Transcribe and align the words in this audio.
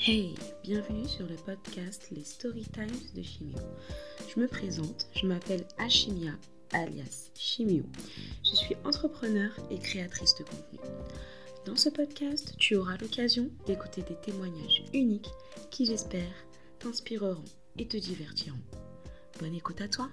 Hey, 0.00 0.36
bienvenue 0.62 1.08
sur 1.08 1.26
le 1.26 1.34
podcast 1.34 2.06
Les 2.12 2.22
Story 2.22 2.64
Times 2.72 3.00
de 3.16 3.22
Chimio. 3.22 3.58
Je 4.28 4.38
me 4.40 4.46
présente, 4.46 5.08
je 5.12 5.26
m'appelle 5.26 5.66
Ashimia 5.76 6.30
alias 6.72 7.32
Chimio. 7.34 7.82
Je 8.44 8.54
suis 8.54 8.76
entrepreneur 8.84 9.50
et 9.72 9.78
créatrice 9.78 10.36
de 10.36 10.44
contenu. 10.44 10.78
Dans 11.66 11.74
ce 11.74 11.88
podcast, 11.88 12.54
tu 12.58 12.76
auras 12.76 12.96
l'occasion 12.96 13.50
d'écouter 13.66 14.02
des 14.02 14.14
témoignages 14.14 14.84
uniques 14.94 15.30
qui, 15.72 15.84
j'espère, 15.84 16.46
t'inspireront 16.78 17.44
et 17.76 17.88
te 17.88 17.96
divertiront. 17.96 18.56
Bonne 19.40 19.54
écoute 19.54 19.80
à 19.80 19.88
toi! 19.88 20.08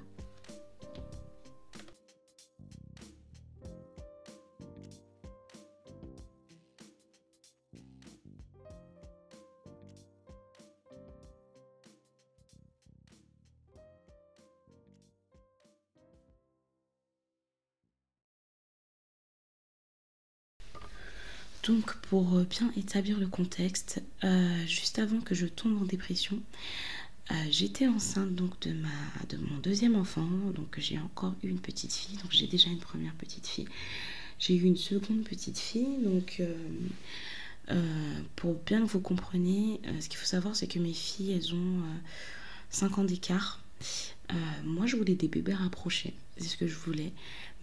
Pour 22.15 22.37
euh, 22.37 22.45
bien 22.45 22.71
établir 22.77 23.19
le 23.19 23.27
contexte, 23.27 24.01
euh, 24.23 24.65
juste 24.67 24.99
avant 24.99 25.19
que 25.19 25.35
je 25.35 25.47
tombe 25.47 25.81
en 25.81 25.83
dépression, 25.83 26.41
euh, 27.29 27.35
j'étais 27.51 27.87
enceinte 27.87 28.33
donc 28.33 28.57
de, 28.61 28.73
mon 29.37 29.57
deuxième 29.61 29.97
enfant, 29.97 30.29
donc 30.55 30.75
j'ai 30.77 30.97
encore 30.97 31.35
eu 31.43 31.49
une 31.49 31.59
petite 31.59 31.91
fille, 31.91 32.15
donc 32.19 32.31
j'ai 32.31 32.47
déjà 32.47 32.69
une 32.69 32.79
première 32.79 33.13
petite 33.15 33.45
fille. 33.45 33.67
J'ai 34.39 34.55
eu 34.55 34.63
une 34.63 34.77
seconde 34.77 35.25
petite 35.25 35.59
fille, 35.59 35.97
donc 36.05 36.41
pour 38.37 38.53
bien 38.65 38.79
que 38.79 38.89
vous 38.89 39.01
compreniez, 39.01 39.81
ce 39.99 40.07
qu'il 40.07 40.17
faut 40.17 40.25
savoir 40.25 40.55
c'est 40.55 40.67
que 40.67 40.79
mes 40.79 40.93
filles, 40.93 41.33
elles 41.33 41.53
ont 41.53 41.81
5 42.69 42.97
ans 42.97 43.03
d'écart. 43.03 43.61
moi 44.63 44.85
je 44.85 44.95
voulais 44.95 45.15
des 45.15 45.27
bébés 45.27 45.53
rapprochés, 45.53 46.13
c'est 46.37 46.47
ce 46.47 46.55
que 46.55 46.67
je 46.67 46.75
voulais. 46.75 47.11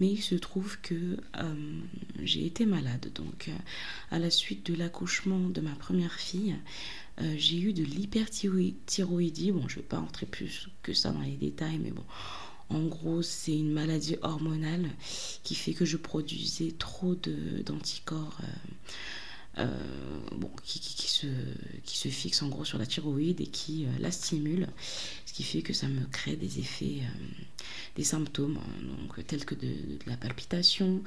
Mais 0.02 0.10
il 0.10 0.20
se 0.20 0.34
trouve 0.34 0.80
que 0.80 1.16
euh, 1.38 1.80
j'ai 2.20 2.44
été 2.44 2.66
malade. 2.66 3.12
Donc, 3.14 3.46
euh, 3.46 3.52
à 4.10 4.18
la 4.18 4.30
suite 4.30 4.66
de 4.66 4.74
l'accouchement 4.74 5.38
de 5.38 5.60
ma 5.60 5.76
première 5.76 6.14
fille, 6.14 6.56
euh, 7.20 7.34
j'ai 7.38 7.60
eu 7.60 7.72
de 7.72 7.84
l'hyperthyroïdie. 7.84 9.52
Bon, 9.52 9.68
je 9.68 9.76
ne 9.76 9.82
vais 9.82 9.88
pas 9.88 10.00
entrer 10.00 10.26
plus 10.26 10.70
que 10.82 10.92
ça 10.92 11.12
dans 11.12 11.20
les 11.20 11.36
détails, 11.36 11.78
mais 11.78 11.92
bon. 11.92 12.02
En 12.68 12.82
gros, 12.82 13.22
c'est 13.22 13.56
une 13.56 13.70
maladie 13.70 14.16
hormonale 14.22 14.90
qui 15.44 15.54
fait 15.54 15.72
que 15.72 15.84
je 15.84 15.96
produisais 15.96 16.72
trop 16.76 17.14
d'anticorps. 17.64 18.40
qui, 20.64 21.08
se, 21.08 21.28
qui 21.84 21.96
se 21.96 22.08
fixe 22.08 22.42
en 22.42 22.48
gros 22.48 22.64
sur 22.64 22.78
la 22.78 22.86
thyroïde 22.86 23.40
et 23.40 23.46
qui 23.46 23.86
la 24.00 24.10
stimule, 24.10 24.66
ce 25.26 25.32
qui 25.32 25.44
fait 25.44 25.62
que 25.62 25.72
ça 25.72 25.86
me 25.86 26.04
crée 26.06 26.34
des 26.34 26.58
effets 26.58 27.02
des 27.96 28.04
symptômes, 28.04 28.58
hein, 28.58 28.82
donc, 28.82 29.26
tels 29.26 29.44
que 29.44 29.54
de, 29.54 29.74
la 30.06 30.16
palpitation, 30.16 31.02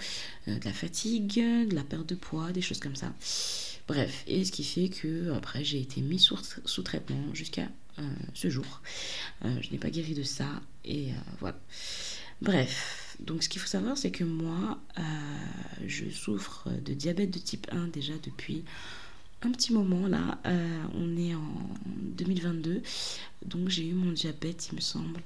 euh, 0.47 0.59
de 0.59 0.65
la 0.65 0.73
fatigue, 0.73 1.35
de 1.35 1.75
la 1.75 1.83
perte 1.83 2.07
de 2.07 2.15
poids, 2.15 2.51
des 2.51 2.61
choses 2.61 2.79
comme 2.79 2.95
ça. 2.95 3.13
Bref, 3.87 4.23
et 4.27 4.43
ce 4.45 4.51
qui 4.51 4.63
fait 4.63 4.89
que 4.89 5.31
après 5.33 5.63
j'ai 5.63 5.79
été 5.79 6.01
mis 6.01 6.19
sous, 6.19 6.37
sous 6.65 6.81
traitement 6.81 7.33
jusqu'à 7.33 7.67
euh, 7.99 8.03
ce 8.33 8.49
jour. 8.49 8.81
Euh, 9.43 9.57
je 9.61 9.71
n'ai 9.71 9.77
pas 9.77 9.89
guéri 9.89 10.13
de 10.13 10.23
ça 10.23 10.47
et 10.83 11.09
voilà. 11.39 11.59
Bref, 12.41 13.15
donc 13.19 13.43
ce 13.43 13.49
qu'il 13.49 13.61
faut 13.61 13.67
savoir 13.67 13.97
c'est 13.97 14.11
que 14.11 14.23
moi 14.23 14.79
je 15.85 16.09
souffre 16.09 16.69
de 16.69 16.93
diabète 16.93 17.31
de 17.31 17.39
type 17.39 17.67
1 17.71 17.87
déjà 17.87 18.13
depuis 18.23 18.63
un 19.41 19.51
petit 19.51 19.71
moment 19.71 20.07
là. 20.07 20.39
on 20.95 21.15
est 21.17 21.33
en 21.35 21.69
2022, 22.17 22.81
donc 23.45 23.69
j'ai 23.69 23.87
eu 23.87 23.93
mon 23.93 24.11
diabète 24.11 24.69
il 24.71 24.75
me 24.75 24.81
semble 24.81 25.21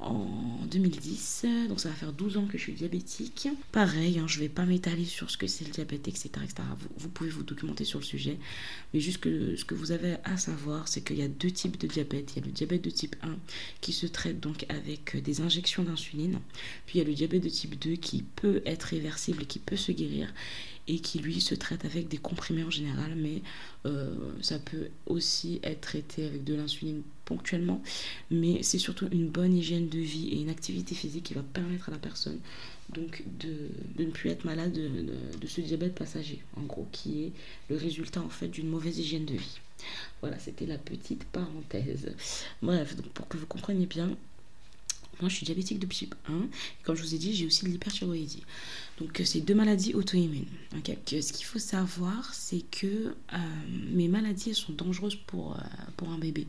en 0.00 0.26
2010. 0.70 1.46
Donc 1.68 1.80
ça 1.80 1.88
va 1.88 1.94
faire 1.94 2.12
12 2.12 2.36
ans 2.36 2.46
que 2.46 2.56
je 2.58 2.62
suis 2.62 2.72
diabétique. 2.72 3.48
Pareil, 3.72 4.18
hein, 4.18 4.26
je 4.26 4.40
vais 4.40 4.48
pas 4.48 4.64
m'étaler 4.64 5.04
sur 5.04 5.30
ce 5.30 5.36
que 5.36 5.46
c'est 5.46 5.64
le 5.64 5.70
diabète, 5.70 6.08
etc. 6.08 6.30
Vous, 6.96 7.08
pouvez 7.08 7.30
vous 7.30 7.42
documenter 7.42 7.84
sur 7.84 7.98
le 7.98 8.04
sujet. 8.04 8.38
Mais 8.92 9.00
juste 9.00 9.22
ce 9.24 9.64
que 9.64 9.74
vous 9.74 9.92
avez 9.92 10.16
à 10.24 10.36
savoir, 10.36 10.88
c'est 10.88 11.00
qu'il 11.00 11.18
y 11.18 11.22
a 11.22 11.28
deux 11.28 11.50
types 11.50 11.78
de 11.78 11.86
diabète. 11.86 12.32
Il 12.34 12.40
y 12.40 12.42
a 12.42 12.46
le 12.46 12.52
diabète 12.52 12.82
de 12.82 12.90
type 12.90 13.16
1 13.22 13.36
qui 13.80 13.92
se 13.92 14.06
traite 14.06 14.40
donc 14.40 14.66
avec 14.68 15.20
des 15.22 15.40
injections 15.40 15.82
d'insuline. 15.82 16.38
Puis 16.86 16.98
il 16.98 17.02
y 17.02 17.04
a 17.04 17.08
le 17.08 17.14
diabète 17.14 17.42
de 17.42 17.48
type 17.48 17.78
2 17.78 17.92
qui 17.92 18.22
peut 18.22 18.62
être 18.66 18.84
réversible, 18.84 19.46
qui 19.46 19.58
peut 19.58 19.76
se 19.76 19.92
guérir 19.92 20.32
et 20.88 21.00
qui 21.00 21.18
lui 21.18 21.40
se 21.40 21.54
traite 21.54 21.84
avec 21.84 22.08
des 22.08 22.18
comprimés 22.18 22.64
en 22.64 22.70
général, 22.70 23.14
mais 23.16 23.42
euh, 23.86 24.14
ça 24.40 24.58
peut 24.58 24.88
aussi 25.06 25.60
être 25.62 25.82
traité 25.82 26.26
avec 26.26 26.44
de 26.44 26.54
l'insuline 26.54 27.02
ponctuellement. 27.24 27.82
Mais 28.30 28.62
c'est 28.62 28.78
surtout 28.78 29.08
une 29.12 29.28
bonne 29.28 29.54
hygiène 29.54 29.88
de 29.88 29.98
vie 29.98 30.28
et 30.30 30.40
une 30.40 30.50
activité 30.50 30.94
physique 30.94 31.24
qui 31.24 31.34
va 31.34 31.42
permettre 31.42 31.90
à 31.90 31.92
la 31.92 31.98
personne 31.98 32.38
donc 32.94 33.22
de, 33.38 33.68
ne 34.02 34.10
plus 34.10 34.30
être 34.30 34.44
malade 34.44 34.72
de, 34.72 34.88
de, 35.38 35.46
ce 35.46 35.60
diabète 35.60 35.94
passager, 35.94 36.42
en 36.56 36.62
gros, 36.62 36.88
qui 36.90 37.24
est 37.24 37.32
le 37.68 37.76
résultat 37.76 38.22
en 38.22 38.30
fait 38.30 38.48
d'une 38.48 38.68
mauvaise 38.68 38.98
hygiène 38.98 39.26
de 39.26 39.34
vie. 39.34 39.60
Voilà, 40.20 40.38
c'était 40.38 40.66
la 40.66 40.78
petite 40.78 41.24
parenthèse. 41.24 42.14
Bref, 42.62 42.96
donc 42.96 43.08
pour 43.10 43.28
que 43.28 43.36
vous 43.36 43.46
compreniez 43.46 43.86
bien, 43.86 44.16
moi, 45.20 45.28
je 45.28 45.34
suis 45.34 45.46
diabétique 45.46 45.78
de 45.78 45.86
type 45.86 46.14
1. 46.28 46.32
Et 46.32 46.82
comme 46.84 46.96
je 46.96 47.02
vous 47.02 47.14
ai 47.14 47.18
dit, 47.18 47.34
j'ai 47.34 47.46
aussi 47.46 47.64
de 47.64 47.70
l'hyperthyroïdie. 47.70 48.42
Donc, 49.00 49.20
euh, 49.20 49.24
c'est 49.24 49.40
deux 49.40 49.54
maladies 49.54 49.94
auto-immunes. 49.94 50.46
Ce 51.06 51.32
qu'il 51.32 51.46
faut 51.46 51.58
savoir, 51.58 52.34
c'est 52.34 52.62
que 52.70 52.86
euh, 52.86 53.36
mes 53.92 54.08
maladies 54.08 54.54
sont 54.54 54.72
dangereuses 54.72 55.16
pour, 55.26 55.54
euh, 55.54 55.60
pour 55.96 56.10
un 56.10 56.18
bébé. 56.18 56.46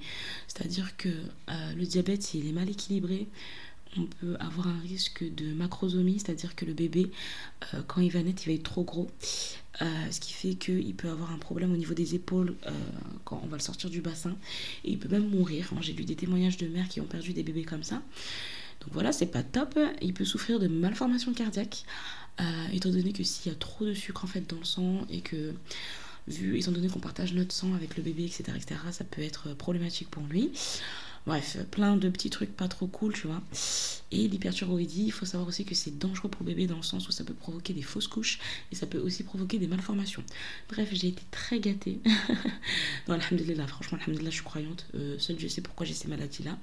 C'est-à-dire 0.47 0.97
que 0.97 1.09
le 1.75 1.85
diabète, 1.85 2.23
s'il 2.23 2.47
est 2.47 2.51
mal 2.51 2.69
équilibré, 2.69 3.27
on 3.97 4.05
peut 4.05 4.35
avoir 4.39 4.67
un 4.67 4.79
risque 4.79 5.23
de 5.23 5.51
macrosomie, 5.53 6.19
c'est-à-dire 6.19 6.55
que 6.55 6.63
le 6.65 6.73
bébé, 6.73 7.11
quand 7.87 8.01
il 8.01 8.11
va 8.11 8.21
naître, 8.21 8.43
il 8.45 8.49
va 8.49 8.53
être 8.53 8.63
trop 8.63 8.83
gros. 8.83 9.09
ce 9.79 10.19
qui 10.19 10.33
fait 10.33 10.53
qu'il 10.53 10.93
peut 10.93 11.09
avoir 11.09 11.31
un 11.31 11.39
problème 11.39 11.73
au 11.73 11.77
niveau 11.77 11.95
des 11.95 12.13
épaules 12.13 12.55
quand 13.25 13.41
on 13.43 13.47
va 13.47 13.57
le 13.57 13.63
sortir 13.63 13.89
du 13.89 14.01
bassin. 14.01 14.35
Et 14.83 14.91
il 14.91 14.99
peut 14.99 15.09
même 15.09 15.27
mourir. 15.27 15.71
J'ai 15.81 15.93
lu 15.93 16.05
des 16.05 16.15
témoignages 16.15 16.57
de 16.57 16.67
mères 16.67 16.87
qui 16.87 17.01
ont 17.01 17.05
perdu 17.05 17.33
des 17.33 17.41
bébés 17.41 17.63
comme 17.63 17.83
ça. 17.83 18.01
Donc 18.81 18.93
voilà, 18.93 19.11
c'est 19.11 19.27
pas 19.27 19.43
top. 19.43 19.77
Il 20.01 20.13
peut 20.13 20.25
souffrir 20.25 20.59
de 20.59 20.67
malformations 20.67 21.33
cardiaques, 21.33 21.83
euh, 22.39 22.67
étant 22.71 22.89
donné 22.89 23.11
que 23.13 23.23
s'il 23.23 23.51
y 23.51 23.55
a 23.55 23.57
trop 23.57 23.85
de 23.85 23.93
sucre 23.93 24.23
en 24.23 24.27
fait 24.27 24.49
dans 24.49 24.57
le 24.57 24.65
sang 24.65 25.05
et 25.09 25.21
que 25.21 25.53
vu 26.27 26.59
étant 26.59 26.71
donné 26.71 26.87
qu'on 26.87 26.99
partage 26.99 27.33
notre 27.33 27.53
sang 27.53 27.73
avec 27.73 27.97
le 27.97 28.03
bébé, 28.03 28.25
etc., 28.25 28.43
etc., 28.55 28.79
ça 28.91 29.03
peut 29.03 29.21
être 29.21 29.53
problématique 29.55 30.09
pour 30.09 30.23
lui. 30.23 30.51
Bref, 31.29 31.57
plein 31.69 31.95
de 31.95 32.09
petits 32.09 32.31
trucs 32.31 32.57
pas 32.57 32.67
trop 32.67 32.87
cool, 32.87 33.13
tu 33.13 33.27
vois. 33.27 33.43
Et 34.09 34.27
l'hyperthyroïdie, 34.27 35.03
il 35.03 35.11
faut 35.11 35.27
savoir 35.27 35.47
aussi 35.47 35.63
que 35.63 35.75
c'est 35.75 35.95
dangereux 35.95 36.27
pour 36.27 36.43
bébé 36.43 36.65
dans 36.65 36.77
le 36.77 36.81
sens 36.81 37.07
où 37.07 37.11
ça 37.11 37.23
peut 37.23 37.35
provoquer 37.35 37.71
des 37.71 37.83
fausses 37.83 38.07
couches 38.07 38.39
et 38.71 38.75
ça 38.75 38.87
peut 38.87 38.97
aussi 38.97 39.21
provoquer 39.21 39.59
des 39.59 39.67
malformations. 39.67 40.23
Bref, 40.69 40.89
j'ai 40.91 41.09
été 41.09 41.21
très 41.29 41.59
gâtée. 41.59 41.99
non, 43.07 43.13
alhamdoulilah, 43.13 43.67
franchement, 43.67 43.99
alhamdoulilah, 43.99 44.31
je 44.31 44.35
suis 44.37 44.43
croyante. 44.43 44.87
Euh, 44.95 45.19
seul 45.19 45.37
je 45.37 45.47
sais 45.47 45.61
pourquoi 45.61 45.85
j'ai 45.85 45.93
ces 45.93 46.07
maladies-là. 46.07 46.57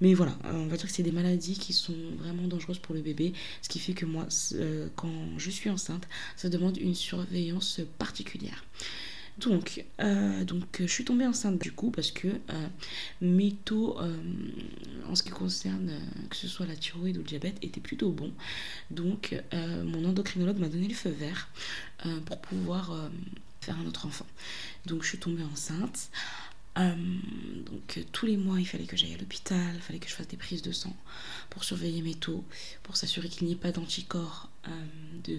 Mais 0.00 0.14
voilà, 0.14 0.36
on 0.46 0.66
va 0.66 0.76
dire 0.76 0.86
que 0.86 0.92
c'est 0.92 1.04
des 1.04 1.12
maladies 1.12 1.56
qui 1.56 1.72
sont 1.72 1.94
vraiment 2.18 2.48
dangereuses 2.48 2.80
pour 2.80 2.96
le 2.96 3.02
bébé. 3.02 3.34
Ce 3.62 3.68
qui 3.68 3.78
fait 3.78 3.94
que 3.94 4.04
moi, 4.04 4.26
euh, 4.54 4.88
quand 4.96 5.14
je 5.38 5.50
suis 5.52 5.70
enceinte, 5.70 6.08
ça 6.34 6.48
demande 6.48 6.76
une 6.76 6.96
surveillance 6.96 7.80
particulière. 8.00 8.64
Donc, 9.38 9.84
euh, 10.00 10.44
donc, 10.44 10.64
je 10.80 10.86
suis 10.86 11.04
tombée 11.04 11.26
enceinte 11.26 11.60
du 11.60 11.72
coup 11.72 11.90
parce 11.90 12.10
que 12.10 12.28
euh, 12.28 12.68
mes 13.20 13.52
taux 13.52 13.98
euh, 14.00 14.16
en 15.08 15.14
ce 15.14 15.22
qui 15.22 15.30
concerne 15.30 15.90
que 16.30 16.36
ce 16.36 16.48
soit 16.48 16.66
la 16.66 16.76
thyroïde 16.76 17.16
ou 17.16 17.20
le 17.20 17.26
diabète 17.26 17.56
étaient 17.62 17.80
plutôt 17.80 18.10
bons. 18.10 18.32
Donc, 18.90 19.34
mon 19.52 20.04
endocrinologue 20.04 20.58
m'a 20.58 20.68
donné 20.68 20.88
le 20.88 20.94
feu 20.94 21.10
vert 21.10 21.48
pour 22.26 22.40
pouvoir 22.40 23.10
faire 23.60 23.78
un 23.78 23.86
autre 23.86 24.06
enfant. 24.06 24.26
Donc, 24.86 25.02
je 25.02 25.08
suis 25.08 25.18
tombée 25.18 25.44
enceinte. 25.44 26.10
Donc 26.76 28.04
tous 28.12 28.26
les 28.26 28.36
mois, 28.36 28.58
il 28.60 28.66
fallait 28.66 28.86
que 28.86 28.96
j'aille 28.96 29.14
à 29.14 29.18
l'hôpital, 29.18 29.74
il 29.74 29.80
fallait 29.80 29.98
que 29.98 30.08
je 30.08 30.14
fasse 30.14 30.28
des 30.28 30.36
prises 30.36 30.62
de 30.62 30.72
sang 30.72 30.96
pour 31.50 31.64
surveiller 31.64 32.02
mes 32.02 32.14
taux, 32.14 32.44
pour 32.82 32.96
s'assurer 32.96 33.28
qu'il 33.28 33.46
n'y 33.46 33.52
ait 33.52 33.56
pas 33.56 33.72
d'anticorps 33.72 34.50
de, 35.24 35.38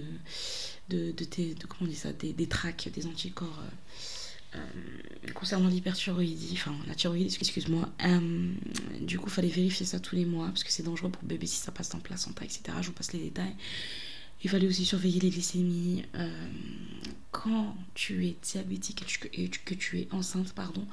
de, 0.89 1.12
de, 1.12 1.53
de, 1.53 1.65
comment 1.68 1.89
dit 1.89 1.95
ça, 1.95 2.13
des, 2.13 2.33
des 2.33 2.47
des 2.94 3.07
anticorps 3.07 3.59
euh, 3.59 4.57
euh, 4.57 5.31
concernant 5.33 5.68
l'hyperthyroïdie, 5.69 6.51
enfin 6.53 6.75
la 6.88 6.95
thyroïdie, 6.95 7.35
excuse-moi. 7.39 7.89
Euh, 8.03 8.53
du 9.01 9.18
coup, 9.18 9.27
il 9.27 9.33
fallait 9.33 9.47
vérifier 9.47 9.85
ça 9.85 10.00
tous 10.00 10.15
les 10.15 10.25
mois 10.25 10.47
parce 10.47 10.63
que 10.63 10.71
c'est 10.71 10.83
dangereux 10.83 11.09
pour 11.09 11.24
bébé 11.24 11.47
si 11.47 11.57
ça 11.57 11.71
passe 11.71 11.89
dans 11.89 12.00
placenta, 12.00 12.44
etc. 12.44 12.63
Je 12.81 12.88
vous 12.88 12.94
passe 12.94 13.13
les 13.13 13.19
détails. 13.19 13.56
Il 14.44 14.50
fallait 14.50 14.68
aussi 14.68 14.85
surveiller 14.85 15.21
les 15.21 15.30
glycémies. 15.30 16.03
Quand 17.33 17.75
tu 17.95 18.25
es 18.27 18.38
diabétique 18.41 19.03
et, 19.33 19.50
que 19.50 19.74
tu 19.74 20.00
es 20.00 20.07
enceinte, 20.12 20.53
pardon, 20.53 20.88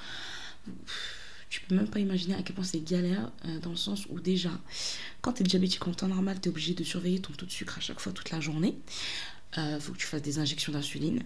tu 1.51 1.61
peux 1.61 1.77
même 1.77 1.89
pas 1.89 2.01
imaginer 2.01 2.35
à 2.35 2.43
quel 2.43 2.57
point 2.57 2.65
c'est 2.65 2.81
galère 2.81 3.31
dans 3.63 3.71
le 3.71 3.77
sens 3.77 4.07
où 4.09 4.19
déjà, 4.19 4.51
quand 5.21 5.35
tu 5.35 5.43
es 5.43 5.47
diabétique 5.47 5.87
en 5.87 5.93
temps 5.93 6.09
normal, 6.09 6.41
tu 6.41 6.49
es 6.49 6.51
obligé 6.51 6.75
de 6.75 6.83
surveiller 6.83 7.21
ton 7.21 7.33
taux 7.35 7.47
de 7.47 7.51
sucre 7.51 7.79
à 7.79 7.81
chaque 7.81 8.01
fois 8.01 8.13
toute 8.13 8.31
la 8.31 8.41
journée. 8.41 8.75
Il 9.57 9.81
faut 9.81 9.93
que 9.93 9.99
tu 9.99 10.07
fasses 10.07 10.23
des 10.23 10.39
injections 10.39 10.73
d'insuline. 10.73 11.23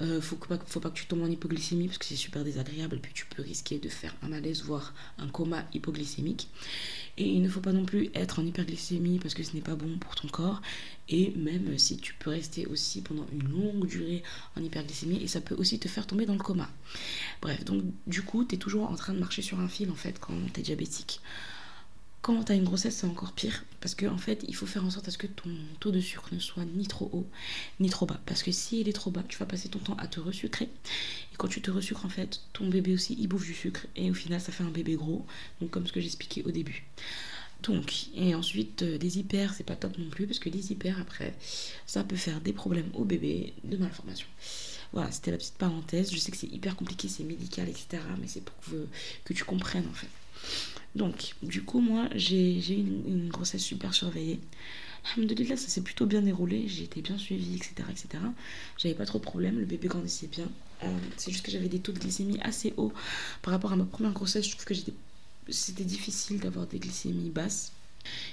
Euh, 0.00 0.20
faut, 0.20 0.38
faut 0.66 0.80
pas 0.80 0.90
que 0.90 0.94
tu 0.94 1.06
tombes 1.06 1.22
en 1.22 1.30
hypoglycémie 1.30 1.88
parce 1.88 1.98
que 1.98 2.04
c'est 2.04 2.14
super 2.14 2.44
désagréable 2.44 2.96
et 2.96 3.00
puis 3.00 3.12
tu 3.12 3.26
peux 3.26 3.42
risquer 3.42 3.78
de 3.78 3.88
faire 3.88 4.14
un 4.22 4.28
malaise, 4.28 4.62
voire 4.62 4.94
un 5.18 5.26
coma 5.26 5.64
hypoglycémique. 5.74 6.48
Et 7.16 7.26
il 7.26 7.42
ne 7.42 7.48
faut 7.48 7.60
pas 7.60 7.72
non 7.72 7.84
plus 7.84 8.10
être 8.14 8.38
en 8.38 8.46
hyperglycémie 8.46 9.18
parce 9.18 9.34
que 9.34 9.42
ce 9.42 9.54
n'est 9.54 9.60
pas 9.60 9.74
bon 9.74 9.98
pour 9.98 10.14
ton 10.14 10.28
corps. 10.28 10.62
Et 11.08 11.32
même 11.36 11.76
si 11.78 11.96
tu 11.96 12.14
peux 12.14 12.30
rester 12.30 12.66
aussi 12.66 13.02
pendant 13.02 13.26
une 13.32 13.48
longue 13.48 13.86
durée 13.88 14.22
en 14.56 14.62
hyperglycémie 14.62 15.20
et 15.22 15.26
ça 15.26 15.40
peut 15.40 15.56
aussi 15.56 15.80
te 15.80 15.88
faire 15.88 16.06
tomber 16.06 16.26
dans 16.26 16.34
le 16.34 16.38
coma. 16.38 16.70
Bref, 17.42 17.64
donc 17.64 17.82
du 18.06 18.22
coup, 18.22 18.44
tu 18.44 18.54
es 18.54 18.58
toujours 18.58 18.88
en 18.88 18.94
train 18.94 19.14
de 19.14 19.18
marcher 19.18 19.42
sur 19.42 19.58
un 19.58 19.68
fil 19.68 19.90
en 19.90 19.96
fait 19.96 20.20
quand 20.20 20.34
tu 20.54 20.60
es 20.60 20.62
diabétique. 20.62 21.20
Quand 22.20 22.44
tu 22.44 22.52
as 22.52 22.56
une 22.56 22.64
grossesse, 22.64 22.96
c'est 22.96 23.06
encore 23.06 23.32
pire. 23.32 23.64
Parce 23.80 23.94
qu'en 23.94 24.12
en 24.12 24.18
fait, 24.18 24.44
il 24.48 24.54
faut 24.54 24.66
faire 24.66 24.84
en 24.84 24.90
sorte 24.90 25.06
à 25.08 25.10
ce 25.10 25.18
que 25.18 25.28
ton 25.28 25.50
taux 25.78 25.92
de 25.92 26.00
sucre 26.00 26.28
ne 26.32 26.40
soit 26.40 26.64
ni 26.64 26.86
trop 26.86 27.08
haut, 27.12 27.26
ni 27.78 27.88
trop 27.90 28.06
bas. 28.06 28.20
Parce 28.26 28.42
que 28.42 28.50
s'il 28.50 28.88
est 28.88 28.92
trop 28.92 29.10
bas, 29.10 29.22
tu 29.28 29.38
vas 29.38 29.46
passer 29.46 29.68
ton 29.68 29.78
temps 29.78 29.96
à 29.98 30.08
te 30.08 30.18
resucrer. 30.18 30.64
Et 30.64 31.36
quand 31.36 31.48
tu 31.48 31.62
te 31.62 31.70
resucres, 31.70 32.04
en 32.04 32.08
fait, 32.08 32.40
ton 32.52 32.68
bébé 32.68 32.92
aussi, 32.92 33.16
il 33.18 33.28
bouffe 33.28 33.46
du 33.46 33.54
sucre. 33.54 33.86
Et 33.94 34.10
au 34.10 34.14
final, 34.14 34.40
ça 34.40 34.50
fait 34.52 34.64
un 34.64 34.70
bébé 34.70 34.94
gros. 34.94 35.24
Donc, 35.60 35.70
comme 35.70 35.86
ce 35.86 35.92
que 35.92 36.00
j'expliquais 36.00 36.42
au 36.44 36.50
début. 36.50 36.86
Donc, 37.62 38.08
et 38.14 38.34
ensuite, 38.34 38.82
euh, 38.82 38.98
des 38.98 39.18
hyper, 39.18 39.54
c'est 39.54 39.64
pas 39.64 39.76
top 39.76 39.96
non 39.98 40.10
plus. 40.10 40.26
Parce 40.26 40.40
que 40.40 40.48
les 40.48 40.72
hyper, 40.72 41.00
après, 41.00 41.34
ça 41.86 42.02
peut 42.02 42.16
faire 42.16 42.40
des 42.40 42.52
problèmes 42.52 42.90
au 42.94 43.04
bébé, 43.04 43.54
de 43.62 43.76
malformation. 43.76 44.26
Voilà, 44.92 45.12
c'était 45.12 45.30
la 45.30 45.36
petite 45.36 45.54
parenthèse. 45.56 46.12
Je 46.12 46.18
sais 46.18 46.32
que 46.32 46.36
c'est 46.36 46.52
hyper 46.52 46.74
compliqué, 46.74 47.08
c'est 47.08 47.24
médical, 47.24 47.68
etc. 47.68 48.02
Mais 48.20 48.26
c'est 48.26 48.42
pour 48.42 48.56
que 49.24 49.32
tu 49.32 49.44
comprennes, 49.44 49.86
en 49.88 49.94
fait. 49.94 50.08
Donc, 50.94 51.34
du 51.42 51.62
coup, 51.62 51.80
moi, 51.80 52.08
j'ai 52.14 52.58
eu 52.58 52.72
une, 52.72 53.28
grossesse 53.28 53.62
super 53.62 53.94
surveillée. 53.94 54.40
Alhamdulillah, 55.16 55.56
ça 55.56 55.68
s'est 55.68 55.82
plutôt 55.82 56.06
bien 56.06 56.22
déroulé. 56.22 56.66
J'ai 56.66 56.84
été 56.84 57.00
bien 57.02 57.16
suivie, 57.18 57.56
etc. 57.56 57.74
etc. 57.90 58.08
J'avais 58.76 58.94
pas 58.94 59.06
trop 59.06 59.18
de 59.18 59.24
problèmes. 59.24 59.58
Le 59.58 59.64
bébé 59.64 59.88
grandissait 59.88 60.26
bien. 60.26 60.48
Euh, 60.82 60.96
c'est 61.16 61.30
juste 61.30 61.44
que 61.44 61.50
j'avais 61.50 61.68
des 61.68 61.78
taux 61.78 61.92
de 61.92 61.98
glycémie 61.98 62.38
assez 62.42 62.74
hauts 62.76 62.92
par 63.42 63.52
rapport 63.52 63.72
à 63.72 63.76
ma 63.76 63.84
première 63.84 64.12
grossesse. 64.12 64.46
Je 64.46 64.52
trouve 64.52 64.64
que 64.64 64.74
c'était 65.50 65.84
difficile 65.84 66.40
d'avoir 66.40 66.66
des 66.66 66.78
glycémies 66.78 67.30
basses. 67.30 67.72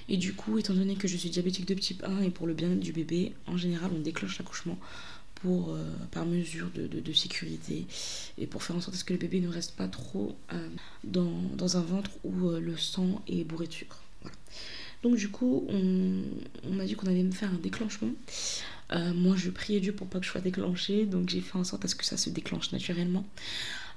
Et 0.09 0.17
du 0.17 0.33
coup, 0.33 0.57
étant 0.57 0.73
donné 0.73 0.95
que 0.95 1.07
je 1.07 1.17
suis 1.17 1.29
diabétique 1.29 1.67
de 1.67 1.73
type 1.73 2.03
1 2.03 2.21
et 2.21 2.29
pour 2.29 2.47
le 2.47 2.53
bien-être 2.53 2.79
du 2.79 2.93
bébé, 2.93 3.33
en 3.47 3.57
général, 3.57 3.91
on 3.93 3.99
déclenche 3.99 4.37
l'accouchement 4.37 4.77
pour, 5.35 5.73
euh, 5.73 5.83
par 6.11 6.25
mesure 6.25 6.69
de, 6.73 6.87
de, 6.87 7.13
sécurité 7.13 7.85
et 8.37 8.47
pour 8.47 8.63
faire 8.63 8.75
en 8.75 8.81
sorte 8.81 9.01
que 9.03 9.13
le 9.13 9.19
bébé 9.19 9.39
ne 9.41 9.47
reste 9.49 9.75
pas 9.75 9.87
trop 9.87 10.35
euh, 10.53 10.69
dans, 11.03 11.31
dans, 11.55 11.77
un 11.77 11.81
ventre 11.81 12.11
où 12.23 12.49
euh, 12.49 12.59
le 12.59 12.77
sang 12.77 13.21
est 13.27 13.43
bourré 13.43 13.67
de 13.67 13.73
sucre. 13.73 14.01
Donc 15.03 15.17
du 15.17 15.29
coup, 15.29 15.65
on, 15.69 16.23
on 16.63 16.73
m'a 16.73 16.85
dit 16.85 16.95
qu'on 16.95 17.07
allait 17.07 17.23
me 17.23 17.31
faire 17.31 17.51
un 17.53 17.59
déclenchement. 17.59 18.11
moi, 18.91 19.35
je 19.35 19.51
priais 19.51 19.79
Dieu 19.79 19.93
pour 19.93 20.07
pas 20.07 20.19
que 20.19 20.25
je 20.25 20.31
sois 20.31 20.41
déclenchée, 20.41 21.05
donc 21.05 21.29
j'ai 21.29 21.41
fait 21.41 21.57
en 21.57 21.63
sorte 21.63 21.85
à 21.85 21.87
ce 21.87 21.95
que 21.95 22.05
ça 22.05 22.17
se 22.17 22.29
déclenche 22.29 22.71
naturellement. 22.71 23.25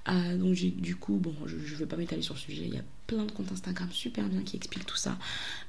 Euh, 0.09 0.37
donc 0.37 0.55
du 0.55 0.97
coup, 0.97 1.17
bon, 1.17 1.35
je 1.47 1.57
ne 1.57 1.79
vais 1.79 1.87
pas 1.87 1.97
m'étaler 1.97 2.23
sur 2.23 2.35
le 2.35 2.41
sujet, 2.41 2.63
il 2.65 2.75
y 2.75 2.79
a 2.79 2.85
plein 3.07 3.25
de 3.25 3.33
comptes 3.33 3.53
Instagram 3.53 3.89
super 3.91 4.29
bien 4.29 4.43
qui 4.43 4.57
expliquent 4.57 4.87
tout 4.87 4.97
ça. 4.97 5.19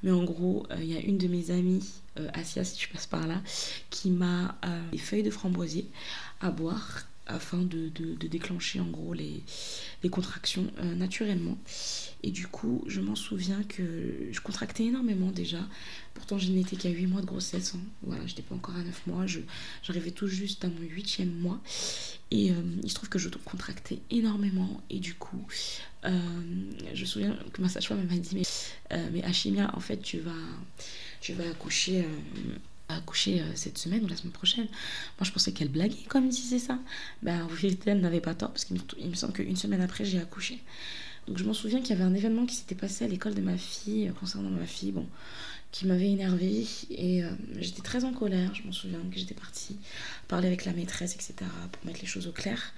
Mais 0.04 0.12
en 0.12 0.24
gros, 0.24 0.66
euh, 0.72 0.78
il 0.80 0.92
y 0.92 0.98
a 0.98 1.02
une 1.02 1.18
de 1.18 1.28
mes 1.28 1.52
amies, 1.52 1.84
euh, 2.20 2.30
si 2.44 2.76
tu 2.76 2.90
passes 2.90 3.08
par 3.08 3.28
là, 3.28 3.42
qui 3.90 4.12
m'a 4.12 4.58
des 4.92 4.98
feuilles 4.98 5.24
de 5.24 5.32
framboisier 5.32 5.88
à 6.42 6.52
boire 6.52 7.06
afin 7.30 7.60
de, 7.60 7.90
déclencher 8.28 8.80
en 8.80 8.88
gros 8.88 9.14
les, 9.14 9.44
les 10.04 10.10
contractions 10.10 10.68
naturellement. 10.96 11.58
Et 12.22 12.32
du 12.32 12.48
coup, 12.48 12.84
je 12.88 13.00
m'en 13.00 13.16
souviens 13.16 13.64
que 13.64 14.28
je 14.32 14.40
contractais 14.42 14.84
énormément 14.84 15.32
déjà. 15.32 15.60
Pourtant, 16.14 16.38
je 16.38 16.52
n'étais 16.52 16.76
qu'à 16.76 16.90
8 16.90 17.08
mois 17.08 17.22
de 17.22 17.26
grossesse. 17.26 17.76
Hein. 17.76 17.80
Voilà, 18.04 18.26
je 18.26 18.32
n'étais 18.32 18.42
pas 18.42 18.56
encore 18.56 18.76
à 18.76 18.84
9 18.84 19.08
mois. 19.08 19.26
J'arrivais 19.84 20.12
tout 20.12 20.28
juste 20.28 20.66
à 20.66 20.68
mon 20.68 20.82
8e 20.82 21.32
mois. 21.32 21.62
Et 22.32 22.52
euh, 22.52 22.56
il 22.84 22.90
se 22.90 22.96
trouve 22.96 23.08
que 23.08 23.20
je 23.20 23.30
contractais 23.46 24.00
énormément. 24.12 24.82
Et 24.90 25.00
du 25.00 25.14
coup, 25.14 25.48
euh, 26.04 26.20
je 26.94 27.02
me 27.02 27.06
souviens 27.06 27.40
que 27.54 27.62
ma 27.62 27.70
sage-femme 27.70 28.06
m'a 28.06 28.18
dit 28.18 28.36
Mais, 28.36 28.44
euh, 28.92 29.10
mais 29.14 29.24
Hachimia, 29.24 29.72
en 29.74 29.80
fait, 29.80 30.02
tu 30.02 30.20
vas, 30.20 30.32
tu 31.22 31.34
vas 31.34 31.50
accoucher. 31.50 32.04
Accoucher 32.90 33.44
cette 33.56 33.78
semaine 33.78 34.04
ou 34.04 34.08
la 34.08 34.16
semaine 34.16 34.34
prochaine. 34.34 34.66
Moi, 34.66 35.24
je 35.24 35.32
pensais 35.32 35.52
qu'elle 35.52 35.70
blaguait 35.70 36.06
comme 36.08 36.26
elle 36.26 36.30
disait 36.30 36.60
ça. 36.60 36.80
Ben, 37.22 37.44
en 37.44 37.48
vérité, 37.48 37.92
elle 37.92 38.02
n'avait 38.02 38.22
pas 38.22 38.34
tort 38.34 38.50
parce 38.50 38.66
qu'il 38.66 38.78
me, 38.78 39.10
me 39.10 39.16
semble 39.16 39.34
qu'une 39.34 39.56
semaine 39.56 39.82
après, 39.82 40.06
j'ai 40.06 40.20
accouché. 40.20 40.60
Donc 41.30 41.38
je 41.38 41.44
m'en 41.44 41.54
souviens 41.54 41.80
qu'il 41.80 41.92
y 41.92 41.94
avait 41.94 42.04
un 42.04 42.16
événement 42.16 42.48
qui 42.48 42.56
s'était 42.56 42.74
passé 42.74 43.06
à 43.06 43.08
l'école 43.08 43.36
de 43.36 43.42
ma 43.42 43.56
fille, 43.56 44.10
euh, 44.10 44.14
concernant 44.14 44.50
ma 44.50 44.66
fille, 44.66 44.92
bon, 44.92 45.06
qui 45.72 45.86
m'avait 45.86 46.10
énervée. 46.10 46.66
Et 46.90 47.24
euh, 47.24 47.30
j'étais 47.60 47.84
très 47.84 48.04
en 48.04 48.14
colère. 48.14 48.56
Je 48.56 48.64
m'en 48.64 48.72
souviens 48.72 49.00
que 49.12 49.20
j'étais 49.20 49.36
partie 49.36 49.78
parler 50.28 50.48
avec 50.48 50.66
la 50.66 50.74
maîtresse, 50.74 51.14
etc., 51.14 51.36
pour 51.72 51.86
mettre 51.86 52.02
les 52.02 52.08
choses 52.08 52.26
au 52.26 52.32
clair. 52.32 52.74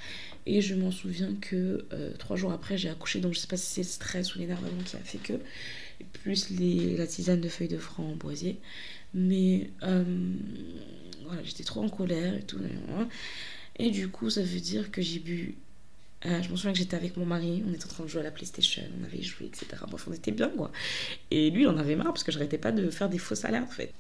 Et 0.46 0.62
je 0.62 0.76
m'en 0.76 0.92
souviens 0.92 1.34
que 1.40 1.86
euh, 1.94 2.12
trois 2.18 2.36
jours 2.36 2.52
après, 2.52 2.78
j'ai 2.78 2.90
accouché. 2.90 3.22
Donc 3.22 3.34
je 3.34 3.40
sais 3.40 3.48
pas 3.48 3.58
si 3.58 3.68
c'est 3.68 3.84
le 3.84 3.88
stress 3.88 4.36
ou 4.36 4.40
l'énervement 4.40 4.84
qui 4.84 4.98
a 4.98 5.00
fait 5.00 5.20
que. 5.20 5.40
plus 6.24 6.50
la 6.50 7.08
tisane 7.08 7.40
de 7.40 7.48
feuilles 7.48 7.70
de 7.70 7.78
framboisier. 7.78 8.60
Mais 9.14 9.70
voilà, 9.82 11.44
j'étais 11.44 11.64
trop 11.64 11.84
en 11.84 11.90
colère 11.90 12.34
et 12.36 12.44
tout. 12.44 12.60
Et 13.78 13.90
du 13.92 14.10
coup, 14.10 14.30
ça 14.30 14.42
veut 14.42 14.60
dire 14.60 14.92
que 14.92 15.02
j'ai 15.02 15.20
bu 15.20 15.56
euh, 16.26 16.42
je 16.44 16.50
me 16.50 16.56
souviens 16.56 16.72
que 16.72 16.78
j'étais 16.78 16.96
avec 16.96 17.18
mon 17.18 17.26
mari, 17.26 17.64
on 17.68 17.74
était 17.74 17.86
en 17.86 17.90
train 17.90 18.04
de 18.04 18.10
jouer 18.10 18.22
à 18.22 18.24
la 18.24 18.32
PlayStation, 18.32 18.84
on 19.00 19.04
avait 19.06 19.24
joué, 19.24 19.48
etc. 19.48 19.66
Bref, 19.90 20.08
on 20.08 20.14
était 20.14 20.32
bien, 20.32 20.50
quoi. 20.50 20.72
Et 21.32 21.50
lui, 21.50 21.64
il 21.64 21.68
en 21.68 21.78
avait 21.78 21.96
marre 21.96 22.08
parce 22.08 22.24
que 22.24 22.32
j'arrêtais 22.32 22.60
pas 22.60 22.72
de 22.72 22.90
faire 22.92 23.10
des 23.10 23.18
fausses 23.18 23.44
alertes, 23.44 23.68
en 23.68 23.72
fait. 23.72 23.92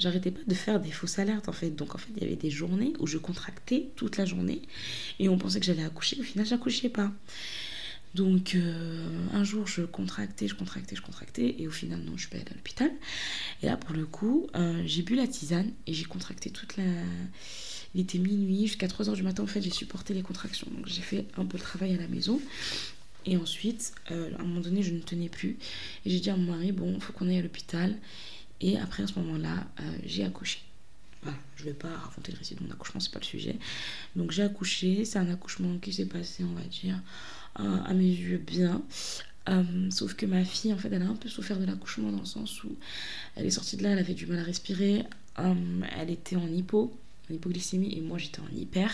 J'arrêtais 0.00 0.32
pas 0.32 0.40
de 0.44 0.54
faire 0.54 0.80
des 0.80 0.90
fausses 0.90 1.20
alertes, 1.20 1.48
en 1.48 1.52
fait. 1.52 1.70
Donc, 1.70 1.94
en 1.94 1.98
fait, 1.98 2.08
il 2.16 2.22
y 2.22 2.26
avait 2.26 2.36
des 2.36 2.50
journées 2.50 2.94
où 2.98 3.06
je 3.06 3.18
contractais 3.18 3.90
toute 3.94 4.16
la 4.16 4.24
journée 4.24 4.62
et 5.20 5.28
on 5.28 5.38
pensait 5.38 5.60
que 5.60 5.66
j'allais 5.66 5.84
accoucher. 5.84 6.18
Au 6.18 6.24
final, 6.24 6.46
j'accouchais 6.46 6.88
pas. 6.88 7.12
Donc, 8.14 8.54
euh, 8.54 9.06
un 9.32 9.44
jour, 9.44 9.66
je 9.66 9.82
contractais, 9.82 10.48
je 10.48 10.54
contractais, 10.54 10.96
je 10.96 11.02
contractais, 11.02 11.56
et 11.58 11.68
au 11.68 11.70
final, 11.70 12.00
non, 12.00 12.12
je 12.16 12.22
suis 12.22 12.30
pas 12.30 12.36
allée 12.36 12.46
à 12.50 12.54
l'hôpital. 12.54 12.90
Et 13.62 13.66
là, 13.66 13.76
pour 13.76 13.94
le 13.94 14.06
coup, 14.06 14.48
euh, 14.54 14.82
j'ai 14.86 15.02
bu 15.02 15.14
la 15.14 15.26
tisane 15.26 15.70
et 15.86 15.94
j'ai 15.94 16.04
contracté 16.04 16.50
toute 16.50 16.76
la 16.76 16.84
il 17.94 18.02
était 18.02 18.18
minuit, 18.18 18.66
jusqu'à 18.66 18.86
3h 18.86 19.14
du 19.14 19.22
matin, 19.22 19.42
en 19.42 19.46
fait, 19.46 19.62
j'ai 19.62 19.70
supporté 19.70 20.12
les 20.12 20.22
contractions. 20.22 20.66
Donc 20.70 20.86
j'ai 20.86 21.00
fait 21.00 21.26
un 21.38 21.46
peu 21.46 21.56
le 21.56 21.62
travail 21.62 21.94
à 21.94 21.96
la 21.96 22.06
maison. 22.06 22.38
Et 23.24 23.36
ensuite, 23.38 23.92
euh, 24.10 24.30
à 24.36 24.42
un 24.42 24.44
moment 24.44 24.60
donné, 24.60 24.82
je 24.82 24.92
ne 24.92 25.00
tenais 25.00 25.30
plus. 25.30 25.56
Et 26.04 26.10
j'ai 26.10 26.20
dit 26.20 26.28
à 26.28 26.36
mon 26.36 26.52
mari, 26.52 26.72
bon, 26.72 27.00
faut 27.00 27.14
qu'on 27.14 27.28
aille 27.28 27.38
à 27.38 27.42
l'hôpital. 27.42 27.96
Et 28.60 28.78
après, 28.78 29.04
à 29.04 29.06
ce 29.06 29.18
moment-là, 29.18 29.66
j'ai 30.04 30.22
accouché. 30.22 30.60
Je 31.56 31.64
ne 31.64 31.68
vais 31.70 31.74
pas 31.74 31.88
raconter 31.88 32.32
le 32.32 32.38
récit 32.38 32.54
de 32.54 32.62
mon 32.62 32.70
accouchement, 32.70 33.00
c'est 33.00 33.12
pas 33.12 33.18
le 33.18 33.24
sujet. 33.24 33.56
Donc 34.14 34.30
j'ai 34.30 34.42
accouché, 34.42 35.04
c'est 35.04 35.18
un 35.18 35.28
accouchement 35.28 35.78
qui 35.78 35.92
s'est 35.92 36.06
passé, 36.06 36.44
on 36.44 36.54
va 36.54 36.62
dire, 36.62 37.00
euh, 37.60 37.82
à 37.84 37.94
mes 37.94 38.04
yeux 38.04 38.38
bien. 38.38 38.82
sauf 39.90 40.14
que 40.14 40.26
ma 40.26 40.44
fille, 40.44 40.72
en 40.72 40.78
fait, 40.78 40.88
elle 40.92 41.02
a 41.02 41.08
un 41.08 41.16
peu 41.16 41.28
souffert 41.28 41.58
de 41.58 41.64
l'accouchement 41.64 42.12
dans 42.12 42.20
le 42.20 42.26
sens 42.26 42.62
où 42.62 42.76
elle 43.34 43.46
est 43.46 43.50
sortie 43.50 43.76
de 43.76 43.82
là, 43.82 43.90
elle 43.90 43.98
avait 43.98 44.14
du 44.14 44.26
mal 44.26 44.38
à 44.38 44.44
respirer, 44.44 45.04
elle 45.36 46.10
était 46.10 46.36
en 46.36 46.46
hypo, 46.46 46.96
hypoglycémie 47.30 47.96
et 47.96 48.00
moi 48.00 48.18
j'étais 48.18 48.40
en 48.40 48.48
hyper. 48.54 48.92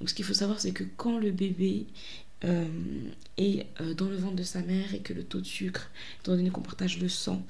Donc 0.00 0.10
ce 0.10 0.14
qu'il 0.14 0.24
faut 0.24 0.34
savoir 0.34 0.60
c'est 0.60 0.72
que 0.72 0.84
quand 0.96 1.18
le 1.18 1.30
bébé 1.30 1.86
euh, 2.44 2.64
est 3.36 3.66
euh, 3.80 3.94
dans 3.94 4.08
le 4.08 4.16
ventre 4.16 4.36
de 4.36 4.42
sa 4.42 4.60
mère 4.60 4.94
et 4.94 5.00
que 5.00 5.12
le 5.12 5.24
taux 5.24 5.40
de 5.40 5.46
sucre, 5.46 5.90
étant 6.20 6.32
donné 6.32 6.50
qu'on 6.50 6.60
partage 6.60 6.98
le 6.98 7.08
sang, 7.08 7.44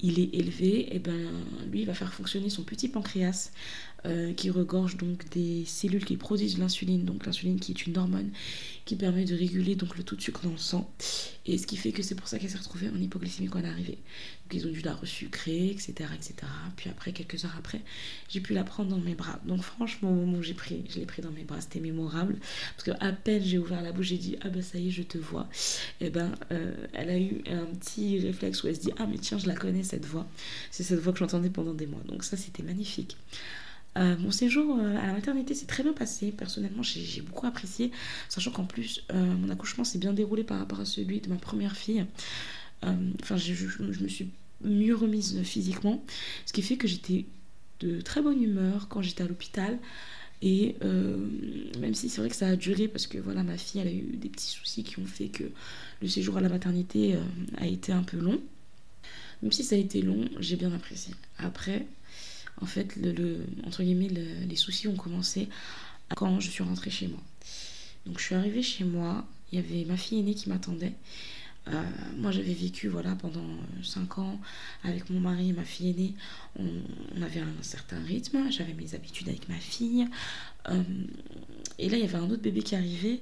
il 0.00 0.18
est 0.18 0.34
élevé, 0.34 0.80
et 0.80 0.96
eh 0.96 0.98
ben 0.98 1.30
lui 1.70 1.84
va 1.84 1.94
faire 1.94 2.12
fonctionner 2.12 2.50
son 2.50 2.62
petit 2.62 2.88
pancréas 2.88 3.50
euh, 4.06 4.32
qui 4.34 4.50
regorge 4.50 4.96
donc 4.96 5.28
des 5.30 5.64
cellules 5.64 6.04
qui 6.04 6.16
produisent 6.16 6.58
l'insuline, 6.58 7.04
donc 7.04 7.24
l'insuline 7.24 7.58
qui 7.58 7.72
est 7.72 7.86
une 7.86 7.96
hormone 7.96 8.30
qui 8.84 8.96
permet 8.96 9.24
de 9.24 9.34
réguler 9.34 9.76
donc 9.76 9.96
le 9.96 10.02
taux 10.02 10.14
de 10.14 10.20
sucre 10.20 10.42
dans 10.42 10.50
le 10.50 10.58
sang. 10.58 10.92
Et 11.46 11.56
ce 11.56 11.66
qui 11.66 11.76
fait 11.76 11.92
que 11.92 12.02
c'est 12.02 12.14
pour 12.14 12.28
ça 12.28 12.38
qu'elle 12.38 12.50
s'est 12.50 12.58
retrouvée 12.58 12.88
en 12.90 13.00
hypoglycémie 13.00 13.48
quand 13.48 13.60
elle 13.60 13.64
est 13.66 13.68
arrivée. 13.68 13.98
Donc 14.44 14.60
ils 14.60 14.66
ont 14.66 14.70
dû 14.70 14.82
la 14.82 14.94
resucrer, 14.94 15.68
etc., 15.68 15.92
etc. 16.14 16.34
Puis 16.76 16.90
après, 16.90 17.12
quelques 17.12 17.44
heures 17.46 17.54
après, 17.58 17.80
j'ai 18.28 18.40
pu 18.40 18.52
la 18.52 18.62
prendre 18.62 18.90
dans 18.90 18.98
mes 18.98 19.14
bras. 19.14 19.40
Donc 19.46 19.62
franchement, 19.62 20.10
au 20.10 20.14
moment 20.14 20.38
où 20.38 20.42
j'ai 20.42 20.54
pris, 20.54 20.84
je 20.90 20.98
l'ai 20.98 21.06
pris 21.06 21.22
dans 21.22 21.30
mes 21.30 21.44
bras, 21.44 21.60
c'était 21.60 21.80
mémorable. 21.80 22.36
Parce 22.76 22.84
que 22.84 23.04
à 23.04 23.12
peine 23.12 23.42
j'ai 23.42 23.58
ouvert 23.58 23.80
la 23.80 23.92
bouche, 23.92 24.06
j'ai 24.06 24.18
dit, 24.18 24.36
ah 24.42 24.50
ben 24.50 24.62
ça 24.62 24.78
y 24.78 24.88
est, 24.88 24.90
je 24.90 25.02
te 25.02 25.16
vois. 25.16 25.48
Et 26.00 26.06
eh 26.06 26.10
ben, 26.10 26.34
euh, 26.52 26.74
elle 26.92 27.08
a 27.08 27.18
eu 27.18 27.42
un 27.46 27.66
petit 27.74 28.20
réflexe 28.20 28.62
où 28.62 28.68
elle 28.68 28.76
se 28.76 28.80
dit, 28.80 28.92
ah 28.98 29.06
mais 29.06 29.18
tiens, 29.18 29.38
je 29.38 29.46
la 29.46 29.54
connais 29.54 29.82
cette 29.82 30.04
voix. 30.04 30.26
C'est 30.70 30.82
cette 30.82 31.00
voix 31.00 31.14
que 31.14 31.18
j'entendais 31.20 31.50
pendant 31.50 31.74
des 31.74 31.86
mois. 31.86 32.02
Donc 32.06 32.22
ça, 32.22 32.36
c'était 32.36 32.62
magnifique. 32.62 33.16
Euh, 33.96 34.16
mon 34.18 34.30
séjour 34.30 34.76
euh, 34.78 34.96
à 34.98 35.06
la 35.06 35.12
maternité 35.12 35.54
s'est 35.54 35.66
très 35.66 35.82
bien 35.82 35.92
passé. 35.92 36.32
Personnellement, 36.32 36.82
j'ai 36.82 37.22
beaucoup 37.22 37.46
apprécié, 37.46 37.90
sachant 38.28 38.50
qu'en 38.50 38.64
plus, 38.64 39.04
euh, 39.12 39.34
mon 39.36 39.50
accouchement 39.50 39.84
s'est 39.84 39.98
bien 39.98 40.12
déroulé 40.12 40.44
par 40.44 40.58
rapport 40.58 40.80
à 40.80 40.84
celui 40.84 41.20
de 41.20 41.28
ma 41.28 41.36
première 41.36 41.76
fille. 41.76 42.04
Enfin, 43.22 43.38
je, 43.38 43.82
me 43.82 44.08
suis 44.08 44.28
mieux 44.62 44.94
remise 44.94 45.42
physiquement, 45.42 46.04
ce 46.44 46.52
qui 46.52 46.60
fait 46.60 46.76
que 46.76 46.86
j'étais 46.86 47.24
de 47.80 48.02
très 48.02 48.20
bonne 48.20 48.42
humeur 48.42 48.88
quand 48.88 49.00
j'étais 49.00 49.22
à 49.22 49.26
l'hôpital. 49.26 49.78
Et 50.42 50.76
même 51.80 51.94
si 51.94 52.10
c'est 52.10 52.20
vrai 52.20 52.28
que 52.28 52.36
ça 52.36 52.48
a 52.48 52.56
duré 52.56 52.86
parce 52.86 53.06
que 53.06 53.16
voilà, 53.16 53.42
ma 53.42 53.56
fille 53.56 53.80
a 53.80 53.90
eu 53.90 54.18
des 54.18 54.28
petits 54.28 54.50
soucis 54.50 54.84
qui 54.84 54.98
ont 54.98 55.06
fait 55.06 55.28
que 55.28 55.44
le 56.02 56.08
séjour 56.08 56.36
à 56.36 56.42
la 56.42 56.50
maternité 56.50 57.16
a 57.56 57.66
été 57.66 57.90
un 57.90 58.02
peu 58.02 58.18
long. 58.18 58.38
Même 59.40 59.52
si 59.52 59.64
ça 59.64 59.76
a 59.76 59.78
été 59.78 60.02
long, 60.02 60.28
j'ai 60.40 60.56
bien 60.56 60.72
apprécié. 60.74 61.14
Après, 61.38 61.86
En 62.60 62.66
fait, 62.66 62.98
entre 63.66 63.82
guillemets, 63.82 64.08
les 64.08 64.56
soucis 64.56 64.88
ont 64.88 64.96
commencé 64.96 65.48
quand 66.14 66.40
je 66.40 66.50
suis 66.50 66.62
rentrée 66.62 66.90
chez 66.90 67.08
moi. 67.08 67.20
Donc 68.06 68.18
je 68.18 68.24
suis 68.24 68.34
arrivée 68.34 68.62
chez 68.62 68.84
moi, 68.84 69.24
il 69.52 69.58
y 69.58 69.62
avait 69.62 69.84
ma 69.84 69.96
fille 69.96 70.20
aînée 70.20 70.34
qui 70.34 70.48
m'attendait. 70.48 70.94
Euh, 71.68 71.82
moi, 72.18 72.30
j'avais 72.30 72.52
vécu 72.52 72.88
voilà, 72.88 73.14
pendant 73.14 73.46
5 73.82 74.18
ans 74.18 74.38
avec 74.82 75.08
mon 75.08 75.20
mari 75.20 75.50
et 75.50 75.52
ma 75.52 75.64
fille 75.64 75.90
aînée. 75.90 76.14
On, 76.58 77.22
avait 77.22 77.40
un 77.40 77.62
certain 77.62 78.02
rythme, 78.02 78.50
j'avais 78.50 78.74
mes 78.74 78.94
habitudes 78.94 79.28
avec 79.28 79.48
ma 79.48 79.56
fille. 79.56 80.06
Euh, 80.68 80.82
et 81.78 81.88
là, 81.88 81.96
il 81.96 82.02
y 82.02 82.06
avait 82.06 82.18
un 82.18 82.28
autre 82.30 82.42
bébé 82.42 82.62
qui 82.62 82.76
arrivait. 82.76 83.20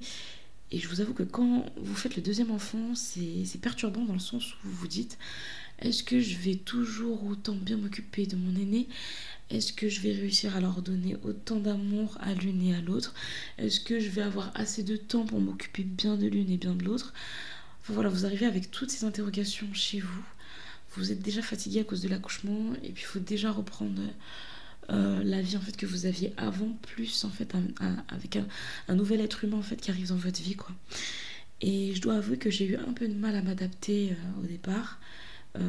Et 0.71 0.79
je 0.79 0.87
vous 0.87 1.01
avoue 1.01 1.13
que 1.13 1.23
quand 1.23 1.65
vous 1.77 1.95
faites 1.95 2.15
le 2.15 2.21
deuxième 2.21 2.51
enfant, 2.51 2.95
c'est 2.95 3.61
perturbant 3.61 4.03
dans 4.05 4.13
le 4.13 4.19
sens 4.19 4.53
où 4.53 4.57
vous 4.63 4.73
vous 4.73 4.87
dites 4.87 5.17
est-ce 5.79 6.03
que 6.03 6.19
je 6.19 6.37
vais 6.37 6.55
toujours 6.55 7.25
autant 7.25 7.55
bien 7.55 7.77
m'occuper 7.77 8.25
de 8.25 8.35
mon 8.35 8.55
aîné? 8.59 8.87
Est-ce 9.49 9.73
que 9.73 9.89
je 9.89 10.01
vais 10.01 10.13
réussir 10.13 10.55
à 10.55 10.61
leur 10.61 10.81
donner 10.81 11.15
autant 11.23 11.59
d'amour 11.59 12.17
à 12.21 12.33
l'une 12.33 12.63
et 12.63 12.75
à 12.75 12.81
l'autre? 12.81 13.13
Est-ce 13.57 13.79
que 13.79 13.99
je 13.99 14.09
vais 14.09 14.21
avoir 14.21 14.51
assez 14.55 14.83
de 14.83 14.95
temps 14.95 15.25
pour 15.25 15.39
m'occuper 15.39 15.83
bien 15.83 16.15
de 16.15 16.27
l'une 16.27 16.49
et 16.49 16.57
bien 16.57 16.73
de 16.73 16.83
l'autre? 16.83 17.13
Voilà, 17.87 18.09
vous 18.09 18.25
arrivez 18.25 18.45
avec 18.45 18.71
toutes 18.71 18.91
ces 18.91 19.05
interrogations 19.05 19.67
chez 19.73 19.99
vous. 19.99 20.23
Vous 20.95 21.11
êtes 21.11 21.21
déjà 21.21 21.41
fatigué 21.41 21.81
à 21.81 21.83
cause 21.83 22.01
de 22.01 22.07
l'accouchement 22.07 22.73
et 22.83 22.91
puis 22.91 23.03
il 23.03 23.05
faut 23.05 23.19
déjà 23.19 23.51
reprendre 23.51 24.01
euh, 24.89 25.23
la 25.23 25.41
vie 25.41 25.57
en 25.57 25.61
fait 25.61 25.75
que 25.75 25.85
vous 25.85 26.05
aviez 26.05 26.33
avant 26.37 26.69
plus 26.81 27.23
en 27.25 27.29
fait 27.29 27.53
avec 28.09 28.37
un, 28.87 28.95
nouvel 28.95 29.21
être 29.21 29.43
humain 29.43 29.57
en 29.57 29.63
fait 29.63 29.77
qui 29.77 29.91
arrive 29.91 30.09
dans 30.09 30.15
votre 30.15 30.41
vie 30.41 30.55
quoi. 30.55 30.71
Et 31.61 31.93
je 31.95 32.01
dois 32.01 32.15
avouer 32.15 32.37
que 32.37 32.49
j'ai 32.49 32.65
eu 32.65 32.75
un 32.75 32.93
peu 32.93 33.07
de 33.07 33.13
mal 33.13 33.35
à 33.35 33.41
m'adapter 33.41 34.11
euh, 34.11 34.43
au 34.43 34.45
départ. 34.45 34.99
Euh, 35.57 35.59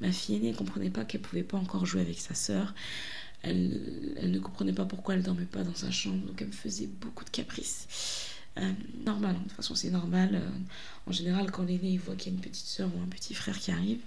ma 0.00 0.12
fille 0.12 0.36
aînée 0.36 0.52
ne 0.52 0.56
comprenait 0.56 0.90
pas 0.90 1.04
qu'elle 1.04 1.20
pouvait 1.20 1.42
pas 1.42 1.58
encore 1.58 1.86
jouer 1.86 2.00
avec 2.00 2.18
sa 2.18 2.34
sœur. 2.34 2.74
Elle, 3.42 3.70
ne 4.22 4.38
comprenait 4.38 4.72
pas 4.72 4.84
pourquoi 4.84 5.14
elle 5.14 5.22
dormait 5.22 5.44
pas 5.44 5.62
dans 5.62 5.74
sa 5.74 5.90
chambre, 5.90 6.26
donc 6.26 6.40
elle 6.42 6.48
me 6.48 6.52
faisait 6.52 6.88
beaucoup 7.00 7.24
de 7.24 7.30
caprices. 7.30 8.26
Euh, 8.58 8.72
normal, 9.06 9.36
hein. 9.36 9.38
de 9.38 9.44
toute 9.44 9.52
façon 9.52 9.76
c'est 9.76 9.90
normal. 9.90 10.30
Euh, 10.34 10.50
en 11.06 11.12
général, 11.12 11.50
quand 11.52 11.62
l'aîné 11.62 11.96
voit 11.98 12.16
qu'il 12.16 12.32
y 12.32 12.34
a 12.34 12.38
une 12.38 12.42
petite 12.42 12.66
soeur 12.66 12.90
ou 12.96 13.00
un 13.00 13.06
petit 13.06 13.34
frère 13.34 13.58
qui 13.58 13.70
arrive, 13.70 14.00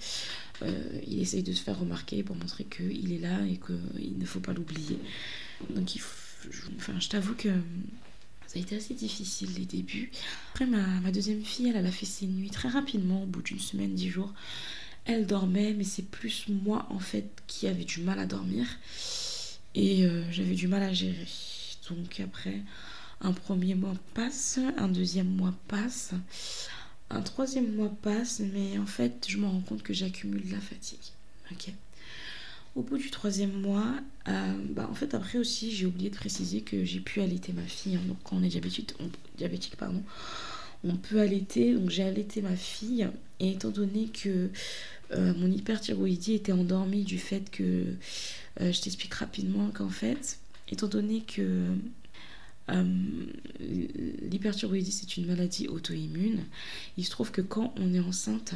il 1.08 1.20
essaye 1.20 1.42
de 1.42 1.54
se 1.54 1.64
faire 1.64 1.80
remarquer 1.80 2.22
pour 2.22 2.36
montrer 2.36 2.66
qu'il 2.66 3.12
est 3.12 3.20
là 3.20 3.44
et 3.46 3.58
qu'il 3.58 4.20
ne 4.20 4.26
faut 4.26 4.42
pas 4.42 4.54
l'oublier. 4.54 5.00
Donc 5.72 5.90
je 5.90 7.10
t'avoue 7.10 7.34
que 7.34 7.50
ça 8.52 8.60
a 8.60 8.62
été 8.64 8.76
assez 8.76 8.94
difficile 8.94 9.54
les 9.58 9.66
débuts. 9.66 10.12
Après, 10.52 10.66
ma, 10.66 11.10
deuxième 11.12 11.42
fille, 11.42 11.70
elle, 11.70 11.78
elle, 11.78 11.86
a 11.86 11.92
fait 11.92 12.06
ses 12.06 12.28
nuits 12.28 12.50
très 12.50 12.68
rapidement, 12.68 13.24
au 13.24 13.26
bout 13.26 13.42
d'une 13.42 13.62
semaine, 13.62 13.94
dix 13.94 14.10
jours. 14.10 14.34
Elle 15.06 15.26
dormait, 15.26 15.74
mais 15.74 15.86
c'est 15.86 16.06
plus 16.06 16.50
moi 16.50 16.86
en 16.90 17.00
fait 17.00 17.30
qui 17.48 17.68
avait 17.68 17.86
du 17.86 18.02
mal 18.02 18.20
à 18.20 18.26
dormir 18.26 18.68
et 19.74 20.06
j'avais 20.32 20.54
du 20.54 20.68
mal 20.68 20.84
à 20.84 20.92
gérer. 20.92 21.28
Donc 21.90 22.20
après, 22.20 22.62
un 23.22 23.32
premier 23.32 23.74
mois 23.74 23.96
passe, 24.14 24.60
un 24.78 24.90
deuxième 24.90 25.30
mois 25.30 25.54
passe, 25.70 26.12
un 27.10 27.22
troisième 27.22 27.74
mois 27.74 27.92
passe, 28.02 28.42
mais 28.54 28.78
en 28.78 28.86
fait, 28.86 29.28
je 29.30 29.38
me 29.38 29.48
rends 29.48 29.62
compte 29.62 29.82
que 29.82 29.94
j'accumule 29.94 30.46
de 30.46 30.52
la 30.52 30.62
fatigue. 30.62 31.00
Ok. 31.52 31.74
Au 32.76 32.84
bout 32.84 32.98
du 32.98 33.12
troisième 33.12 33.52
mois, 33.52 33.94
euh, 34.30 34.54
bah 34.70 34.88
en 34.90 34.94
fait 34.94 35.14
après 35.14 35.38
aussi 35.38 35.72
j'ai 35.72 35.86
oublié 35.86 36.10
de 36.10 36.16
préciser 36.16 36.62
que 36.62 36.86
j'ai 36.86 37.02
pu 37.02 37.22
allaiter 37.22 37.52
ma 37.52 37.64
fille. 37.64 37.96
Hein. 37.96 38.02
donc 38.08 38.18
quand 38.24 38.38
on 38.38 38.44
est 38.44 38.48
diabétique, 38.48 38.96
on, 39.00 39.78
pardon, 39.78 40.04
on 40.84 40.96
peut 40.96 41.20
allaiter. 41.20 41.74
Donc 41.74 41.90
j'ai 41.90 42.04
allaité 42.04 42.42
ma 42.42 42.56
fille 42.56 43.08
et 43.40 43.52
étant 43.52 43.70
donné 43.70 44.08
que 44.08 44.50
euh, 45.12 45.34
mon 45.38 45.52
hyperthyroïdie 45.52 46.34
était 46.34 46.54
endormie 46.54 47.04
du 47.04 47.20
fait 47.20 47.50
que 47.52 47.86
euh, 48.62 48.72
je 48.72 48.82
t'explique 48.82 49.14
rapidement 49.16 49.70
qu'en 49.72 49.90
fait, 49.90 50.40
étant 50.70 50.88
donné 50.88 51.22
que 51.22 51.66
euh, 52.70 52.84
l'hyperthyroïdie, 53.60 54.92
c'est 54.92 55.18
une 55.18 55.26
maladie 55.26 55.68
auto-immune. 55.68 56.44
Il 56.98 57.06
se 57.06 57.12
trouve 57.12 57.32
que 57.32 57.42
quand 57.42 57.74
on 57.78 57.94
est 57.94 58.00
enceinte, 58.00 58.54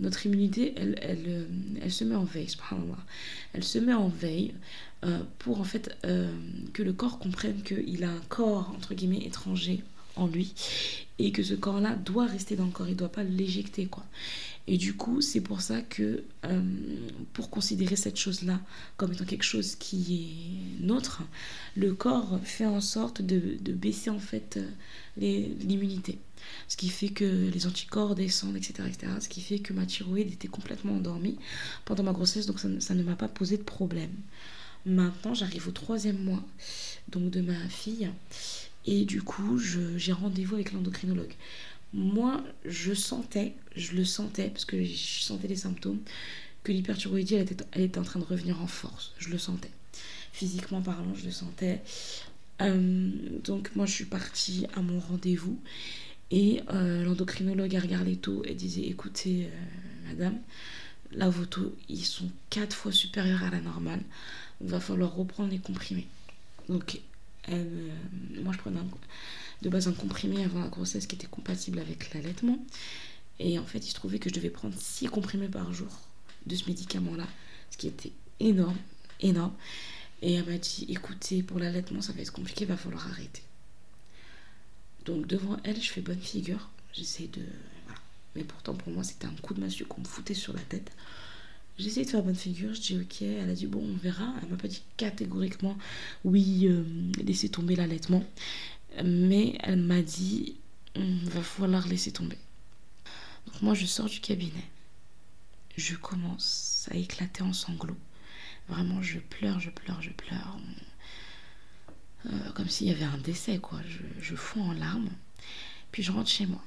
notre 0.00 0.26
immunité, 0.26 0.74
elle, 0.76 0.98
elle, 1.02 1.24
euh, 1.26 1.44
elle 1.82 1.92
se 1.92 2.04
met 2.04 2.14
en 2.14 2.24
veille, 2.24 2.48
Elle 3.52 3.64
se 3.64 3.78
met 3.78 3.94
en 3.94 4.08
veille 4.08 4.54
euh, 5.04 5.20
pour 5.38 5.60
en 5.60 5.64
fait 5.64 5.96
que 6.72 6.82
le 6.82 6.92
corps 6.92 7.18
comprenne 7.18 7.62
qu'il 7.62 8.04
a 8.04 8.10
un 8.10 8.20
corps, 8.28 8.72
entre 8.76 8.94
guillemets, 8.94 9.24
étranger 9.24 9.82
en 10.18 10.26
lui 10.26 10.54
et 11.18 11.32
que 11.32 11.42
ce 11.42 11.54
corps-là 11.54 11.94
doit 11.96 12.26
rester 12.26 12.54
dans 12.56 12.66
le 12.66 12.70
corps, 12.70 12.88
il 12.88 12.96
doit 12.96 13.10
pas 13.10 13.24
l'éjecter, 13.24 13.86
quoi. 13.86 14.04
Et 14.70 14.76
du 14.76 14.94
coup, 14.94 15.22
c'est 15.22 15.40
pour 15.40 15.62
ça 15.62 15.80
que 15.80 16.22
euh, 16.44 16.62
pour 17.32 17.48
considérer 17.48 17.96
cette 17.96 18.18
chose-là 18.18 18.60
comme 18.98 19.12
étant 19.14 19.24
quelque 19.24 19.42
chose 19.42 19.76
qui 19.76 20.76
est 20.80 20.84
nôtre, 20.84 21.22
le 21.74 21.94
corps 21.94 22.38
fait 22.44 22.66
en 22.66 22.82
sorte 22.82 23.22
de, 23.22 23.56
baisser 23.72 24.10
en 24.10 24.18
fait 24.18 24.58
euh, 24.58 25.46
l'immunité. 25.60 26.18
Ce 26.68 26.76
qui 26.76 26.90
fait 26.90 27.08
que 27.08 27.24
les 27.24 27.66
anticorps 27.66 28.14
descendent, 28.14 28.56
etc., 28.56 28.74
etc. 28.86 29.12
Ce 29.20 29.28
qui 29.30 29.40
fait 29.40 29.58
que 29.58 29.72
ma 29.72 29.86
thyroïde 29.86 30.30
était 30.30 30.48
complètement 30.48 30.92
endormie 30.96 31.38
pendant 31.86 32.02
ma 32.02 32.12
grossesse, 32.12 32.44
donc 32.44 32.60
ça 32.60 32.94
ne 32.94 33.02
m'a 33.02 33.16
pas 33.16 33.28
posé 33.28 33.56
de 33.56 33.62
problème. 33.62 34.12
Maintenant, 34.84 35.34
j'arrive 35.34 35.66
au 35.68 35.72
troisième 35.72 36.22
mois 36.22 36.44
donc 37.08 37.30
de 37.30 37.40
ma 37.40 37.58
fille 37.68 38.10
et 38.90 39.04
du 39.04 39.20
coup, 39.20 39.58
j'ai 39.58 40.12
rendez-vous 40.12 40.54
avec 40.54 40.72
l'endocrinologue. 40.72 41.34
Moi, 41.92 42.42
je 42.64 42.94
sentais, 42.94 43.52
je 43.76 43.92
le 43.92 44.04
sentais, 44.06 44.48
parce 44.48 44.64
que 44.64 44.82
je 44.82 45.20
sentais 45.20 45.46
les 45.46 45.56
symptômes, 45.56 46.00
que 46.64 46.72
l'hyperthyroïdie, 46.72 47.34
elle 47.34 47.42
était, 47.42 47.64
elle 47.72 47.82
était 47.82 47.98
en 47.98 48.02
train 48.02 48.18
de 48.18 48.24
revenir 48.24 48.62
en 48.62 48.66
force. 48.66 49.12
Je 49.18 49.28
le 49.28 49.36
sentais. 49.36 49.70
Physiquement 50.32 50.80
parlant, 50.80 51.14
je 51.14 51.26
le 51.26 51.30
sentais. 51.30 51.82
Euh, 52.62 53.10
donc 53.44 53.76
moi, 53.76 53.84
je 53.84 53.92
suis 53.92 54.06
partie 54.06 54.66
à 54.74 54.80
mon 54.80 55.00
rendez-vous. 55.00 55.60
Et 56.30 56.62
euh, 56.72 57.04
l'endocrinologue 57.04 57.76
a 57.76 57.80
regardé 57.80 58.16
tout 58.16 58.40
et 58.46 58.54
disait, 58.54 58.86
écoutez, 58.86 59.50
euh, 59.52 60.08
madame, 60.08 60.38
la 61.12 61.28
vos 61.28 61.44
taux, 61.44 61.76
ils 61.90 62.06
sont 62.06 62.30
quatre 62.48 62.74
fois 62.74 62.92
supérieurs 62.92 63.42
à 63.42 63.50
la 63.50 63.60
normale. 63.60 64.00
Il 64.62 64.68
va 64.68 64.80
falloir 64.80 65.14
reprendre 65.14 65.50
les 65.50 65.58
comprimés. 65.58 66.06
Donc, 66.70 67.02
moi, 67.50 68.52
je 68.52 68.58
prenais 68.58 68.80
de 69.62 69.68
base 69.68 69.88
un 69.88 69.92
comprimé 69.92 70.44
avant 70.44 70.60
la 70.60 70.68
grossesse 70.68 71.06
qui 71.06 71.16
était 71.16 71.26
compatible 71.26 71.78
avec 71.78 72.14
l'allaitement. 72.14 72.58
Et 73.40 73.58
en 73.58 73.64
fait, 73.64 73.78
il 73.78 73.90
se 73.90 73.94
trouvait 73.94 74.18
que 74.18 74.28
je 74.28 74.34
devais 74.34 74.50
prendre 74.50 74.74
6 74.78 75.08
comprimés 75.08 75.48
par 75.48 75.72
jour 75.72 75.88
de 76.46 76.54
ce 76.54 76.66
médicament-là, 76.66 77.26
ce 77.70 77.76
qui 77.76 77.88
était 77.88 78.12
énorme, 78.40 78.76
énorme. 79.20 79.54
Et 80.22 80.34
elle 80.34 80.46
m'a 80.46 80.58
dit, 80.58 80.86
écoutez, 80.88 81.42
pour 81.42 81.58
l'allaitement, 81.58 82.02
ça 82.02 82.12
va 82.12 82.20
être 82.20 82.32
compliqué, 82.32 82.64
va 82.64 82.76
falloir 82.76 83.06
arrêter. 83.06 83.42
Donc 85.04 85.26
devant 85.26 85.58
elle, 85.64 85.80
je 85.80 85.90
fais 85.90 86.00
bonne 86.00 86.20
figure. 86.20 86.68
J'essaie 86.92 87.28
de... 87.28 87.42
Voilà. 87.84 88.00
Mais 88.34 88.44
pourtant, 88.44 88.74
pour 88.74 88.92
moi, 88.92 89.04
c'était 89.04 89.26
un 89.26 89.34
coup 89.42 89.54
de 89.54 89.60
massue 89.60 89.84
qu'on 89.84 90.00
me 90.00 90.06
foutait 90.06 90.34
sur 90.34 90.52
la 90.52 90.60
tête. 90.60 90.90
J'essaie 91.78 92.04
de 92.04 92.10
faire 92.10 92.22
bonne 92.22 92.34
figure, 92.34 92.74
je 92.74 92.80
dis 92.80 92.98
ok, 92.98 93.22
elle 93.22 93.50
a 93.50 93.54
dit 93.54 93.66
bon, 93.66 93.80
on 93.80 93.96
verra. 93.96 94.34
Elle 94.42 94.48
m'a 94.48 94.56
pas 94.56 94.68
dit 94.68 94.82
catégoriquement 94.96 95.76
oui, 96.24 96.66
euh, 96.66 96.84
laissez 97.24 97.48
tomber 97.48 97.76
l'allaitement. 97.76 98.24
Mais 99.04 99.56
elle 99.60 99.80
m'a 99.80 100.02
dit, 100.02 100.56
va 100.96 101.42
falloir 101.42 101.86
laisser 101.86 102.10
tomber. 102.10 102.38
Donc 103.46 103.62
moi, 103.62 103.74
je 103.74 103.86
sors 103.86 104.06
du 104.06 104.20
cabinet. 104.20 104.64
Je 105.76 105.94
commence 105.94 106.88
à 106.90 106.96
éclater 106.96 107.42
en 107.42 107.52
sanglots. 107.52 107.96
Vraiment, 108.68 109.00
je 109.00 109.18
pleure, 109.18 109.60
je 109.60 109.70
pleure, 109.70 110.02
je 110.02 110.10
pleure. 110.10 110.58
Euh, 112.26 112.50
comme 112.54 112.68
s'il 112.68 112.88
y 112.88 112.90
avait 112.90 113.04
un 113.04 113.18
décès, 113.18 113.58
quoi. 113.58 113.80
Je, 113.86 113.98
je 114.20 114.34
fonds 114.34 114.62
en 114.62 114.72
larmes. 114.72 115.10
Puis 115.92 116.02
je 116.02 116.10
rentre 116.10 116.28
chez 116.28 116.46
moi. 116.46 116.62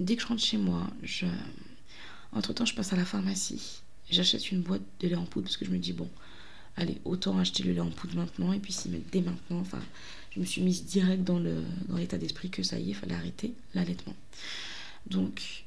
Dès 0.00 0.16
que 0.16 0.22
je 0.22 0.26
rentre 0.26 0.42
chez 0.42 0.58
moi, 0.58 0.86
je... 1.02 1.26
Entre-temps, 2.32 2.66
je 2.66 2.74
passe 2.74 2.92
à 2.92 2.96
la 2.96 3.04
pharmacie. 3.04 3.82
J'achète 4.10 4.50
une 4.50 4.62
boîte 4.62 4.82
de 5.00 5.08
lait 5.08 5.14
en 5.14 5.24
poudre 5.24 5.46
parce 5.46 5.56
que 5.56 5.64
je 5.64 5.70
me 5.70 5.78
dis, 5.78 5.92
bon, 5.92 6.08
allez, 6.76 6.98
autant 7.04 7.38
acheter 7.38 7.62
le 7.62 7.72
lait 7.72 7.80
en 7.80 7.90
poudre 7.90 8.16
maintenant 8.16 8.52
et 8.52 8.58
puis 8.58 8.72
s'y 8.72 8.88
mettre 8.88 9.10
dès 9.10 9.20
maintenant. 9.20 9.60
Enfin, 9.60 9.80
je 10.30 10.40
me 10.40 10.44
suis 10.44 10.62
mise 10.62 10.84
direct 10.84 11.24
dans 11.24 11.38
le 11.38 11.62
dans 11.88 11.96
l'état 11.96 12.18
d'esprit 12.18 12.50
que 12.50 12.62
ça 12.62 12.78
y 12.78 12.84
est, 12.84 12.88
il 12.88 12.94
fallait 12.94 13.14
arrêter 13.14 13.52
l'allaitement. 13.74 14.14
Donc, 15.06 15.64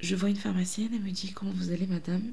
je 0.00 0.16
vois 0.16 0.28
une 0.28 0.36
pharmacienne, 0.36 0.90
elle 0.92 1.00
me 1.00 1.10
dit 1.10 1.32
Comment 1.32 1.52
vous 1.52 1.70
allez, 1.70 1.86
madame? 1.86 2.32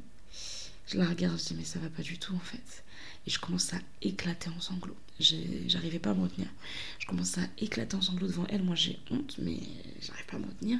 Je 0.88 0.98
la 0.98 1.08
regarde, 1.08 1.40
je 1.40 1.46
dis 1.46 1.56
Mais 1.56 1.64
ça 1.64 1.80
va 1.80 1.90
pas 1.90 2.02
du 2.04 2.18
tout 2.18 2.36
en 2.36 2.40
fait. 2.40 2.84
Et 3.28 3.30
je 3.30 3.40
commence 3.40 3.74
à 3.74 3.78
éclater 4.02 4.50
en 4.50 4.60
sanglots. 4.60 4.98
J'arrivais 5.20 6.00
pas 6.00 6.12
à 6.12 6.14
me 6.16 6.24
retenir. 6.24 6.48
Je 6.98 7.06
commence 7.06 7.38
à 7.38 7.42
éclater 7.60 7.96
en 7.96 8.02
sanglots 8.02 8.28
devant 8.28 8.48
elle. 8.48 8.64
Moi, 8.64 8.76
j'ai 8.76 8.98
honte, 9.12 9.36
mais 9.38 9.60
j'arrive 10.02 10.26
pas 10.26 10.38
à 10.38 10.40
me 10.40 10.48
retenir. 10.48 10.80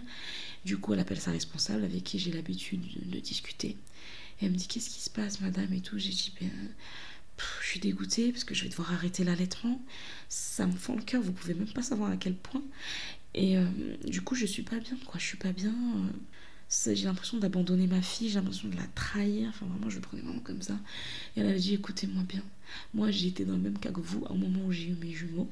Du 0.66 0.78
coup, 0.78 0.94
elle 0.94 1.00
appelle 1.00 1.20
sa 1.20 1.32
responsable 1.32 1.84
avec 1.84 2.04
qui 2.04 2.18
j'ai 2.18 2.32
l'habitude 2.32 2.82
de, 3.10 3.20
discuter. 3.20 3.78
Et 4.42 4.46
elle 4.46 4.52
me 4.52 4.58
dit 4.58 4.68
Qu'est-ce 4.68 4.90
qui 4.90 5.02
se 5.02 5.10
passe, 5.10 5.42
madame 5.42 5.72
Et 5.74 5.82
tout. 5.82 5.98
J'ai 5.98 6.10
dit 6.10 6.34
Ben 6.40 6.50
je 7.62 7.68
suis 7.68 7.80
dégoûtée 7.80 8.32
parce 8.32 8.44
que 8.44 8.54
je 8.54 8.64
vais 8.64 8.70
devoir 8.70 8.94
arrêter 8.94 9.24
l'allaitement. 9.24 9.82
Ça 10.30 10.68
me 10.68 10.74
fend 10.74 10.96
le 10.96 11.02
cœur, 11.02 11.22
vous 11.22 11.32
pouvez 11.32 11.54
même 11.54 11.72
pas 11.72 11.82
savoir 11.82 12.12
à 12.12 12.18
quel 12.18 12.36
point. 12.36 12.62
Et 13.34 13.58
euh, 13.58 13.66
du 14.06 14.22
coup, 14.22 14.36
je 14.36 14.46
suis 14.46 14.64
pas 14.64 14.78
bien, 14.78 14.98
quoi. 15.06 15.20
Je 15.20 15.26
suis 15.26 15.38
pas 15.38 15.54
bien. 15.54 15.74
Euh, 15.74 16.94
j'ai 16.94 17.06
l'impression 17.06 17.38
d'abandonner 17.38 17.88
ma 17.88 18.02
fille, 18.02 18.30
j'ai 18.30 18.36
l'impression 18.36 18.68
de 18.68 18.76
la 18.76 18.88
trahir. 18.96 19.50
Enfin, 19.50 19.66
vraiment, 19.66 19.90
je 19.90 19.96
le 19.96 20.02
prenais 20.02 20.22
vraiment 20.22 20.40
comme 20.40 20.62
ça. 20.62 20.78
Et 21.36 21.42
elle 21.42 21.48
a 21.48 21.58
dit 21.58 21.74
Écoutez-moi 21.74 22.24
bien, 22.24 22.44
moi 22.94 23.12
j'ai 23.12 23.28
été 23.28 23.46
dans 23.46 23.56
le 23.56 23.62
même 23.62 23.78
cas 23.78 23.92
que 23.92 24.02
vous 24.02 24.22
au 24.30 24.36
moment 24.36 24.66
où 24.66 24.72
j'ai 24.72 24.90
eu 24.90 24.96
mes 24.96 25.12
jumeaux. 25.12 25.50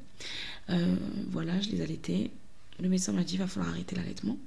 Euh, 0.69 0.96
voilà, 1.27 1.60
je 1.62 1.69
les 1.69 1.81
allaitais. 1.81 2.31
Le 2.79 2.89
médecin 2.89 3.13
m'a 3.13 3.24
dit 3.24 3.36
Il 3.36 3.39
va 3.39 3.48
falloir 3.48 3.74
arrêter 3.74 3.96
l'allaitement. 3.96 4.38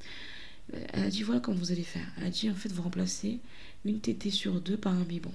Elle 0.93 1.05
a 1.05 1.11
dit 1.11 1.23
Voilà 1.23 1.41
comment 1.41 1.59
vous 1.59 1.73
allez 1.73 1.83
faire. 1.83 2.07
Elle 2.19 2.25
a 2.25 2.31
dit 2.31 2.51
En 2.51 2.55
fait, 2.55 2.71
vous 2.73 2.83
remplacez 2.83 3.41
une 3.85 4.01
tétée 4.01 4.31
sur 4.31 4.61
deux 4.61 4.77
par 4.77 4.93
un 4.93 5.03
biberon. 5.03 5.35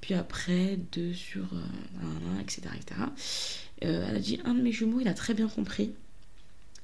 Puis 0.00 0.14
après, 0.14 0.76
deux 0.92 1.14
sur 1.14 1.44
euh, 1.54 2.36
un, 2.36 2.40
etc. 2.40 2.62
etc. 2.74 3.00
Euh, 3.84 4.06
elle 4.08 4.16
a 4.16 4.20
dit 4.20 4.40
Un 4.44 4.54
de 4.54 4.62
mes 4.62 4.72
jumeaux, 4.72 5.00
il 5.00 5.08
a 5.08 5.14
très 5.14 5.34
bien 5.34 5.48
compris. 5.48 5.92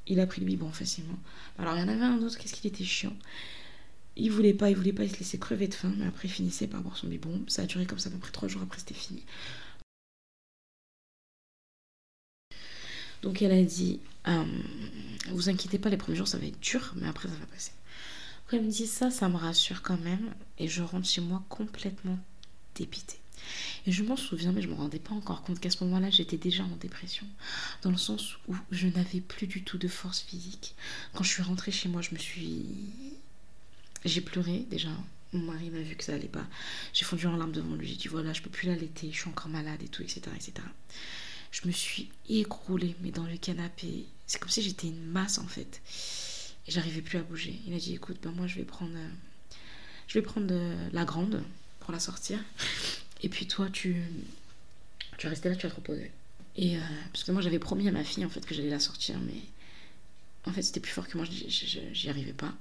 Il 0.06 0.20
a 0.20 0.26
pris 0.26 0.40
le 0.40 0.46
biberon 0.46 0.72
facilement. 0.72 1.18
Alors, 1.58 1.76
il 1.76 1.80
y 1.80 1.82
en 1.82 1.88
avait 1.88 2.04
un 2.04 2.22
autre, 2.22 2.38
qu'est-ce 2.38 2.54
qu'il 2.54 2.70
était 2.70 2.84
chiant 2.84 3.14
il 4.16 4.30
voulait 4.30 4.54
pas, 4.54 4.70
il 4.70 4.76
voulait 4.76 4.92
pas, 4.92 5.04
il 5.04 5.10
se 5.10 5.18
laissait 5.18 5.38
crever 5.38 5.68
de 5.68 5.74
faim, 5.74 5.92
mais 5.96 6.06
après 6.06 6.28
il 6.28 6.30
finissait 6.30 6.66
par 6.66 6.82
boire 6.82 6.96
son 6.96 7.06
biberon. 7.06 7.42
Ça 7.48 7.62
a 7.62 7.66
duré 7.66 7.86
comme 7.86 7.98
ça 7.98 8.08
à 8.08 8.12
peu 8.12 8.18
près 8.18 8.32
trois 8.32 8.48
jours 8.48 8.62
après, 8.62 8.78
c'était 8.78 8.94
fini. 8.94 9.22
Donc 13.22 13.42
elle 13.42 13.52
a 13.52 13.62
dit, 13.62 14.00
euh, 14.28 14.44
vous 15.30 15.48
inquiétez 15.48 15.78
pas, 15.78 15.90
les 15.90 15.96
premiers 15.96 16.16
jours 16.16 16.28
ça 16.28 16.38
va 16.38 16.46
être 16.46 16.60
dur, 16.60 16.92
mais 16.96 17.06
après 17.08 17.28
ça 17.28 17.34
va 17.34 17.46
passer. 17.46 17.72
Après 18.50 18.58
elle 18.58 18.66
me 18.66 18.72
dit 18.72 18.88
ça, 18.88 19.12
ça 19.12 19.28
me 19.28 19.36
rassure 19.36 19.80
quand 19.80 20.00
même, 20.00 20.34
et 20.58 20.66
je 20.66 20.82
rentre 20.82 21.06
chez 21.06 21.20
moi 21.20 21.40
complètement 21.48 22.18
dépitée. 22.74 23.20
Et 23.86 23.92
je 23.92 24.02
m'en 24.02 24.16
souviens, 24.16 24.50
mais 24.50 24.60
je 24.60 24.66
ne 24.66 24.72
me 24.72 24.76
rendais 24.76 24.98
pas 24.98 25.14
encore 25.14 25.42
compte 25.42 25.60
qu'à 25.60 25.70
ce 25.70 25.84
moment-là, 25.84 26.10
j'étais 26.10 26.36
déjà 26.36 26.64
en 26.64 26.76
dépression. 26.80 27.24
Dans 27.82 27.92
le 27.92 27.96
sens 27.96 28.38
où 28.48 28.56
je 28.72 28.88
n'avais 28.88 29.20
plus 29.20 29.46
du 29.46 29.62
tout 29.62 29.78
de 29.78 29.86
force 29.86 30.22
physique. 30.22 30.74
Quand 31.14 31.22
je 31.22 31.28
suis 31.28 31.44
rentrée 31.44 31.70
chez 31.70 31.88
moi, 31.88 32.02
je 32.02 32.10
me 32.12 32.18
suis 32.18 32.66
j'ai 34.04 34.20
pleuré 34.20 34.66
déjà. 34.68 34.90
Mon 35.32 35.52
mari 35.52 35.70
m'a 35.70 35.82
vu 35.82 35.94
que 35.94 36.02
ça 36.02 36.14
allait 36.14 36.26
pas. 36.26 36.48
J'ai 36.92 37.04
fondu 37.04 37.28
en 37.28 37.36
larmes 37.36 37.52
devant 37.52 37.76
lui. 37.76 37.86
J'ai 37.86 37.94
dit 37.94 38.08
voilà, 38.08 38.32
je 38.32 38.42
peux 38.42 38.50
plus 38.50 38.66
l'allaiter, 38.66 39.12
je 39.12 39.16
suis 39.20 39.28
encore 39.28 39.48
malade 39.48 39.80
et 39.80 39.88
tout, 39.88 40.02
etc. 40.02 40.22
etc. 40.34 40.54
Je 41.52 41.68
me 41.68 41.72
suis 41.72 42.10
écroulée, 42.28 42.96
mais 43.00 43.12
dans 43.12 43.26
le 43.26 43.36
canapé. 43.36 44.06
C'est 44.26 44.40
comme 44.40 44.50
si 44.50 44.60
j'étais 44.60 44.88
une 44.88 45.06
masse 45.06 45.38
en 45.38 45.46
fait. 45.46 45.80
Et 46.66 46.70
j'arrivais 46.70 47.02
plus 47.02 47.18
à 47.18 47.22
bouger. 47.22 47.58
Il 47.66 47.74
a 47.74 47.78
dit 47.78 47.94
écoute, 47.94 48.18
ben 48.22 48.32
moi 48.32 48.46
je 48.46 48.56
vais 48.56 48.64
prendre, 48.64 48.96
euh, 48.96 49.08
je 50.08 50.14
vais 50.14 50.22
prendre 50.22 50.48
euh, 50.50 50.88
la 50.92 51.04
grande 51.04 51.42
pour 51.80 51.92
la 51.92 52.00
sortir. 52.00 52.38
Et 53.22 53.28
puis 53.28 53.46
toi, 53.46 53.68
tu, 53.72 53.96
tu 55.18 55.26
vas 55.28 55.32
là, 55.32 55.56
tu 55.56 55.66
vas 55.66 55.70
te 55.70 55.76
reposer. 55.76 56.10
Et 56.56 56.76
euh, 56.76 56.80
parce 57.12 57.24
que 57.24 57.32
moi 57.32 57.42
j'avais 57.42 57.58
promis 57.58 57.88
à 57.88 57.92
ma 57.92 58.04
fille 58.04 58.24
en 58.24 58.28
fait 58.28 58.44
que 58.44 58.54
j'allais 58.54 58.70
la 58.70 58.80
sortir, 58.80 59.18
mais 59.20 59.40
en 60.46 60.52
fait 60.52 60.62
c'était 60.62 60.80
plus 60.80 60.92
fort 60.92 61.06
que 61.06 61.16
moi, 61.16 61.26
j'y 61.26 62.08
arrivais 62.08 62.32
pas. 62.32 62.52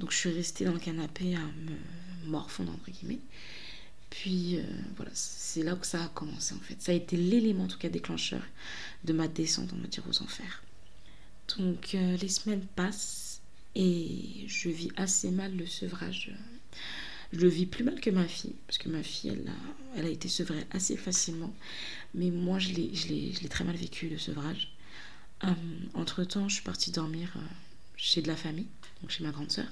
Donc 0.00 0.10
je 0.10 0.16
suis 0.16 0.30
restée 0.30 0.64
dans 0.64 0.72
le 0.72 0.78
canapé 0.78 1.34
à 1.36 1.40
me 1.40 2.30
morfondre 2.30 2.72
entre 2.72 2.90
guillemets. 2.90 3.20
Puis 4.10 4.60
voilà, 4.96 5.10
c'est 5.14 5.62
là 5.62 5.74
où 5.74 5.82
ça 5.82 6.04
a 6.04 6.08
commencé 6.08 6.54
en 6.54 6.60
fait. 6.60 6.80
Ça 6.80 6.92
a 6.92 6.94
été 6.94 7.16
l'élément 7.16 7.64
en 7.64 7.68
tout 7.68 7.78
cas 7.78 7.88
déclencheur 7.88 8.42
de 9.04 9.12
ma 9.12 9.26
descente, 9.26 9.70
on 9.72 9.80
va 9.80 9.88
dire, 9.88 10.04
aux 10.08 10.22
enfers. 10.22 10.62
Donc 11.58 11.92
les 11.92 12.28
semaines 12.28 12.64
passent 12.76 13.23
et 13.74 14.44
je 14.46 14.68
vis 14.68 14.90
assez 14.96 15.30
mal 15.30 15.56
le 15.56 15.66
sevrage. 15.66 16.32
Je 17.32 17.40
le 17.40 17.48
vis 17.48 17.66
plus 17.66 17.84
mal 17.84 18.00
que 18.00 18.10
ma 18.10 18.26
fille, 18.26 18.54
parce 18.66 18.78
que 18.78 18.88
ma 18.88 19.02
fille, 19.02 19.36
elle 19.96 20.06
a, 20.06 20.08
été 20.08 20.28
sevrée 20.28 20.66
assez 20.70 20.96
facilement. 20.96 21.52
Mais 22.14 22.30
moi, 22.30 22.58
je 22.58 22.72
l'ai 22.72 23.48
très 23.48 23.64
mal 23.64 23.76
vécu, 23.76 24.08
le 24.08 24.18
sevrage. 24.18 24.72
Euh, 25.42 25.48
entre-temps, 25.94 26.48
je 26.48 26.54
suis 26.54 26.64
partie 26.64 26.92
dormir 26.92 27.34
chez 27.96 28.22
de 28.22 28.28
la 28.28 28.36
famille 28.36 28.68
chez 29.08 29.24
ma 29.24 29.30
grande 29.30 29.50
sœur, 29.50 29.68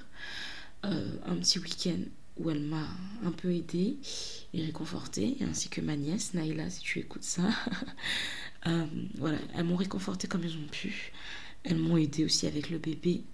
euh, 0.85 1.17
un 1.25 1.35
petit 1.35 1.59
week-end 1.59 1.99
où 2.37 2.49
elle 2.49 2.61
m'a 2.61 2.87
un 3.23 3.31
peu 3.31 3.53
aidée 3.53 3.97
et 4.53 4.65
réconfortée, 4.65 5.37
ainsi 5.41 5.69
que 5.69 5.81
ma 5.81 5.95
nièce, 5.95 6.33
Naïla, 6.33 6.69
si 6.69 6.81
tu 6.81 6.99
écoutes 6.99 7.23
ça. 7.23 7.49
Euh, 8.65 8.85
voilà, 9.17 9.39
elles 9.57 9.65
m'ont 9.65 9.75
réconfortée 9.75 10.29
comme 10.29 10.41
elles 10.45 10.55
ont 10.55 10.69
pu. 10.71 11.11
Elles 11.65 11.77
m'ont 11.77 11.97
aidée 11.97 12.23
aussi 12.23 12.47
avec 12.47 12.69
le 12.69 12.77
bébé. 12.77 13.25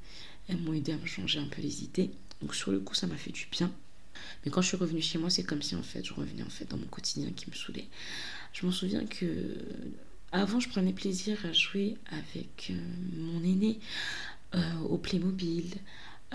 Elles 0.49 0.57
m'ont 0.57 0.73
aidé 0.73 0.91
à 0.91 0.97
me 0.97 1.05
changer 1.05 1.39
un 1.39 1.47
peu 1.47 1.61
les 1.61 1.83
idées. 1.83 2.11
Donc 2.41 2.55
sur 2.55 2.71
le 2.71 2.79
coup, 2.79 2.95
ça 2.95 3.07
m'a 3.07 3.15
fait 3.15 3.31
du 3.31 3.47
bien. 3.51 3.71
Mais 4.43 4.51
quand 4.51 4.61
je 4.61 4.67
suis 4.67 4.77
revenue 4.77 5.01
chez 5.01 5.17
moi, 5.17 5.29
c'est 5.29 5.43
comme 5.43 5.61
si 5.61 5.75
en 5.75 5.83
fait 5.83 6.05
je 6.05 6.13
revenais 6.13 6.43
en 6.43 6.49
fait 6.49 6.65
dans 6.65 6.77
mon 6.77 6.87
quotidien 6.87 7.31
qui 7.31 7.49
me 7.49 7.55
saoulait. 7.55 7.87
Je 8.51 8.65
m'en 8.65 8.71
souviens 8.71 9.05
que 9.05 9.55
avant, 10.31 10.59
je 10.59 10.69
prenais 10.69 10.93
plaisir 10.93 11.43
à 11.45 11.53
jouer 11.53 11.97
avec 12.11 12.67
euh, 12.69 12.79
mon 13.17 13.43
aîné, 13.43 13.79
euh, 14.53 14.79
au 14.81 14.97
Playmobil. 14.97 15.73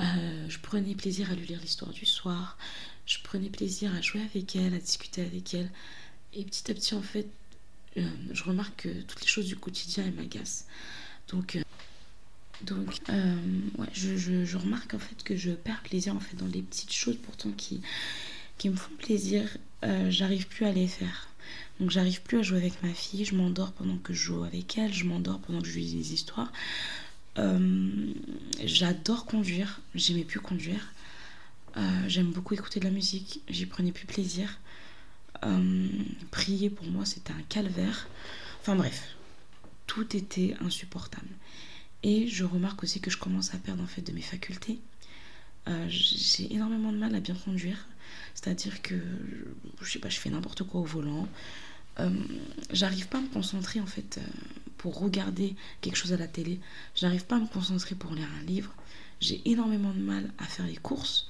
Euh, 0.01 0.49
je 0.49 0.59
prenais 0.59 0.95
plaisir 0.97 1.31
à 1.31 1.35
lui 1.35 1.47
lire 1.47 1.61
l'histoire 1.61 1.93
du 1.93 2.05
soir. 2.05 2.59
Je 3.07 3.19
prenais 3.23 3.51
plaisir 3.51 3.95
à 3.95 4.01
jouer 4.01 4.23
avec 4.23 4.57
elle, 4.57 4.75
à 4.75 4.79
discuter 4.79 5.23
avec 5.23 5.55
elle. 5.55 5.71
Et 6.33 6.45
petit 6.45 6.69
à 6.73 6.75
petit, 6.75 6.95
en 6.95 7.03
fait, 7.03 7.29
je 7.97 8.43
remarque 8.43 8.83
que 8.83 9.03
toutes 9.03 9.21
les 9.21 9.29
choses 9.29 9.47
du 9.47 9.55
quotidien, 9.55 10.05
elles 10.05 10.15
m'agacent. 10.15 10.67
Donc, 11.29 11.59
donc 12.65 13.01
ouais, 13.79 13.87
je, 13.93 14.17
je, 14.17 14.57
remarque 14.57 14.95
en 14.95 14.99
fait 14.99 15.23
que 15.23 15.37
je 15.37 15.51
perds 15.51 15.83
plaisir 15.83 16.15
en 16.15 16.21
fait 16.21 16.37
dans 16.37 16.47
les 16.47 16.63
petites 16.63 16.93
choses 16.93 17.17
pourtant 17.17 17.51
qui, 17.53 17.81
qui 18.59 18.69
me 18.69 18.77
font 18.77 18.95
plaisir. 18.99 19.57
j'arrive 20.09 20.47
plus 20.49 20.67
à 20.67 20.73
les 20.73 20.89
faire. 20.89 21.29
Donc 21.81 21.91
j'arrive 21.91 22.23
plus 22.23 22.39
à 22.39 22.43
jouer 22.43 22.59
avec 22.59 22.83
ma 22.83 22.93
fille, 22.93 23.25
je 23.25 23.35
m'endors 23.35 23.73
pendant 23.73 23.97
que 23.99 24.13
je 24.13 24.23
joue 24.23 24.45
avec 24.45 24.79
elle, 24.79 24.93
je 24.93 25.05
m'endors 25.05 25.41
pendant 25.41 25.61
que 25.61 25.69
je 25.69 25.79
lis 25.79 25.95
des 25.95 26.13
histoires. 26.13 26.53
Euh, 27.39 28.13
j'adore 28.63 29.27
conduire, 29.27 29.81
j'aimais 29.95 30.25
plus 30.25 30.41
conduire. 30.41 30.93
Euh, 31.77 31.81
j'aime 32.07 32.31
beaucoup 32.31 32.55
écouter 32.55 32.79
de 32.79 32.85
la 32.85 32.93
musique, 32.93 33.41
j'y 33.49 33.67
prenais 33.67 33.91
plus 33.91 34.07
plaisir. 34.07 34.59
Euh, 35.45 35.89
prier 36.31 36.71
pour 36.71 36.87
moi 36.87 37.05
c'était 37.05 37.33
un 37.33 37.43
calvaire. 37.49 38.09
Enfin 38.61 38.77
bref, 38.77 39.17
tout 39.87 40.17
était 40.17 40.55
insupportable. 40.61 41.29
Et 42.05 42.29
je 42.29 42.45
remarque 42.45 42.83
aussi 42.83 43.01
que 43.01 43.11
je 43.11 43.17
commence 43.17 43.55
à 43.55 43.59
perdre 43.59 43.83
en 43.83 43.87
fait 43.87 44.03
de 44.03 44.13
mes 44.13 44.23
facultés. 44.23 44.79
j'ai 45.89 46.53
énormément 46.55 46.93
de 46.93 46.99
mal 46.99 47.15
à 47.15 47.21
bien 47.21 47.35
conduire. 47.35 47.87
C'est-à-dire 48.35 48.83
que 48.83 48.95
je 49.81 49.91
sais 49.91 49.99
pas, 49.99 50.11
fais 50.11 50.31
n'importe 50.31 50.63
quoi 50.65 50.83
au 50.83 50.85
volant. 50.85 51.27
J'arrive 52.71 53.09
pas 53.09 53.19
à 53.19 53.21
me 53.23 53.29
concentrer 53.29 53.81
en 53.81 53.87
fait 53.87 54.21
pour 54.77 55.01
regarder 55.01 55.57
quelque 55.81 55.97
chose 55.97 56.13
à 56.13 56.19
la 56.19 56.29
télé. 56.29 56.61
Je 56.95 57.07
n'arrive 57.07 57.25
pas 57.25 57.37
à 57.37 57.41
me 57.41 57.47
concentrer 57.47 57.95
pour 57.95 58.13
lire 58.13 58.29
un 58.39 58.45
livre. 58.45 58.71
J'ai 59.21 59.41
énormément 59.47 59.93
de 59.95 60.01
mal 60.01 60.31
à 60.39 60.45
faire 60.45 60.67
les 60.67 60.77
courses. 60.77 61.27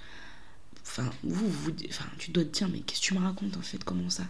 Enfin, 0.82 1.08
vous, 1.22 1.48
vous 1.48 1.70
tu 2.18 2.32
dois 2.32 2.44
te 2.44 2.58
dire, 2.58 2.68
mais 2.68 2.80
qu'est-ce 2.80 3.00
que 3.00 3.06
tu 3.06 3.14
me 3.14 3.20
racontes 3.20 3.56
en 3.56 3.62
fait 3.62 3.82
Comment 3.84 4.10
ça 4.10 4.26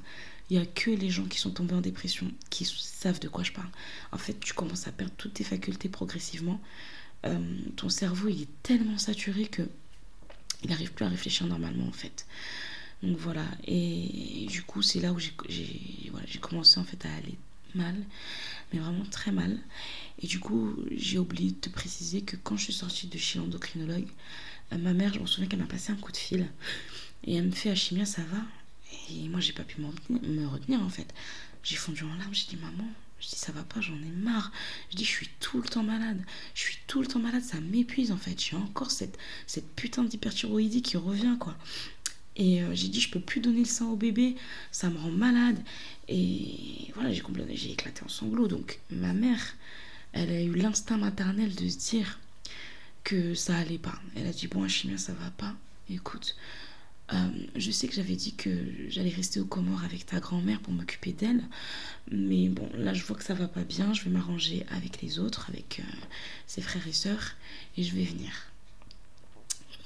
Il 0.50 0.59
n'y 0.59 0.62
a 0.62 0.66
que 0.66 0.90
les 0.90 1.11
gens 1.11 1.24
qui 1.24 1.38
sont 1.38 1.50
tombés 1.50 1.74
en 1.74 1.80
dépression 1.80 2.30
qui 2.50 2.64
savent 2.64 3.20
de 3.20 3.28
quoi 3.28 3.44
je 3.44 3.52
parle. 3.52 3.68
En 4.12 4.18
fait, 4.18 4.38
tu 4.40 4.52
commences 4.52 4.87
à 4.87 4.92
perdre 4.92 5.14
toutes 5.16 5.35
tes 5.35 5.44
facultés 5.44 5.88
progressivement. 5.88 6.61
Euh, 7.24 7.38
ton 7.76 7.88
cerveau, 7.88 8.28
il 8.28 8.42
est 8.42 8.62
tellement 8.62 8.98
saturé 8.98 9.46
que 9.46 9.62
il 10.62 10.70
n'arrive 10.70 10.92
plus 10.92 11.04
à 11.04 11.09
réfléchir 11.09 11.46
normalement 11.46 11.87
en 11.87 11.92
fait. 11.92 12.26
Donc 13.02 13.18
voilà, 13.18 13.44
et 13.66 14.46
du 14.48 14.62
coup, 14.62 14.80
c'est 14.80 15.00
là 15.00 15.12
où 15.12 15.18
j'ai 15.18 16.38
commencé 16.40 16.80
en 16.80 16.85
fait 16.85 17.04
à 17.04 17.14
aller 17.14 17.37
mal 17.74 17.96
mais 18.72 18.80
vraiment 18.80 19.04
très 19.04 19.33
mal. 19.33 19.59
Et 20.20 20.26
du 20.26 20.40
coup, 20.40 20.76
j'ai 20.90 21.18
oublié 21.18 21.50
de 21.50 21.57
te 21.57 21.68
préciser 21.68 22.22
que 22.22 22.37
quand 22.37 22.57
je 22.57 22.64
suis 22.64 22.72
sortie 22.72 23.07
de 23.07 23.18
chez 23.18 23.38
l'endocrinologue, 23.38 24.09
euh, 24.72 24.78
ma 24.78 24.92
mère, 24.92 25.12
je 25.14 25.20
me 25.20 25.26
souviens 25.26 25.48
qu'elle 25.48 25.61
m'a 25.61 25.66
passé 25.66 25.92
un 25.92 25.96
coup 25.96 26.12
de 26.12 26.16
fil. 26.16 26.48
Et 27.24 27.37
elle 27.37 27.46
me 27.46 27.50
fait 27.52 27.70
Achimia, 27.70 28.04
ça 28.04 28.22
va? 28.22 28.38
Et 29.11 29.28
moi, 29.28 29.40
j'ai 29.40 29.52
pas 29.52 29.64
pu 29.64 29.80
me 29.80 30.46
retenir 30.46 30.80
en 30.83 30.88
fait. 30.88 31.12
J'ai 31.62 31.76
fondu 31.76 32.04
en 32.04 32.14
larmes, 32.16 32.35
j'ai 32.35 32.46
dit 32.46 32.57
Maman, 32.57 32.88
je 33.20 33.28
dis 33.28 33.37
ça 33.37 33.52
va 33.52 33.62
pas, 33.62 33.80
j'en 33.80 33.96
ai 33.96 34.11
marre. 34.11 34.52
Je 34.90 34.96
dis 34.96 35.04
je 35.04 35.11
suis 35.11 35.30
tout 35.40 35.61
le 35.61 35.68
temps 35.68 35.83
malade. 35.83 36.22
Je 36.54 36.61
suis 36.61 36.78
tout 36.87 37.00
le 37.00 37.07
temps 37.07 37.20
malade, 37.20 37.42
ça 37.42 37.61
m'épuise 37.61 38.12
en 38.12 38.18
fait. 38.18 38.40
J'ai 38.40 38.57
encore 38.57 38.90
cette, 38.90 39.18
cette 39.46 39.74
putain 39.74 40.04
d'hyperthyroïdie 40.04 40.83
qui 40.83 40.96
revient 40.96 41.37
quoi. 41.40 41.57
Et 42.37 42.62
euh, 42.62 42.74
j'ai 42.74 42.88
dit, 42.88 43.00
je 43.00 43.11
peux 43.11 43.20
plus 43.20 43.40
donner 43.40 43.61
le 43.61 43.64
sein 43.64 43.87
au 43.87 43.96
bébé, 43.96 44.35
ça 44.72 44.90
me 44.90 44.98
rend 44.98 45.11
malade. 45.11 45.59
Et 46.09 46.90
voilà, 46.94 47.12
j'ai 47.12 47.22
j'ai 47.54 47.72
éclaté 47.72 48.02
en 48.04 48.09
sanglots. 48.09 48.48
Donc 48.48 48.80
ma 48.90 49.12
mère, 49.12 49.54
elle 50.12 50.30
a 50.30 50.42
eu 50.42 50.54
l'instinct 50.54 50.98
maternel 50.98 51.54
de 51.54 51.68
se 51.68 51.78
dire 51.78 52.18
que 53.04 53.35
ça 53.35 53.57
allait 53.57 53.78
pas. 53.78 54.00
Elle 54.16 54.26
a 54.26 54.33
dit, 54.33 54.48
bon, 54.48 54.66
chimien, 54.68 54.98
ça 54.98 55.12
va 55.12 55.30
pas. 55.30 55.54
Écoute, 55.88 56.37
euh, 57.12 57.16
je 57.54 57.70
sais 57.70 57.86
que 57.86 57.94
j'avais 57.94 58.16
dit 58.16 58.34
que 58.34 58.50
j'allais 58.88 59.10
rester 59.10 59.38
au 59.38 59.44
Comores 59.44 59.84
avec 59.84 60.06
ta 60.06 60.20
grand-mère 60.20 60.60
pour 60.60 60.72
m'occuper 60.72 61.12
d'elle. 61.12 61.42
Mais 62.10 62.48
bon, 62.48 62.68
là, 62.74 62.94
je 62.94 63.04
vois 63.04 63.16
que 63.16 63.24
ça 63.24 63.34
va 63.34 63.46
pas 63.48 63.64
bien. 63.64 63.92
Je 63.92 64.04
vais 64.04 64.10
m'arranger 64.10 64.64
avec 64.70 65.02
les 65.02 65.18
autres, 65.18 65.46
avec 65.50 65.80
euh, 65.80 65.96
ses 66.46 66.62
frères 66.62 66.86
et 66.86 66.92
sœurs. 66.92 67.32
Et 67.76 67.82
je 67.82 67.94
vais 67.94 68.04
venir. 68.04 68.32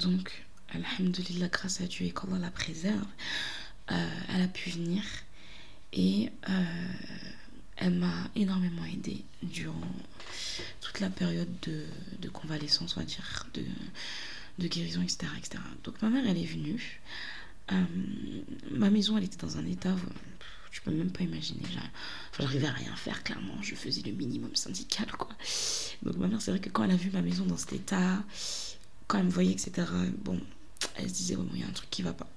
Donc, 0.00 0.44
Alhamdulillah, 0.70 1.48
grâce 1.48 1.80
à 1.80 1.86
Dieu 1.86 2.06
et 2.06 2.12
qu'Allah 2.12 2.38
la 2.38 2.50
préserve, 2.50 3.06
euh, 3.90 4.08
elle 4.28 4.42
a 4.42 4.48
pu 4.48 4.70
venir 4.70 5.02
et 5.94 6.30
elle 7.76 7.94
m'a 7.94 8.30
énormément 8.36 8.84
aidée 8.84 9.24
durant 9.42 9.80
toute 10.80 11.00
la 11.00 11.08
période 11.08 11.48
de, 11.62 12.28
convalescence, 12.28 12.96
on 12.96 13.00
va 13.00 13.06
dire, 13.06 13.46
de 14.58 14.68
guérison, 14.68 15.02
etc., 15.02 15.30
etc. 15.36 15.62
Donc 15.84 16.00
ma 16.02 16.10
mère, 16.10 16.24
elle 16.26 16.38
est 16.38 16.44
venue. 16.44 17.00
Euh, 17.72 17.84
ma 18.70 18.90
maison, 18.90 19.16
elle 19.16 19.24
était 19.24 19.36
dans 19.36 19.58
un 19.58 19.66
état 19.66 19.92
où 19.92 20.08
je 20.70 20.80
peux 20.80 20.90
même 20.90 21.10
pas 21.10 21.22
imaginer. 21.22 21.62
J'arrivais 22.38 22.66
à 22.66 22.72
rien 22.72 22.94
faire, 22.96 23.22
clairement. 23.22 23.60
Je 23.62 23.74
faisais 23.74 24.02
le 24.02 24.12
minimum 24.12 24.54
syndical, 24.54 25.06
quoi. 25.12 25.30
Donc 26.02 26.16
ma 26.16 26.28
mère, 26.28 26.40
c'est 26.40 26.50
vrai 26.50 26.60
que 26.60 26.70
quand 26.70 26.84
elle 26.84 26.92
a 26.92 26.96
vu 26.96 27.10
ma 27.10 27.22
maison 27.22 27.44
dans 27.44 27.56
cet 27.56 27.72
état, 27.72 28.22
quand 29.06 29.18
elle 29.18 29.26
me 29.26 29.30
voyait, 29.30 29.52
etc., 29.52 29.86
bon, 30.18 30.40
elle 30.96 31.08
se 31.08 31.14
disait, 31.14 31.36
oh, 31.36 31.46
il 31.54 31.60
y 31.60 31.64
a 31.64 31.66
un 31.66 31.72
truc 31.72 31.90
qui 31.90 32.02
va 32.02 32.12
pas. 32.12 32.30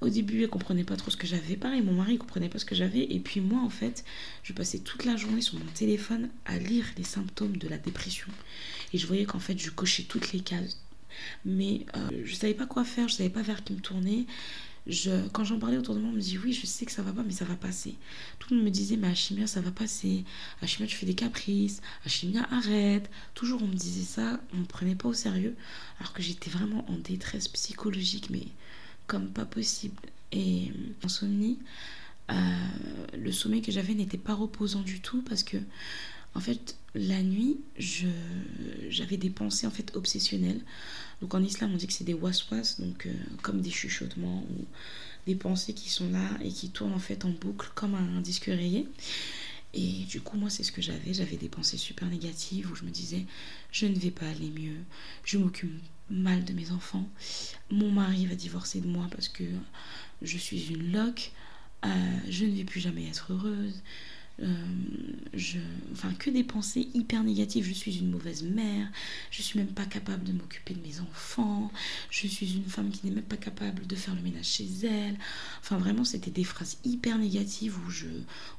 Au 0.00 0.08
début, 0.08 0.42
elle 0.42 0.48
comprenait 0.48 0.82
pas 0.82 0.96
trop 0.96 1.12
ce 1.12 1.16
que 1.16 1.28
j'avais. 1.28 1.54
Pareil, 1.54 1.80
mon 1.80 1.92
mari 1.92 2.18
comprenait 2.18 2.48
pas 2.48 2.58
ce 2.58 2.64
que 2.64 2.74
j'avais. 2.74 3.04
Et 3.04 3.20
puis 3.20 3.40
moi, 3.40 3.60
en 3.62 3.70
fait, 3.70 4.04
je 4.42 4.52
passais 4.52 4.80
toute 4.80 5.04
la 5.04 5.14
journée 5.14 5.40
sur 5.42 5.54
mon 5.54 5.64
téléphone 5.66 6.28
à 6.44 6.58
lire 6.58 6.84
les 6.96 7.04
symptômes 7.04 7.56
de 7.56 7.68
la 7.68 7.78
dépression. 7.78 8.26
Et 8.92 8.98
je 8.98 9.06
voyais 9.06 9.26
qu'en 9.26 9.38
fait, 9.38 9.56
je 9.56 9.70
cochais 9.70 10.02
toutes 10.02 10.32
les 10.32 10.40
cases. 10.40 10.81
Mais 11.44 11.86
euh, 11.96 12.22
je 12.24 12.34
savais 12.34 12.54
pas 12.54 12.66
quoi 12.66 12.84
faire, 12.84 13.08
je 13.08 13.14
savais 13.14 13.30
pas 13.30 13.42
vers 13.42 13.64
qui 13.64 13.72
me 13.72 13.80
tourner. 13.80 14.26
Je, 14.86 15.28
quand 15.28 15.44
j'en 15.44 15.60
parlais 15.60 15.78
autour 15.78 15.94
de 15.94 16.00
moi, 16.00 16.10
on 16.10 16.14
me 16.14 16.20
dit 16.20 16.38
oui, 16.38 16.52
je 16.52 16.66
sais 16.66 16.84
que 16.84 16.92
ça 16.92 17.02
va 17.02 17.12
pas, 17.12 17.22
mais 17.22 17.32
ça 17.32 17.44
va 17.44 17.54
passer. 17.54 17.94
Tout 18.38 18.50
le 18.50 18.56
monde 18.56 18.64
me 18.66 18.70
disait, 18.70 18.96
mais 18.96 19.08
Achimia, 19.08 19.46
ça 19.46 19.60
va 19.60 19.70
passer. 19.70 20.24
Achimia, 20.60 20.88
tu 20.88 20.96
fais 20.96 21.06
des 21.06 21.14
caprices. 21.14 21.80
Achimia, 22.04 22.46
arrête. 22.50 23.08
Toujours, 23.34 23.62
on 23.62 23.68
me 23.68 23.74
disait 23.74 24.02
ça, 24.04 24.40
on 24.52 24.58
me 24.58 24.64
prenait 24.64 24.96
pas 24.96 25.08
au 25.08 25.12
sérieux. 25.12 25.54
Alors 26.00 26.12
que 26.12 26.22
j'étais 26.22 26.50
vraiment 26.50 26.84
en 26.90 26.96
détresse 26.96 27.46
psychologique, 27.48 28.30
mais 28.30 28.46
comme 29.06 29.28
pas 29.28 29.44
possible. 29.44 30.00
Et 30.32 30.72
en 31.04 31.08
somnie, 31.08 31.58
euh, 32.30 32.34
le 33.16 33.32
sommeil 33.32 33.62
que 33.62 33.70
j'avais 33.72 33.94
n'était 33.94 34.18
pas 34.18 34.34
reposant 34.34 34.80
du 34.80 35.00
tout 35.00 35.22
parce 35.22 35.42
que, 35.42 35.58
en 36.34 36.40
fait, 36.40 36.76
la 36.94 37.22
nuit, 37.22 37.58
j'avais 38.88 39.16
des 39.16 39.30
pensées 39.30 39.66
en 39.66 39.70
fait 39.70 39.94
obsessionnelles. 39.96 40.60
Donc 41.20 41.34
en 41.34 41.42
islam, 41.42 41.72
on 41.72 41.76
dit 41.76 41.86
que 41.86 41.92
c'est 41.92 42.04
des 42.04 42.14
waswas, 42.14 42.76
donc 42.78 43.06
euh, 43.06 43.12
comme 43.42 43.60
des 43.60 43.70
chuchotements 43.70 44.44
ou 44.50 44.64
des 45.26 45.36
pensées 45.36 45.72
qui 45.72 45.88
sont 45.88 46.10
là 46.10 46.28
et 46.42 46.48
qui 46.48 46.70
tournent 46.70 46.94
en 46.94 46.98
fait 46.98 47.24
en 47.24 47.30
boucle 47.30 47.70
comme 47.74 47.94
un, 47.94 48.20
disque 48.20 48.46
rayé. 48.46 48.88
Et 49.74 50.04
du 50.04 50.20
coup, 50.20 50.36
moi, 50.36 50.50
c'est 50.50 50.64
ce 50.64 50.72
que 50.72 50.82
j'avais. 50.82 51.14
J'avais 51.14 51.36
des 51.36 51.48
pensées 51.48 51.78
super 51.78 52.08
négatives 52.08 52.70
où 52.70 52.74
je 52.74 52.84
me 52.84 52.90
disais, 52.90 53.24
je 53.70 53.86
ne 53.86 53.98
vais 53.98 54.10
pas 54.10 54.26
aller 54.28 54.50
mieux, 54.50 54.76
je 55.24 55.38
m'occupe 55.38 55.72
mal 56.10 56.44
de 56.44 56.52
mes 56.52 56.72
enfants. 56.72 57.08
Mon 57.70 57.90
mari 57.90 58.26
va 58.26 58.34
divorcer 58.34 58.80
de 58.80 58.88
moi 58.88 59.06
parce 59.10 59.28
que 59.28 59.44
je 60.20 60.38
suis 60.38 60.72
une 60.72 60.92
loque. 60.92 61.32
Euh, 61.84 61.88
je 62.28 62.44
ne 62.44 62.54
vais 62.54 62.64
plus 62.64 62.80
jamais 62.80 63.08
être 63.08 63.32
heureuse. 63.32 63.80
Euh, 64.40 64.46
je, 65.34 65.58
enfin, 65.92 66.12
que 66.14 66.30
des 66.30 66.42
pensées 66.42 66.88
hyper 66.94 67.22
négatives. 67.22 67.64
Je 67.66 67.72
suis 67.72 67.98
une 67.98 68.10
mauvaise 68.10 68.42
mère, 68.42 68.88
je 69.30 69.42
suis 69.42 69.58
même 69.58 69.68
pas 69.68 69.84
capable 69.84 70.24
de 70.24 70.32
m'occuper 70.32 70.74
de 70.74 70.80
mes 70.80 71.00
enfants, 71.00 71.70
je 72.10 72.26
suis 72.26 72.54
une 72.54 72.64
femme 72.64 72.90
qui 72.90 73.06
n'est 73.06 73.14
même 73.14 73.24
pas 73.24 73.36
capable 73.36 73.86
de 73.86 73.94
faire 73.94 74.14
le 74.14 74.22
ménage 74.22 74.46
chez 74.46 74.66
elle. 74.84 75.16
Enfin, 75.60 75.78
vraiment, 75.78 76.04
c'était 76.04 76.30
des 76.30 76.44
phrases 76.44 76.78
hyper 76.84 77.18
négatives 77.18 77.76
où, 77.86 77.90
je, 77.90 78.06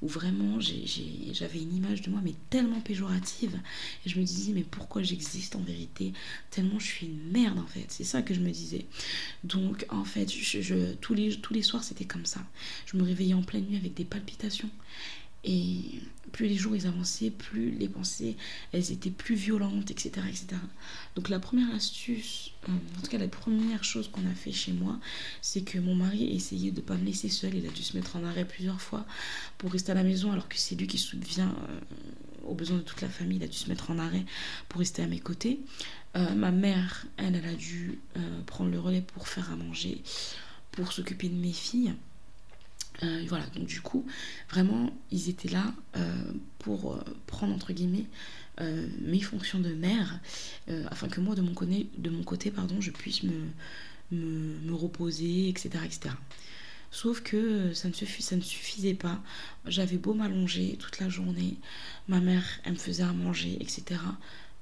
où 0.01 0.07
vraiment 0.07 0.59
j'avais 0.59 1.61
une 1.61 1.75
image 1.75 2.01
de 2.01 2.11
moi, 2.11 2.21
mais 2.23 2.35
tellement 2.49 2.79
péjorative. 2.81 3.59
Et 4.05 4.09
je 4.09 4.19
me 4.19 4.23
disais, 4.25 4.53
mais 4.53 4.63
pourquoi 4.63 5.01
j'existe 5.01 5.55
en 5.55 5.61
vérité? 5.61 6.13
Tellement 6.51 6.79
je 6.79 6.85
suis 6.85 7.07
une 7.07 7.31
merde 7.31 7.59
en 7.59 7.67
fait. 7.67 7.85
C'est 7.89 8.03
ça 8.03 8.21
que 8.21 8.33
je 8.33 8.39
me 8.39 8.51
disais. 8.51 8.85
Donc, 9.43 9.85
en 9.89 10.03
fait, 10.05 10.31
je, 10.31 10.93
tous, 10.95 11.13
les, 11.13 11.35
tous 11.37 11.53
les 11.53 11.61
soirs, 11.61 11.83
c'était 11.83 12.05
comme 12.05 12.25
ça. 12.25 12.41
Je 12.85 12.97
me 12.97 13.03
réveillais 13.03 13.33
en 13.33 13.43
pleine 13.43 13.65
nuit 13.65 13.77
avec 13.77 13.93
des 13.93 14.05
palpitations. 14.05 14.69
Et 15.43 15.99
plus 16.33 16.47
les 16.47 16.55
jours 16.55 16.75
ils 16.75 16.87
avançaient, 16.87 17.29
plus 17.29 17.71
les 17.71 17.87
pensées 17.87 18.35
elles 18.73 18.91
étaient 18.91 19.11
plus 19.11 19.35
violentes, 19.35 19.91
etc. 19.91 20.11
etc. 20.27 20.47
Donc 21.15 21.29
la 21.29 21.39
première 21.39 21.73
astuce, 21.73 22.51
euh, 22.67 22.71
en 22.97 23.01
tout 23.01 23.09
cas 23.09 23.19
la 23.19 23.27
première 23.29 23.83
chose 23.83 24.09
qu'on 24.09 24.25
a 24.25 24.33
fait 24.33 24.51
chez 24.51 24.73
moi, 24.73 24.99
c'est 25.41 25.61
que 25.61 25.77
mon 25.77 25.95
mari 25.95 26.35
essayait 26.35 26.71
de 26.71 26.81
ne 26.81 26.85
pas 26.85 26.95
me 26.95 27.05
laisser 27.05 27.29
seule. 27.29 27.55
Il 27.55 27.65
a 27.65 27.69
dû 27.69 27.83
se 27.83 27.95
mettre 27.95 28.17
en 28.17 28.23
arrêt 28.25 28.45
plusieurs 28.45 28.81
fois 28.81 29.05
pour 29.57 29.71
rester 29.71 29.91
à 29.91 29.95
la 29.95 30.03
maison 30.03 30.31
alors 30.31 30.49
que 30.49 30.57
c'est 30.57 30.75
lui 30.75 30.87
qui 30.87 30.97
subvient 30.97 31.41
euh, 31.69 31.79
aux 32.45 32.55
besoins 32.55 32.77
de 32.77 32.83
toute 32.83 33.01
la 33.01 33.09
famille. 33.09 33.37
Il 33.37 33.43
a 33.43 33.47
dû 33.47 33.57
se 33.57 33.69
mettre 33.69 33.91
en 33.91 33.99
arrêt 33.99 34.25
pour 34.69 34.79
rester 34.79 35.03
à 35.03 35.07
mes 35.07 35.19
côtés. 35.19 35.59
Euh, 36.15 36.33
ma 36.35 36.51
mère, 36.51 37.05
elle, 37.17 37.35
elle 37.35 37.45
a 37.45 37.55
dû 37.55 37.99
prendre 38.45 38.69
le 38.71 38.79
relais 38.79 39.01
pour 39.01 39.27
faire 39.27 39.51
à 39.51 39.55
manger, 39.55 40.01
pour 40.71 40.91
s'occuper 40.91 41.29
de 41.29 41.35
mes 41.35 41.53
filles. 41.53 41.93
Euh, 43.01 43.23
voilà, 43.27 43.45
donc 43.55 43.65
du 43.65 43.81
coup, 43.81 44.05
vraiment, 44.49 44.93
ils 45.11 45.29
étaient 45.29 45.49
là 45.49 45.73
euh, 45.97 46.31
pour 46.59 46.93
euh, 46.93 47.03
prendre, 47.25 47.53
entre 47.53 47.73
guillemets, 47.73 48.05
mes 49.01 49.19
fonctions 49.19 49.59
de 49.59 49.73
mère, 49.73 50.19
afin 50.91 51.07
que 51.07 51.19
moi, 51.19 51.33
de 51.33 51.41
mon, 51.41 51.53
côté, 51.55 52.51
pardon, 52.51 52.79
je 52.79 52.91
puisse 52.91 53.23
me, 53.23 53.33
me, 54.11 54.75
reposer, 54.75 55.49
etc., 55.49 55.71
etc. 55.83 56.13
Sauf 56.91 57.21
que 57.21 57.73
ça 57.73 57.87
ne, 57.87 57.93
ça 57.93 58.35
ne 58.35 58.41
suffisait 58.41 58.93
pas. 58.93 59.19
J'avais 59.65 59.97
beau 59.97 60.13
m'allonger 60.13 60.77
toute 60.77 60.99
la 60.99 61.09
journée, 61.09 61.57
ma 62.07 62.19
mère, 62.19 62.45
elle 62.63 62.73
me 62.73 62.77
faisait 62.77 63.01
à 63.01 63.11
manger, 63.11 63.57
etc 63.59 63.99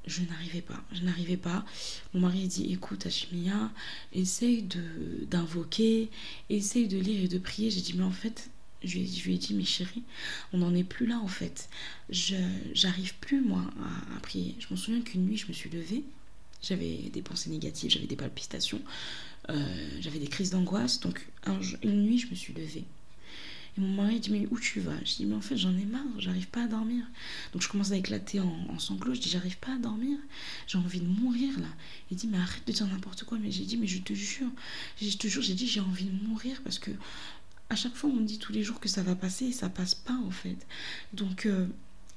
je 0.07 0.21
n'arrivais 0.23 0.61
pas, 0.61 0.83
je 0.91 1.01
n'arrivais 1.03 1.37
pas. 1.37 1.65
Mon 2.13 2.21
mari 2.21 2.47
dit 2.47 2.71
écoute 2.73 3.05
Ashmiya, 3.05 3.71
essaye 4.13 4.63
de 4.63 5.25
d'invoquer, 5.29 6.09
essaye 6.49 6.87
de 6.87 6.97
lire 6.97 7.23
et 7.23 7.27
de 7.27 7.37
prier. 7.37 7.69
J'ai 7.69 7.81
dit 7.81 7.93
mais 7.95 8.03
en 8.03 8.11
fait, 8.11 8.49
je 8.83 8.97
lui, 8.97 9.03
ai, 9.03 9.07
je 9.07 9.23
lui 9.25 9.35
ai 9.35 9.37
dit 9.37 9.53
mais 9.53 9.63
chérie, 9.63 10.03
on 10.53 10.59
n'en 10.59 10.73
est 10.73 10.83
plus 10.83 11.05
là 11.05 11.19
en 11.19 11.27
fait. 11.27 11.69
Je 12.09 12.35
j'arrive 12.73 13.15
plus 13.15 13.41
moi 13.41 13.63
à, 14.15 14.19
prier. 14.21 14.55
Je 14.59 14.67
me 14.71 14.75
souviens 14.75 15.01
qu'une 15.01 15.25
nuit 15.25 15.37
je 15.37 15.47
me 15.47 15.53
suis 15.53 15.69
levée, 15.69 16.03
j'avais 16.63 17.09
des 17.13 17.21
pensées 17.21 17.49
négatives, 17.49 17.91
j'avais 17.91 18.07
des 18.07 18.15
palpitations, 18.15 18.81
euh, 19.49 19.89
j'avais 19.99 20.19
des 20.19 20.27
crises 20.27 20.51
d'angoisse. 20.51 20.99
Donc 20.99 21.27
une 21.83 22.03
nuit 22.03 22.17
je 22.19 22.27
me 22.27 22.35
suis 22.35 22.53
levée. 22.53 22.85
Et 23.77 23.81
mon 23.81 24.03
mari 24.03 24.19
dit 24.19 24.29
Mais 24.31 24.47
où 24.51 24.59
tu 24.59 24.79
vas? 24.79 24.97
Je 25.05 25.15
dis 25.15 25.25
Mais 25.25 25.35
en 25.35 25.41
fait, 25.41 25.57
j'en 25.57 25.75
ai 25.77 25.85
marre, 25.85 26.05
j'arrive 26.17 26.47
pas 26.47 26.63
à 26.63 26.67
dormir. 26.67 27.05
Donc 27.53 27.61
je 27.61 27.69
commence 27.69 27.91
à 27.91 27.97
éclater 27.97 28.39
en, 28.39 28.79
sanglots. 28.79 29.13
Je 29.13 29.21
dis 29.21 29.29
J'arrive 29.29 29.57
pas 29.57 29.73
à 29.73 29.77
dormir, 29.77 30.17
j'ai 30.67 30.77
envie 30.77 30.99
de 30.99 31.07
mourir 31.07 31.59
là. 31.59 31.69
Il 32.09 32.17
dit 32.17 32.27
Mais 32.27 32.37
arrête 32.37 32.65
de 32.65 32.71
dire 32.71 32.87
n'importe 32.87 33.23
quoi. 33.23 33.37
Mais 33.39 33.51
j'ai 33.51 33.65
dit 33.65 33.77
Mais 33.77 33.87
je 33.87 33.99
te 33.99 34.13
jure, 34.13 34.49
j'ai 34.97 35.53
dit 35.53 35.67
J'ai 35.67 35.81
envie 35.81 36.05
de 36.05 36.27
mourir 36.27 36.61
parce 36.63 36.79
que 36.79 36.91
à 37.69 37.75
chaque 37.75 37.95
fois, 37.95 38.09
on 38.09 38.17
me 38.17 38.25
dit 38.25 38.37
tous 38.37 38.51
les 38.51 38.63
jours 38.63 38.81
que 38.81 38.89
ça 38.89 39.01
va 39.01 39.15
passer 39.15 39.45
et 39.45 39.51
ça 39.53 39.69
passe 39.69 39.95
pas 39.95 40.17
en 40.25 40.31
fait. 40.31 40.57
Donc. 41.13 41.45
Euh, 41.45 41.67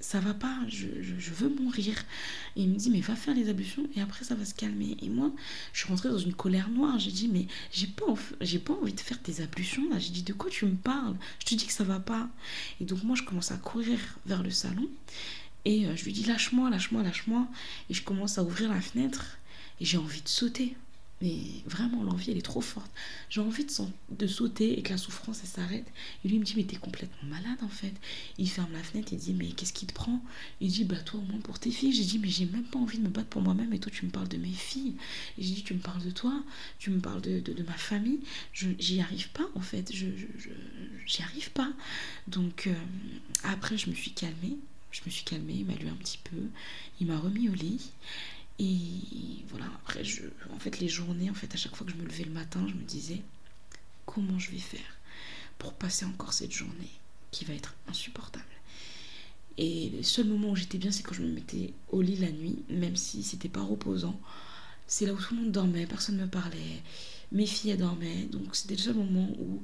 ça 0.05 0.21
va 0.21 0.35
pas, 0.35 0.59
je, 0.69 0.87
veux 1.33 1.49
mourir. 1.49 1.97
Et 2.57 2.63
il 2.63 2.69
me 2.69 2.77
dit, 2.77 2.91
mais 2.91 3.01
va 3.01 3.17
faire 3.17 3.35
les 3.35 3.49
ablutions 3.49 3.89
et 3.97 4.03
après 4.03 4.23
ça 4.23 4.35
va 4.35 4.45
se 4.45 4.55
calmer. 4.55 4.99
Et 5.01 5.09
moi, 5.09 5.33
je 5.73 5.81
suis 5.81 5.89
rentrée 5.89 6.11
dans 6.11 6.19
une 6.19 6.35
colère 6.35 6.69
noire. 6.69 6.99
J'ai 6.99 7.11
dit, 7.11 7.27
mais 7.27 7.47
j'ai 7.73 7.87
pas, 7.87 8.05
j'ai 8.43 8.59
pas 8.59 8.75
envie 8.75 8.93
de 8.93 9.01
faire 9.01 9.21
tes 9.23 9.41
ablutions 9.41 9.89
là. 9.89 9.99
J'ai 9.99 10.11
dit, 10.11 10.23
de 10.23 10.35
quoi 10.35 10.51
tu 10.51 10.67
me 10.67 10.77
parles? 10.77 11.17
Je 11.41 11.47
te 11.47 11.55
dis 11.55 11.67
que 11.67 11.73
ça 11.73 11.85
va 11.85 12.01
pas. 12.01 12.29
Et 12.81 12.85
donc, 12.85 13.03
moi, 13.03 13.17
je 13.17 13.23
commence 13.23 13.51
à 13.51 13.57
courir 13.57 13.99
vers 14.27 14.43
le 14.43 14.51
salon 14.51 14.89
et 15.65 15.87
euh, 15.87 15.97
je 15.97 16.05
lui 16.05 16.13
dis, 16.13 16.25
lâche-moi, 16.25 16.69
lâche-moi, 16.69 17.03
lâche-moi. 17.03 17.47
Et 17.89 17.95
je 17.95 18.03
commence 18.03 18.37
à 18.37 18.45
ouvrir 18.45 18.69
la 18.69 18.83
fenêtre 18.83 19.39
et 19.81 19.87
j'ai 19.87 19.97
envie 19.97 20.21
de 20.21 20.29
sauter. 20.29 20.77
Mais 21.25 21.39
vraiment, 21.65 22.03
l'envie, 22.03 22.33
elle 22.33 22.37
est 22.37 22.43
trop 22.43 22.61
forte. 22.61 22.91
J'ai 23.31 23.41
envie 23.41 23.65
de, 23.65 24.27
sauter 24.27 24.79
et 24.79 24.83
que 24.83 24.91
la 24.91 24.99
souffrance, 24.99 25.41
elle 25.43 25.49
s'arrête. 25.49 25.87
Et 26.23 26.29
lui, 26.29 26.37
il 26.37 26.41
me 26.41 26.45
dit, 26.45 26.53
mais 26.55 26.65
t'es 26.65 26.77
complètement 26.77 27.29
malade, 27.31 27.57
en 27.63 27.69
fait. 27.69 27.95
Il 28.37 28.51
ferme 28.51 28.71
la 28.75 28.83
fenêtre 28.83 29.15
et 29.15 29.17
dit, 29.17 29.33
mais 29.33 29.49
qu'est-ce 29.53 29.73
qui 29.73 29.87
te 29.87 29.95
prend? 29.95 30.23
Il 30.61 30.69
dit, 30.71 30.85
bah 30.85 30.99
toi, 30.99 31.21
au 31.21 31.23
moins 31.23 31.41
pour 31.41 31.59
tes 31.59 31.71
filles. 31.71 31.95
J'ai 31.95 32.05
dit, 32.05 32.19
mais 32.19 32.29
j'ai 32.29 32.45
même 32.45 32.65
pas 32.65 32.79
envie 32.79 32.99
de 32.99 33.05
me 33.05 33.09
battre 33.09 33.29
pour 33.29 33.41
moi-même. 33.41 33.73
Et 33.73 33.79
toi, 33.79 33.91
tu 33.91 34.05
me 34.05 34.11
parles 34.11 34.29
de 34.29 34.37
mes 34.37 34.53
filles. 34.53 34.97
J'ai 35.39 35.55
dit, 35.55 35.63
tu 35.63 35.73
me 35.73 35.81
parles 35.81 36.05
de 36.05 36.11
toi, 36.11 36.45
tu 36.79 36.91
me 36.91 37.01
parles 37.01 37.23
de, 37.23 37.63
ma 37.67 37.73
famille. 37.73 38.21
J'y 38.53 39.01
arrive 39.01 39.31
pas, 39.31 39.49
en 39.55 39.61
fait. 39.61 39.95
Je 39.95 40.07
J'y 41.07 41.23
arrive 41.23 41.53
pas. 41.53 41.73
Donc, 42.29 42.67
euh, 42.67 42.75
après, 43.45 43.79
je 43.79 43.89
me 43.89 43.95
suis 43.95 44.11
calmée. 44.11 44.59
Je 44.91 45.01
me 45.07 45.11
suis 45.11 45.25
calmée, 45.25 45.55
il 45.55 45.65
m'a 45.65 45.75
lu 45.75 45.89
un 45.89 45.95
petit 45.95 46.19
peu. 46.23 46.37
Il 47.01 47.07
m'a 47.07 47.19
remis 47.19 47.49
au 47.49 47.55
lit. 47.55 47.91
Et 48.59 49.45
voilà, 49.49 49.67
après, 49.67 50.05
je, 50.05 50.23
en 50.53 50.59
fait, 50.59 50.79
les 50.79 50.89
journées, 50.89 51.31
en 51.31 51.35
fait, 51.35 51.53
à 51.55 51.57
chaque 51.57 51.75
fois 51.75 51.87
que 51.87 51.93
je 51.93 51.97
me 51.97 52.05
levais 52.05 52.25
le 52.25 52.31
matin, 52.31 52.65
je 52.69 52.75
me 52.75 52.83
disais 52.83 53.23
comment 54.07 54.39
je 54.39 54.51
vais 54.51 54.59
faire 54.59 54.99
pour 55.59 55.73
passer 55.75 56.05
encore 56.05 56.33
cette 56.33 56.53
journée 56.53 56.91
qui 57.31 57.45
va 57.45 57.55
être 57.55 57.75
insupportable? 57.89 58.45
Et 59.57 59.91
le 59.91 60.03
seul 60.03 60.27
moment 60.27 60.51
où 60.51 60.57
j'étais 60.57 60.79
bien, 60.79 60.91
c'est 60.91 61.03
quand 61.03 61.15
je 61.15 61.23
me 61.23 61.33
mettais 61.33 61.73
au 61.91 62.03
lit 62.03 62.17
la 62.17 62.31
nuit, 62.31 62.59
même 62.69 62.97
si 62.97 63.23
c'était 63.23 63.49
pas 63.49 63.63
reposant. 63.63 64.19
C'est 64.87 65.07
là 65.07 65.15
où 65.15 65.17
tout 65.17 65.35
le 65.35 65.43
monde 65.43 65.53
dormait, 65.53 65.87
personne 65.87 66.17
ne 66.17 66.23
me 66.23 66.29
parlait, 66.29 66.83
mes 67.33 67.47
filles 67.47 67.77
dormaient, 67.77 68.25
donc 68.27 68.55
c'était 68.55 68.75
le 68.75 68.81
seul 68.81 68.95
moment 68.95 69.29
où 69.39 69.63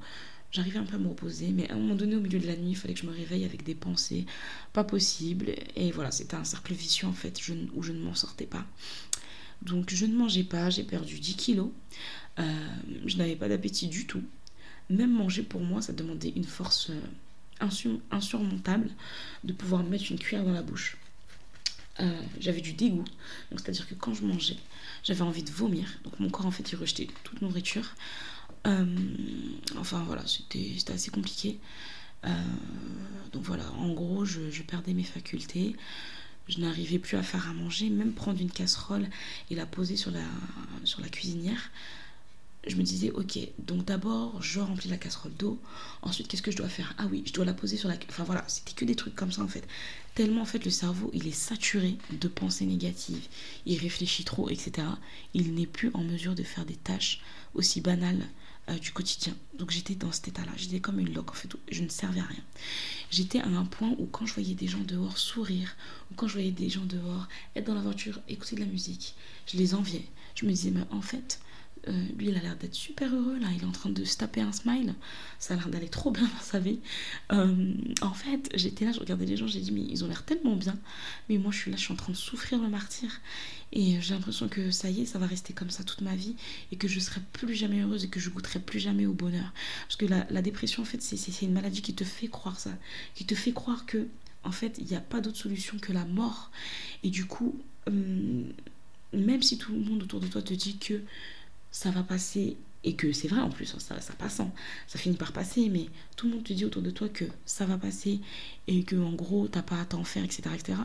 J'arrivais 0.53 0.79
un 0.79 0.85
peu 0.85 0.97
à 0.97 0.99
me 0.99 1.09
reposer, 1.09 1.49
mais 1.53 1.69
à 1.71 1.75
un 1.75 1.77
moment 1.79 1.95
donné, 1.95 2.17
au 2.17 2.21
milieu 2.21 2.39
de 2.41 2.47
la 2.47 2.57
nuit, 2.57 2.71
il 2.71 2.77
fallait 2.77 2.95
que 2.95 3.01
je 3.01 3.07
me 3.07 3.13
réveille 3.13 3.45
avec 3.45 3.63
des 3.63 3.75
pensées 3.75 4.27
pas 4.73 4.83
possibles. 4.85 5.55
Et 5.77 5.93
voilà, 5.93 6.11
c'était 6.11 6.35
un 6.37 6.45
cercle 6.45 6.75
vicieux 6.75 7.07
en 7.07 7.13
fait, 7.13 7.41
où 7.75 7.83
je 7.83 7.93
ne 7.93 8.01
m'en 8.03 8.15
sortais 8.15 8.47
pas. 8.47 8.67
Donc 9.63 9.91
je 9.91 10.07
ne 10.07 10.15
mangeais 10.17 10.45
pas, 10.45 10.71
j'ai 10.71 10.85
perdu 10.85 11.19
10 11.21 11.37
kilos. 11.37 11.71
Euh, 12.39 12.69
je 13.07 13.17
n'avais 13.17 13.37
pas 13.37 13.49
d'appétit 13.49 13.89
du 13.89 14.07
tout. 14.07 14.23
Même 14.89 15.13
manger 15.13 15.43
pour 15.43 15.61
moi, 15.61 15.83
ça 15.83 15.93
demandait 15.93 16.33
une 16.35 16.45
force 16.45 16.91
euh, 16.91 17.99
insurmontable 18.11 18.91
de 19.45 19.53
pouvoir 19.53 19.83
mettre 19.85 20.11
une 20.11 20.19
cuillère 20.19 20.45
dans 20.45 20.53
la 20.53 20.63
bouche. 20.63 20.97
euh, 22.01 22.23
j'avais 22.41 22.61
du 22.61 22.73
dégoût. 22.73 23.05
C'est-à-dire 23.53 23.87
que 23.89 23.95
quand 23.95 24.15
je 24.15 24.25
mangeais, 24.25 24.57
j'avais 25.05 25.23
envie 25.23 25.43
de 25.43 25.51
vomir. 25.51 25.89
Donc 26.05 26.19
mon 26.21 26.31
corps 26.31 26.47
en 26.47 26.51
fait 26.51 26.71
il 26.73 26.77
rejetait 26.77 27.09
toute 27.25 27.43
nourriture. 27.43 27.95
Euh, 28.67 28.85
enfin 29.79 30.03
voilà, 30.07 30.23
c'était 30.27 30.93
assez 30.93 31.11
compliqué. 31.11 31.59
donc 33.33 33.43
voilà, 33.43 33.71
en 33.73 33.93
gros, 33.93 34.25
je, 34.25 34.51
je, 34.51 34.63
perdais 34.63 34.93
mes 34.93 35.05
facultés. 35.05 35.77
Je 36.49 36.59
n'arrivais 36.59 36.99
plus 36.99 37.17
à 37.17 37.23
faire 37.23 37.49
à 37.49 37.53
manger, 37.53 37.91
même 37.91 38.13
prendre 38.13 38.41
une 38.41 38.51
casserole 38.51 39.09
et 39.51 39.55
la 39.55 39.67
poser 39.67 39.97
sur 39.97 40.11
la, 40.11 40.25
sur 40.85 41.01
la 41.01 41.09
cuisinière 41.09 41.71
je 42.67 42.77
me 42.77 42.83
disais, 42.83 43.11
ok, 43.11 43.39
donc 43.59 43.87
d'abord, 43.87 44.43
je 44.43 44.61
remplis 44.61 44.91
la 44.91 44.99
casserole 44.99 45.33
d'eau. 45.39 45.59
Ensuite, 46.03 46.29
qu'est-ce 46.29 46.43
que 46.43 46.51
je 46.51 46.57
dois 46.57 46.69
faire? 46.69 46.95
Ah 46.99 47.07
oui, 47.11 47.23
je 47.27 47.33
dois 47.33 47.45
la 47.45 47.55
poser 47.55 47.77
sur 47.77 47.89
la... 47.89 47.97
Enfin 48.11 48.25
voilà, 48.25 48.45
c'était 48.49 48.73
que 48.73 48.85
des 48.85 48.95
trucs 48.95 49.15
comme 49.15 49.33
ça 49.33 49.43
en 49.43 49.49
fait. 49.49 49.67
Tellement 50.15 50.43
en 50.43 50.47
fait, 50.47 50.65
le 50.65 50.71
cerveau, 50.71 51.11
il 51.15 51.27
est 51.27 51.33
saturé 51.33 51.97
de 52.11 52.29
pensées 52.29 52.67
négatives. 52.67 53.27
Il 53.65 53.79
réfléchit 53.79 54.25
trop, 54.25 54.51
etc. 54.51 54.87
Il 55.33 55.55
n'est 55.55 55.67
plus 55.67 55.91
en 55.95 56.05
mesure 56.05 56.35
de 56.35 56.43
faire 56.43 56.67
des 56.67 56.77
tâches 56.77 57.23
aussi 57.55 57.81
banales 57.81 58.27
euh, 58.71 58.79
du 58.79 58.93
quotidien. 58.93 59.35
Donc 59.59 59.71
j'étais 59.71 59.95
dans 59.95 60.13
cet 60.13 60.29
état-là. 60.29 60.53
J'étais 60.57 60.81
comme 60.81 60.99
une 61.01 61.13
loque 61.13 61.31
en 61.31 61.35
fait. 61.35 61.49
Je 61.71 61.83
ne 61.83 61.89
servais 61.89 62.21
à 62.21 62.25
rien. 62.25 62.43
J'étais 63.11 63.41
à 63.41 63.47
un 63.47 63.65
point 63.65 63.95
où 63.99 64.07
quand 64.07 64.27
je 64.27 64.35
voyais 64.35 64.55
des 64.55 64.69
gens 64.69 64.81
dehors 64.81 65.19
sourire, 65.19 65.77
ou 66.11 66.15
quand 66.15 66.29
je 66.29 66.35
voyais 66.35 66.53
des 66.53 66.69
gens 66.69 66.85
dehors 66.85 67.29
être 67.57 67.67
dans 67.67 67.75
la 67.75 67.81
voiture, 67.81 68.21
écouter 68.29 68.57
de 68.57 68.61
la 68.61 68.67
musique, 68.67 69.15
je 69.47 69.57
les 69.57 69.75
enviais. 69.75 70.05
Je 70.35 70.47
me 70.47 70.51
disais, 70.51 70.71
mais 70.71 70.85
en 70.91 71.03
fait 71.03 71.41
euh, 71.89 71.93
lui, 72.17 72.29
il 72.29 72.37
a 72.37 72.41
l'air 72.41 72.57
d'être 72.57 72.75
super 72.75 73.15
heureux 73.15 73.39
là. 73.39 73.49
Il 73.55 73.63
est 73.63 73.67
en 73.67 73.73
train 73.73 73.91
de 73.91 74.05
se 74.05 74.17
taper 74.17 74.41
un 74.41 74.53
smile. 74.53 74.95
Ça 75.39 75.55
a 75.55 75.57
l'air 75.57 75.69
d'aller 75.69 75.89
trop 75.89 76.11
bien 76.11 76.23
dans 76.23 76.43
sa 76.43 76.59
vie. 76.59 76.81
Euh, 77.33 77.73
en 78.03 78.13
fait, 78.13 78.51
j'étais 78.55 78.85
là, 78.85 78.93
je 78.93 79.01
regardais 79.01 79.25
les 79.25 79.37
gens, 79.37 79.47
j'ai 79.47 79.61
dit, 79.61 79.73
mais 79.73 79.81
ils 79.81 80.05
ont 80.05 80.09
l'air 80.09 80.25
tellement 80.25 80.57
bien. 80.57 80.77
Mais 81.29 81.39
moi, 81.39 81.53
je 81.53 81.59
suis 81.59 81.71
là, 81.71 81.77
je 81.77 81.83
suis 81.83 81.93
en 81.93 81.97
train 81.97 82.13
de 82.13 82.17
souffrir 82.17 82.61
le 82.61 82.69
martyr. 82.69 83.21
Et 83.73 84.01
j'ai 84.01 84.15
l'impression 84.15 84.49
que 84.49 84.71
ça 84.71 84.91
y 84.91 85.03
est, 85.03 85.07
ça 85.07 85.19
va 85.19 85.27
rester 85.27 85.53
comme 85.53 85.71
ça 85.71 85.85
toute 85.85 86.03
ma 86.03 86.15
vie. 86.15 86.37
Et 86.73 86.77
que 86.77 86.89
je 86.89 87.01
serai 87.01 87.21
plus 87.33 87.55
jamais 87.55 87.81
heureuse 87.81 88.05
et 88.05 88.09
que 88.09 88.21
je 88.21 88.31
goûterai 88.31 88.61
plus 88.61 88.81
jamais 88.81 89.07
au 89.07 89.13
bonheur. 89.13 89.53
Parce 89.87 89.97
que 89.97 90.07
la, 90.07 90.43
dépression, 90.43 90.83
en 90.83 90.87
fait, 90.87 91.01
c'est 91.01 91.43
une 91.43 91.53
maladie 91.53 91.83
qui 91.83 91.95
te 91.95 92.05
fait 92.05 92.29
croire 92.29 92.59
ça. 92.59 92.71
Qui 93.15 93.25
te 93.25 93.35
fait 93.35 93.53
croire 93.53 93.87
que, 93.87 94.07
en 94.45 94.53
fait, 94.53 94.77
il 94.79 94.87
n'y 94.87 94.97
a 94.97 95.01
pas 95.01 95.21
d'autre 95.21 95.39
solution 95.39 95.79
que 95.79 95.93
la 95.93 96.05
mort. 96.05 96.51
Et 97.05 97.11
du 97.11 97.27
coup, 97.27 97.59
hum, 97.87 98.45
même 99.13 99.43
si 99.43 99.59
tout 99.59 99.73
le 99.73 99.79
monde 99.81 100.03
autour 100.03 100.21
de 100.21 100.27
toi 100.27 100.43
te 100.43 100.55
dit 100.55 100.79
que 100.79 101.01
ça 101.71 101.91
va 101.91 102.03
passer 102.03 102.57
et 102.83 102.95
que 102.95 103.13
c'est 103.13 103.29
vrai 103.29 103.41
en 103.41 103.51
plus, 103.51 103.67
ça, 103.79 104.01
ça 104.01 104.13
passe, 104.15 104.41
hein. 104.41 104.51
ça 104.87 104.99
finit 104.99 105.17
par 105.17 105.33
passer, 105.33 105.69
mais 105.69 105.89
tout 106.17 106.29
le 106.29 106.35
monde 106.35 106.45
te 106.45 106.53
dit 106.53 106.65
autour 106.65 106.83
de 106.83 106.91
toi 106.91 107.09
que 107.09 107.27
ça 107.45 107.67
va 107.67 107.77
passer 107.77 108.21
et 108.67 108.85
que 108.85 108.97
en 108.97 109.13
gros 109.13 109.49
t'as 109.49 109.63
pas 109.63 109.81
à 109.81 109.85
t'en 109.85 110.05
faire, 110.05 110.25
etc., 110.25 110.43
etc. 110.55 110.79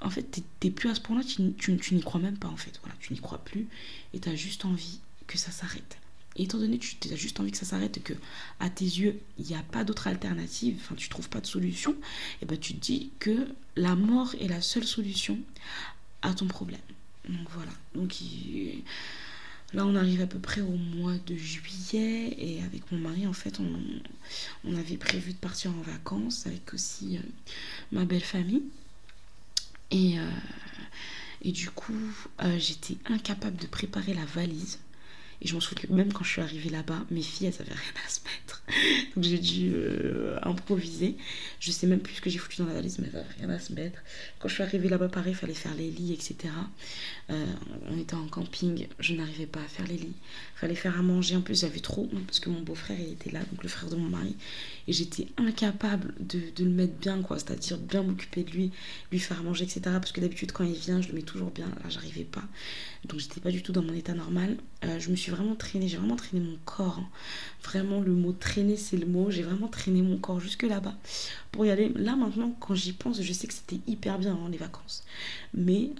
En 0.00 0.10
fait, 0.10 0.42
t'es 0.60 0.70
plus 0.70 0.90
à 0.90 0.94
ce 0.94 1.00
point-là, 1.00 1.24
tu, 1.24 1.76
tu, 1.76 1.94
n'y 1.94 2.02
crois 2.02 2.20
même 2.20 2.38
pas 2.38 2.48
en 2.48 2.56
fait, 2.56 2.78
voilà, 2.82 2.94
tu 3.00 3.12
n'y 3.12 3.18
crois 3.18 3.38
plus 3.38 3.66
et 4.14 4.20
t'as 4.20 4.34
juste 4.34 4.64
envie 4.64 5.00
que 5.26 5.38
ça 5.38 5.50
s'arrête. 5.50 5.98
Et 6.36 6.44
étant 6.44 6.58
donné 6.58 6.78
que 6.78 6.84
tu 6.84 7.12
as 7.12 7.16
juste 7.16 7.40
envie 7.40 7.50
que 7.50 7.56
ça 7.58 7.64
s'arrête 7.64 8.00
que 8.04 8.12
à 8.60 8.70
tes 8.70 8.84
yeux 8.84 9.18
il 9.38 9.46
n'y 9.46 9.56
a 9.56 9.62
pas 9.62 9.82
d'autre 9.82 10.06
alternative, 10.06 10.78
enfin 10.80 10.94
tu 10.94 11.08
trouves 11.08 11.28
pas 11.28 11.40
de 11.40 11.46
solution, 11.46 11.92
et 11.92 11.96
eh 12.42 12.46
ben 12.46 12.58
tu 12.58 12.74
te 12.74 12.80
dis 12.80 13.10
que 13.18 13.48
la 13.74 13.96
mort 13.96 14.34
est 14.38 14.48
la 14.48 14.60
seule 14.60 14.84
solution 14.84 15.38
à 16.22 16.34
ton 16.34 16.46
problème. 16.46 16.78
Donc 17.28 17.48
voilà, 17.50 17.72
donc 17.94 18.20
Là, 19.74 19.84
on 19.84 19.94
arrive 19.96 20.22
à 20.22 20.26
peu 20.26 20.38
près 20.38 20.62
au 20.62 20.76
mois 20.76 21.16
de 21.26 21.34
juillet 21.36 22.34
et 22.38 22.62
avec 22.62 22.90
mon 22.90 22.98
mari, 22.98 23.26
en 23.26 23.34
fait, 23.34 23.60
on, 23.60 24.76
avait 24.76 24.96
prévu 24.96 25.32
de 25.32 25.38
partir 25.38 25.70
en 25.72 25.82
vacances 25.82 26.46
avec 26.46 26.72
aussi 26.72 27.18
euh, 27.18 27.20
ma 27.92 28.06
belle 28.06 28.24
famille. 28.24 28.62
Et, 29.90 30.18
euh, 30.18 30.30
du 31.44 31.70
coup, 31.70 31.92
euh, 32.42 32.58
j'étais 32.58 32.96
incapable 33.06 33.56
de 33.56 33.66
préparer 33.66 34.14
la 34.14 34.24
valise. 34.24 34.78
Et 35.40 35.46
je 35.46 35.54
m'en 35.54 35.60
souviens 35.60 35.88
que 35.88 35.92
même 35.92 36.12
quand 36.12 36.24
je 36.24 36.30
suis 36.30 36.42
arrivée 36.42 36.70
là-bas, 36.70 37.04
mes 37.10 37.22
filles, 37.22 37.48
elles 37.48 37.60
avaient 37.60 37.72
rien 37.72 37.92
à 38.04 38.08
se 38.08 38.20
mettre. 38.24 38.62
Donc 39.14 39.24
j'ai 39.24 39.38
dû 39.38 39.72
euh, 39.74 40.38
improviser. 40.42 41.16
Je 41.60 41.70
sais 41.70 41.86
même 41.86 42.00
plus 42.00 42.14
ce 42.14 42.20
que 42.20 42.30
j'ai 42.30 42.38
foutu 42.38 42.60
dans 42.60 42.66
la 42.66 42.74
valise, 42.74 42.98
mais 42.98 43.06
elles 43.06 43.14
n'avaient 43.14 43.34
rien 43.38 43.50
à 43.50 43.58
se 43.58 43.72
mettre. 43.72 44.00
Quand 44.40 44.48
je 44.48 44.54
suis 44.54 44.62
arrivée 44.62 44.88
là-bas, 44.88 45.08
pareil, 45.08 45.32
il 45.32 45.36
fallait 45.36 45.54
faire 45.54 45.74
les 45.74 45.90
lits, 45.90 46.12
etc. 46.12 46.52
Euh, 47.30 47.46
on 47.88 47.98
était 47.98 48.14
en 48.14 48.26
camping, 48.26 48.88
je 48.98 49.14
n'arrivais 49.14 49.46
pas 49.46 49.60
à 49.60 49.68
faire 49.68 49.86
les 49.86 49.96
lits. 49.96 50.16
Fallait 50.60 50.74
faire 50.74 50.98
à 50.98 51.02
manger. 51.02 51.36
En 51.36 51.40
plus, 51.40 51.60
j'avais 51.60 51.78
trop 51.78 52.08
parce 52.26 52.40
que 52.40 52.50
mon 52.50 52.60
beau-frère, 52.62 52.96
il 52.98 53.12
était 53.12 53.30
là, 53.30 53.38
donc 53.50 53.62
le 53.62 53.68
frère 53.68 53.88
de 53.90 53.94
mon 53.94 54.08
mari. 54.08 54.34
Et 54.88 54.92
j'étais 54.92 55.28
incapable 55.36 56.12
de, 56.18 56.40
le 56.58 56.70
mettre 56.70 56.94
bien, 56.94 57.22
quoi. 57.22 57.38
C'est-à-dire 57.38 57.78
bien 57.78 58.02
m'occuper 58.02 58.42
de 58.42 58.50
lui, 58.50 58.72
lui 59.12 59.20
faire 59.20 59.44
manger, 59.44 59.64
etc. 59.64 59.82
Parce 59.84 60.10
que 60.10 60.20
d'habitude, 60.20 60.50
quand 60.50 60.64
il 60.64 60.74
vient, 60.74 61.00
je 61.00 61.08
le 61.08 61.14
mets 61.14 61.22
toujours 61.22 61.52
bien. 61.52 61.66
Là, 61.66 61.90
j'arrivais 61.90 62.24
pas. 62.24 62.42
Donc 63.04 63.20
j'étais 63.20 63.40
pas 63.40 63.52
du 63.52 63.62
tout 63.62 63.70
dans 63.70 63.82
mon 63.82 63.94
état 63.94 64.14
normal. 64.14 64.56
Euh, 64.84 64.98
je 64.98 65.10
me 65.10 65.16
suis 65.16 65.30
vraiment 65.30 65.54
traînée, 65.54 65.86
j'ai 65.86 65.96
vraiment 65.96 66.16
traîné 66.16 66.44
mon 66.44 66.56
corps. 66.64 66.98
Hein. 66.98 67.08
Vraiment, 67.62 68.00
le 68.00 68.12
mot 68.12 68.32
traîner, 68.32 68.76
c'est 68.76 68.96
le 68.96 69.06
mot. 69.06 69.30
J'ai 69.30 69.42
vraiment 69.42 69.68
traîné 69.68 70.02
mon 70.02 70.18
corps 70.18 70.40
jusque 70.40 70.64
là-bas 70.64 70.96
pour 71.52 71.66
y 71.66 71.70
aller. 71.70 71.92
Là 71.94 72.16
maintenant, 72.16 72.56
quand 72.58 72.74
j'y 72.74 72.94
pense, 72.94 73.22
je 73.22 73.32
sais 73.32 73.46
que 73.46 73.54
c'était 73.54 73.80
hyper 73.86 74.18
bien 74.18 74.32
hein, 74.32 74.48
les 74.50 74.58
vacances. 74.58 75.04
Mais 75.54 75.90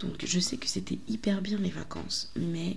donc 0.00 0.24
je 0.24 0.40
sais 0.40 0.56
que 0.56 0.66
c'était 0.66 0.98
hyper 1.08 1.42
bien 1.42 1.58
les 1.58 1.70
vacances, 1.70 2.30
mais 2.36 2.76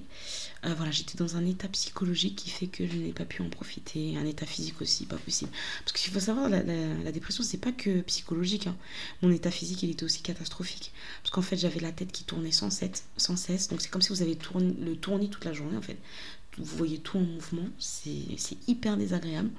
euh, 0.66 0.74
voilà, 0.76 0.92
j'étais 0.92 1.18
dans 1.18 1.38
un 1.38 1.46
état 1.46 1.68
psychologique 1.68 2.36
qui 2.36 2.50
fait 2.50 2.68
que 2.68 2.88
je 2.88 2.96
n'ai 2.96 3.12
pas 3.12 3.26
pu 3.26 3.42
en 3.42 3.50
profiter, 3.50 4.18
un 4.18 4.26
état 4.26 4.46
physique 4.46 4.82
aussi, 4.82 5.06
pas 5.06 5.18
possible. 5.18 5.52
Parce 5.84 5.92
qu'il 5.92 6.12
faut 6.12 6.20
savoir, 6.20 6.50
la, 6.50 6.64
la, 6.64 7.12
dépression, 7.12 7.44
c'est 7.44 7.60
pas 7.60 7.72
que 7.72 8.02
psychologique. 8.02 8.68
Hein. 8.68 8.76
Mon 9.22 9.32
état 9.32 9.52
physique, 9.52 9.84
il 9.84 9.92
était 9.92 10.06
aussi 10.06 10.22
catastrophique. 10.22 10.92
Parce 11.22 11.32
qu'en 11.32 11.44
fait, 11.44 11.58
j'avais 11.58 11.80
la 11.80 11.92
tête 11.92 12.12
qui 12.12 12.24
tournait 12.24 12.52
sans 12.52 12.72
cesse, 12.72 13.06
sans 13.18 13.36
cesse. 13.36 13.68
Donc 13.68 13.82
c'est 13.82 13.90
comme 13.90 14.02
si 14.02 14.10
vous 14.10 14.22
avez 14.22 14.38
le 14.38 14.96
tournis 14.96 15.30
toute 15.30 15.46
la 15.46 15.54
journée, 15.54 15.78
en 15.78 15.82
fait. 15.82 15.98
Vous 16.58 16.78
voyez 16.78 17.00
tout 17.00 17.18
en 17.18 17.22
mouvement, 17.22 17.68
c'est 17.78 18.58
hyper 18.68 18.98
désagréable. 18.98 19.50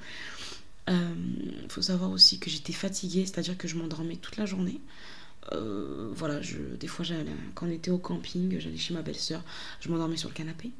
Il 0.89 0.95
euh, 0.95 1.69
faut 1.69 1.83
savoir 1.83 2.11
aussi 2.11 2.39
que 2.39 2.49
j'étais 2.49 2.73
fatiguée, 2.73 3.27
c'est-à-dire 3.27 3.59
que 3.59 3.69
je 3.69 3.77
m'endormais 3.77 4.17
toute 4.17 4.37
la 4.37 4.47
journée. 4.47 4.81
Euh, 5.53 6.11
voilà, 6.13 6.43
je, 6.43 6.57
des 6.57 6.87
fois, 6.87 7.05
quand 7.55 7.67
on 7.67 7.71
était 7.71 7.91
au 7.91 7.99
camping, 7.99 8.59
j'allais 8.59 8.77
chez 8.77 8.95
ma 8.95 9.03
belle-sœur, 9.03 9.43
je 9.81 9.89
m'endormais 9.89 10.17
sur 10.17 10.29
le 10.29 10.35
canapé. 10.35 10.71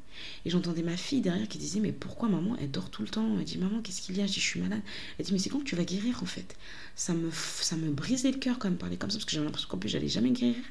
Et 0.45 0.49
j'entendais 0.49 0.81
ma 0.81 0.97
fille 0.97 1.21
derrière 1.21 1.47
qui 1.47 1.57
disait 1.57 1.79
Mais 1.79 1.91
pourquoi 1.91 2.27
maman, 2.27 2.57
elle 2.59 2.71
dort 2.71 2.89
tout 2.89 3.01
le 3.01 3.07
temps? 3.07 3.37
Elle 3.37 3.45
dit 3.45 3.57
Maman, 3.57 3.81
qu'est-ce 3.81 4.01
qu'il 4.01 4.17
y 4.17 4.21
a? 4.21 4.27
Je 4.27 4.39
suis 4.39 4.59
malade. 4.59 4.81
Elle 5.17 5.25
dit 5.25 5.33
Mais 5.33 5.39
c'est 5.39 5.49
quand 5.49 5.59
que 5.59 5.63
tu 5.63 5.75
vas 5.75 5.85
guérir 5.85 6.21
en 6.21 6.25
fait? 6.25 6.55
Ça 6.95 7.13
me, 7.13 7.29
ça 7.31 7.75
me 7.75 7.91
brisait 7.91 8.31
le 8.31 8.39
cœur 8.39 8.59
quand 8.59 8.69
même 8.69 8.77
parler 8.77 8.97
comme 8.97 9.09
ça, 9.09 9.17
parce 9.17 9.25
que 9.25 9.31
j'avais 9.31 9.45
l'impression 9.45 9.69
qu'en 9.69 9.77
plus, 9.77 9.89
j'allais 9.89 10.09
jamais 10.09 10.31
guérir. 10.31 10.63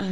Euh, 0.00 0.06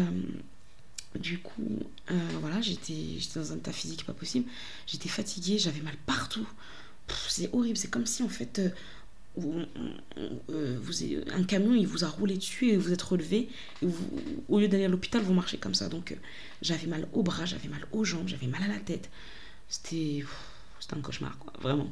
du 1.18 1.38
coup, 1.38 1.78
euh, 2.10 2.14
voilà, 2.40 2.60
j'étais 2.60 3.18
dans 3.34 3.52
un 3.52 3.56
état 3.56 3.72
physique 3.72 4.04
pas 4.04 4.12
possible. 4.12 4.48
J'étais 4.86 5.08
fatiguée, 5.08 5.58
j'avais 5.58 5.80
mal 5.80 5.96
partout. 6.06 6.46
C'est 7.28 7.48
horrible, 7.52 7.76
c'est 7.76 7.90
comme 7.90 8.06
si 8.06 8.22
en 8.22 8.28
fait 8.28 8.60
euh, 9.38 10.78
vous, 10.80 10.92
un 11.32 11.44
camion 11.44 11.74
il 11.74 11.86
vous 11.86 12.04
a 12.04 12.08
roulé 12.08 12.36
dessus 12.36 12.68
et 12.68 12.76
vous 12.76 12.92
êtes 12.92 13.02
relevé 13.02 13.50
et 13.82 13.86
au 14.48 14.58
lieu 14.58 14.68
d'aller 14.68 14.84
à 14.84 14.88
l'hôpital 14.88 15.22
vous 15.22 15.34
marchez 15.34 15.58
comme 15.58 15.74
ça. 15.74 15.88
Donc 15.88 16.12
euh, 16.12 16.16
j'avais 16.62 16.86
mal 16.86 17.06
au 17.12 17.22
bras 17.22 17.44
j'avais 17.44 17.68
mal 17.68 17.86
aux 17.92 18.04
jambes 18.04 18.28
j'avais 18.28 18.46
mal 18.46 18.62
à 18.62 18.68
la 18.68 18.80
tête. 18.80 19.10
C'était 19.68 20.24
un 20.92 21.00
cauchemar 21.00 21.36
quoi 21.38 21.52
vraiment. 21.60 21.90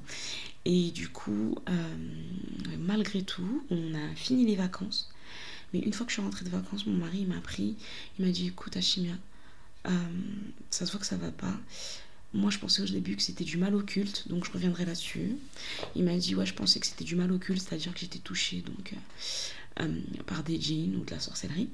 Et 0.64 0.90
du 0.90 1.08
coup 1.08 1.56
euh, 1.68 1.96
malgré 2.78 3.22
tout 3.22 3.64
on 3.70 3.94
a 3.94 4.14
fini 4.14 4.46
les 4.46 4.56
vacances. 4.56 5.10
Mais 5.72 5.80
une 5.80 5.92
fois 5.92 6.06
que 6.06 6.12
je 6.12 6.14
suis 6.14 6.22
rentrée 6.22 6.44
de 6.44 6.50
vacances 6.50 6.86
mon 6.86 6.96
mari 6.96 7.26
m'a 7.26 7.40
pris 7.40 7.76
il 8.18 8.24
m'a 8.24 8.30
dit 8.30 8.48
écoute 8.48 8.76
Achimia 8.76 9.14
ça 10.70 10.86
se 10.86 10.92
voit 10.92 11.00
que 11.00 11.06
ça 11.06 11.16
va 11.16 11.30
pas 11.30 11.54
moi, 12.34 12.50
je 12.50 12.58
pensais 12.58 12.82
au 12.82 12.86
début 12.86 13.14
que 13.16 13.22
c'était 13.22 13.44
du 13.44 13.56
mal 13.56 13.74
occulte, 13.76 14.26
donc 14.28 14.44
je 14.44 14.50
reviendrai 14.50 14.84
là-dessus. 14.84 15.36
Il 15.94 16.02
m'a 16.02 16.16
dit, 16.16 16.34
ouais, 16.34 16.44
je 16.44 16.52
pensais 16.52 16.80
que 16.80 16.86
c'était 16.86 17.04
du 17.04 17.14
mal 17.14 17.30
occulte, 17.30 17.62
c'est-à-dire 17.62 17.94
que 17.94 18.00
j'étais 18.00 18.18
touchée 18.18 18.62
donc, 18.62 18.92
euh, 18.92 19.84
euh, 19.84 20.00
par 20.26 20.42
des 20.42 20.60
djinns 20.60 20.96
ou 20.96 21.04
de 21.04 21.12
la 21.12 21.20
sorcellerie. 21.20 21.70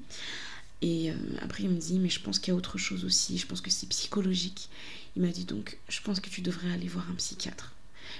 Et 0.83 1.11
euh, 1.11 1.15
après, 1.41 1.63
il 1.63 1.69
me 1.69 1.79
dit, 1.79 1.97
mais 1.97 2.09
je 2.09 2.21
pense 2.21 2.37
qu'il 2.37 2.51
y 2.51 2.55
a 2.55 2.57
autre 2.57 2.77
chose 2.77 3.03
aussi, 3.05 3.39
je 3.39 3.47
pense 3.47 3.59
que 3.59 3.71
c'est 3.71 3.87
psychologique. 3.87 4.69
Il 5.15 5.23
m'a 5.23 5.29
dit, 5.29 5.45
donc, 5.45 5.79
je 5.89 5.99
pense 6.01 6.19
que 6.19 6.29
tu 6.29 6.41
devrais 6.41 6.71
aller 6.71 6.87
voir 6.87 7.09
un 7.09 7.15
psychiatre. 7.15 7.73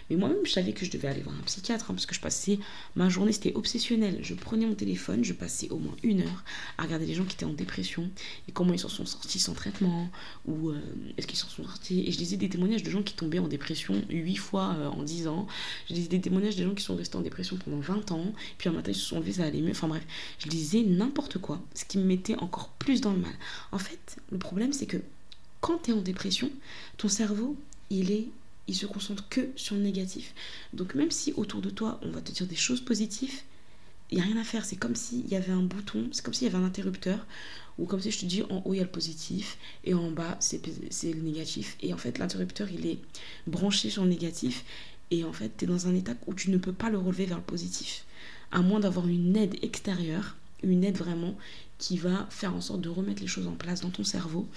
Mais 0.09 0.15
moi-même, 0.15 0.45
je 0.45 0.51
savais 0.51 0.73
que 0.73 0.85
je 0.85 0.91
devais 0.91 1.07
aller 1.07 1.21
voir 1.21 1.35
un 1.35 1.43
psychiatre 1.43 1.85
hein, 1.89 1.93
parce 1.93 2.05
que 2.05 2.15
je 2.15 2.19
passais 2.19 2.59
ma 2.95 3.09
journée, 3.09 3.31
c'était 3.31 3.53
obsessionnel. 3.53 4.19
Je 4.21 4.33
prenais 4.33 4.65
mon 4.65 4.75
téléphone, 4.75 5.23
je 5.23 5.33
passais 5.33 5.69
au 5.69 5.77
moins 5.77 5.95
une 6.03 6.21
heure 6.21 6.43
à 6.77 6.83
regarder 6.83 7.05
les 7.05 7.13
gens 7.13 7.25
qui 7.25 7.35
étaient 7.35 7.45
en 7.45 7.53
dépression 7.53 8.09
et 8.47 8.51
comment 8.51 8.73
ils 8.73 8.79
s'en 8.79 8.89
sont 8.89 9.05
sortis 9.05 9.39
sans 9.39 9.53
traitement 9.53 10.09
ou 10.45 10.69
euh, 10.69 10.79
est-ce 11.17 11.27
qu'ils 11.27 11.37
s'en 11.37 11.47
sont 11.47 11.63
sortis. 11.63 12.03
Et 12.07 12.11
je 12.11 12.17
lisais 12.17 12.37
des 12.37 12.49
témoignages 12.49 12.83
de 12.83 12.89
gens 12.89 13.03
qui 13.03 13.13
tombaient 13.13 13.39
en 13.39 13.47
dépression 13.47 14.01
huit 14.09 14.37
fois 14.37 14.75
euh, 14.77 14.87
en 14.87 15.03
10 15.03 15.27
ans. 15.27 15.47
Je 15.89 15.93
lisais 15.93 16.09
des 16.09 16.21
témoignages 16.21 16.55
de 16.55 16.63
gens 16.63 16.73
qui 16.73 16.83
sont 16.83 16.95
restés 16.95 17.17
en 17.17 17.21
dépression 17.21 17.57
pendant 17.57 17.79
20 17.79 18.11
ans, 18.11 18.33
puis 18.57 18.69
un 18.69 18.73
matin 18.73 18.91
ils 18.91 18.95
se 18.95 19.05
sont 19.05 19.19
levés, 19.19 19.33
ça 19.33 19.43
allait 19.43 19.61
mieux. 19.61 19.71
Enfin 19.71 19.87
bref, 19.87 20.03
je 20.39 20.47
lisais 20.49 20.83
n'importe 20.83 21.37
quoi, 21.37 21.61
ce 21.73 21.85
qui 21.85 21.97
me 21.97 22.03
mettait 22.03 22.35
encore 22.35 22.69
plus 22.79 23.01
dans 23.01 23.13
le 23.13 23.19
mal. 23.19 23.33
En 23.71 23.79
fait, 23.79 24.17
le 24.31 24.37
problème 24.37 24.73
c'est 24.73 24.85
que 24.85 24.97
quand 25.61 25.83
tu 25.83 25.91
es 25.91 25.93
en 25.93 26.01
dépression, 26.01 26.49
ton 26.97 27.07
cerveau, 27.07 27.55
il 27.89 28.11
est 28.11 28.27
il 28.67 28.75
se 28.75 28.85
concentre 28.85 29.27
que 29.29 29.49
sur 29.55 29.75
le 29.75 29.81
négatif. 29.81 30.33
Donc 30.73 30.95
même 30.95 31.11
si 31.11 31.33
autour 31.33 31.61
de 31.61 31.69
toi, 31.69 31.99
on 32.03 32.11
va 32.11 32.21
te 32.21 32.31
dire 32.31 32.47
des 32.47 32.55
choses 32.55 32.81
positives, 32.81 33.41
il 34.11 34.17
n'y 34.17 34.21
a 34.21 34.25
rien 34.25 34.37
à 34.37 34.43
faire. 34.43 34.65
C'est 34.65 34.75
comme 34.75 34.95
s'il 34.95 35.27
y 35.27 35.35
avait 35.35 35.53
un 35.53 35.63
bouton, 35.63 36.07
c'est 36.11 36.23
comme 36.23 36.33
s'il 36.33 36.47
y 36.47 36.49
avait 36.49 36.61
un 36.61 36.65
interrupteur, 36.65 37.25
ou 37.77 37.85
comme 37.85 38.01
si 38.01 38.11
je 38.11 38.19
te 38.19 38.25
dis 38.25 38.43
en 38.43 38.61
haut 38.65 38.73
il 38.73 38.77
y 38.77 38.79
a 38.81 38.83
le 38.83 38.89
positif, 38.89 39.57
et 39.83 39.93
en 39.93 40.11
bas 40.11 40.37
c'est 40.39 40.61
le 41.13 41.21
négatif. 41.21 41.77
Et 41.81 41.93
en 41.93 41.97
fait, 41.97 42.17
l'interrupteur 42.17 42.69
il 42.71 42.85
est 42.85 42.99
branché 43.47 43.89
sur 43.89 44.03
le 44.03 44.09
négatif, 44.09 44.65
et 45.11 45.23
en 45.23 45.33
fait, 45.33 45.51
tu 45.57 45.65
es 45.65 45.67
dans 45.67 45.87
un 45.87 45.95
état 45.95 46.13
où 46.27 46.33
tu 46.33 46.51
ne 46.51 46.57
peux 46.57 46.73
pas 46.73 46.89
le 46.89 46.97
relever 46.97 47.25
vers 47.25 47.37
le 47.37 47.43
positif, 47.43 48.05
à 48.51 48.61
moins 48.61 48.79
d'avoir 48.79 49.07
une 49.07 49.35
aide 49.35 49.57
extérieure, 49.61 50.35
une 50.63 50.83
aide 50.83 50.97
vraiment 50.97 51.35
qui 51.77 51.97
va 51.97 52.27
faire 52.29 52.55
en 52.55 52.61
sorte 52.61 52.81
de 52.81 52.89
remettre 52.89 53.21
les 53.21 53.27
choses 53.27 53.47
en 53.47 53.55
place 53.55 53.81
dans 53.81 53.89
ton 53.89 54.03
cerveau 54.03 54.47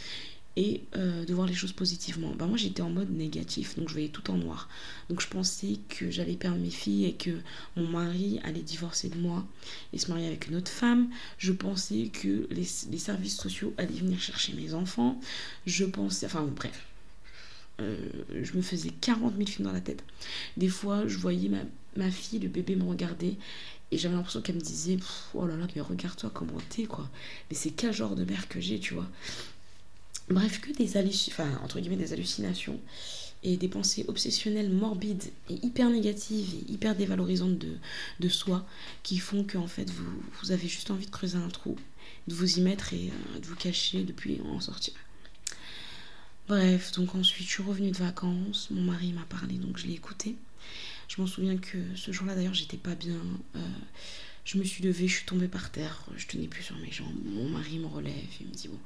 et 0.57 0.83
euh, 0.97 1.25
de 1.25 1.35
voir 1.35 1.47
les 1.47 1.55
choses 1.55 1.73
positivement. 1.73 2.33
Bah 2.38 2.47
moi 2.47 2.57
j'étais 2.57 2.83
en 2.83 2.90
mode 2.90 3.11
négatif, 3.11 3.77
donc 3.77 3.88
je 3.88 3.95
voyais 3.95 4.09
tout 4.09 4.31
en 4.31 4.37
noir. 4.37 4.69
Donc 5.09 5.21
je 5.21 5.29
pensais 5.29 5.79
que 5.88 6.11
j'allais 6.11 6.37
perdre 6.37 6.59
mes 6.59 6.71
filles 6.71 7.07
et 7.07 7.14
que 7.14 7.31
mon 7.77 7.88
mari 7.88 8.40
allait 8.45 8.62
divorcer 8.62 9.09
de 9.09 9.19
moi 9.19 9.45
et 9.93 9.99
se 9.99 10.11
marier 10.11 10.27
avec 10.27 10.49
une 10.49 10.57
autre 10.57 10.71
femme. 10.71 11.11
Je 11.38 11.53
pensais 11.53 12.11
que 12.12 12.47
les, 12.51 12.64
services 12.64 13.37
sociaux 13.37 13.75
allaient 13.77 13.99
venir 13.99 14.21
chercher 14.21 14.53
mes 14.55 14.75
enfants. 14.75 15.21
Je 15.67 15.85
pensais, 15.85 16.27
enfin 16.27 16.43
bref, 16.45 16.87
euh, 17.81 17.97
je 18.43 18.57
me 18.57 18.62
faisais 18.62 18.90
40 18.90 19.37
000 19.37 19.49
films 19.49 19.67
dans 19.67 19.75
la 19.75 19.81
tête. 19.81 20.05
Des 20.57 20.69
fois 20.69 21.07
je 21.09 21.19
voyais 21.19 21.49
ma, 21.49 21.62
ma 21.97 22.11
fille, 22.11 22.38
le 22.38 22.49
bébé 22.49 22.77
me 22.77 22.85
regarder 22.85 23.37
et 23.90 23.99
j'avais 23.99 24.17
l'impression 24.17 24.40
qu'elle 24.40 24.57
me 24.57 24.61
disait 24.61 24.99
Oh 25.35 25.47
là 25.47 25.57
là, 25.57 25.67
mais 25.77 25.81
regarde-toi 25.81 26.31
comment 26.35 26.59
t'es, 26.69 26.85
quoi. 26.85 27.09
Mais 27.49 27.57
c'est 27.57 27.71
quel 27.71 27.93
genre 27.93 28.17
de 28.17 28.25
mère 28.25 28.49
que 28.49 28.61
j'ai, 28.61 28.81
tu 28.81 28.95
vois. 28.95 29.09
Bref, 30.29 30.61
que 30.61 30.73
des, 30.73 30.97
enfin, 31.29 31.61
entre 31.63 31.81
guillemets, 31.81 31.97
des 31.97 32.13
hallucinations 32.13 32.81
et 33.45 33.59
des 33.59 33.69
pensées 33.69 34.07
obsessionnelles 34.09 34.71
morbides 34.71 35.31
et 35.51 35.55
hyper 35.63 35.91
négatives 35.91 36.55
et 36.55 36.73
hyper 36.73 36.97
dévalorisantes 36.97 37.59
de, 38.19 38.29
soi 38.29 38.67
qui 39.03 39.19
font 39.19 39.45
que 39.45 39.59
en 39.59 39.67
fait 39.67 39.91
vous, 39.91 40.23
vous, 40.41 40.51
avez 40.51 40.67
juste 40.67 40.91
envie 40.91 41.05
de 41.05 41.11
creuser 41.11 41.37
un 41.37 41.49
trou, 41.49 41.77
de 42.27 42.35
vous 42.35 42.59
y 42.59 42.63
mettre 42.63 42.95
et 42.95 43.11
euh, 43.11 43.39
de 43.39 43.47
vous 43.47 43.55
cacher 43.55 44.03
depuis 44.03 44.41
en 44.47 44.61
sortir. 44.61 44.95
Bref, 46.49 46.93
donc 46.93 47.15
ensuite 47.15 47.47
je 47.47 47.53
suis 47.53 47.63
revenue 47.63 47.91
de 47.91 47.99
vacances, 47.99 48.69
mon 48.71 48.83
mari 48.83 49.13
m'a 49.13 49.25
parlé 49.25 49.57
donc 49.57 49.77
je 49.77 49.87
l'ai 49.87 49.95
écouté. 49.95 50.37
Je 51.09 51.21
m'en 51.21 51.27
souviens 51.27 51.59
que 51.59 51.79
ce 51.97 52.13
jour-là 52.13 52.35
d'ailleurs 52.35 52.55
j'étais 52.55 52.79
pas 52.79 52.95
bien. 52.95 53.21
Euh, 53.57 53.61
je 54.47 54.57
me 54.57 54.65
suis 54.65 54.83
levée, 54.83 55.07
je 55.07 55.17
suis 55.17 55.27
tombée 55.27 55.49
par 55.49 55.71
terre, 55.71 56.07
je 56.17 56.27
tenais 56.27 56.49
plus 56.49 56.63
sur 56.63 56.77
mes 56.79 56.91
jambes. 56.91 57.15
Mon 57.27 57.51
mari 57.51 57.79
me 57.79 57.87
relève 57.87 58.15
et 58.41 58.45
me 58.45 58.51
dit 58.51 58.69
bon 58.69 58.81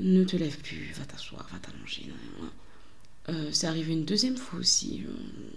ne 0.00 0.24
te 0.24 0.36
lève 0.36 0.58
plus, 0.58 0.92
va 0.96 1.04
t'asseoir, 1.04 1.48
va 1.52 1.58
t'allonger. 1.58 2.10
Euh, 3.28 3.50
c'est 3.52 3.66
arrivé 3.66 3.92
une 3.92 4.04
deuxième 4.04 4.36
fois 4.36 4.58
aussi. 4.58 5.04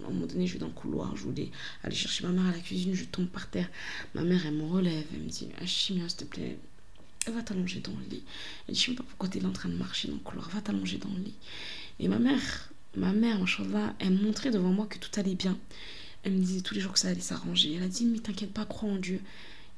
à 0.02 0.06
un 0.08 0.12
moment 0.12 0.26
donné, 0.26 0.46
je 0.46 0.54
vais 0.54 0.58
dans 0.58 0.66
le 0.66 0.72
couloir, 0.72 1.16
je 1.16 1.22
voulais 1.22 1.50
aller 1.82 1.94
chercher 1.94 2.26
ma 2.26 2.32
mère 2.32 2.46
à 2.46 2.52
la 2.52 2.58
cuisine, 2.58 2.94
je 2.94 3.04
tombe 3.04 3.28
par 3.28 3.48
terre. 3.48 3.70
Ma 4.14 4.22
mère, 4.22 4.44
elle 4.46 4.54
me 4.54 4.64
relève, 4.64 5.04
elle 5.14 5.20
me 5.20 5.28
dit 5.28 5.48
Achimia, 5.60 6.08
s'il 6.08 6.18
te 6.18 6.24
plaît, 6.24 6.58
va 7.30 7.42
t'allonger 7.42 7.80
dans 7.80 7.92
le 7.92 8.04
lit. 8.10 8.22
Elle 8.68 8.74
dit 8.74 8.80
Je 8.80 8.86
sais 8.90 8.94
pas 8.94 9.04
pourquoi 9.04 9.28
tu 9.28 9.38
es 9.38 9.44
en 9.44 9.52
train 9.52 9.68
de 9.68 9.76
marcher 9.76 10.08
dans 10.08 10.14
le 10.14 10.20
couloir, 10.20 10.48
va 10.50 10.60
t'allonger 10.60 10.98
dans 10.98 11.10
le 11.10 11.22
lit. 11.22 11.34
Et 11.98 12.08
ma 12.08 12.18
mère, 12.18 12.72
ma 12.96 13.12
mère, 13.12 13.38
machallah, 13.38 13.94
elle 14.00 14.14
montrait 14.14 14.50
devant 14.50 14.72
moi 14.72 14.86
que 14.86 14.98
tout 14.98 15.10
allait 15.18 15.34
bien. 15.34 15.56
Elle 16.24 16.32
me 16.32 16.40
disait 16.40 16.60
tous 16.60 16.74
les 16.74 16.80
jours 16.80 16.92
que 16.92 16.98
ça 16.98 17.08
allait 17.08 17.20
s'arranger. 17.20 17.74
Elle 17.74 17.82
a 17.84 17.88
dit 17.88 18.04
Mais 18.04 18.18
t'inquiète 18.18 18.52
pas, 18.52 18.66
crois 18.66 18.90
en 18.90 18.96
Dieu. 18.96 19.20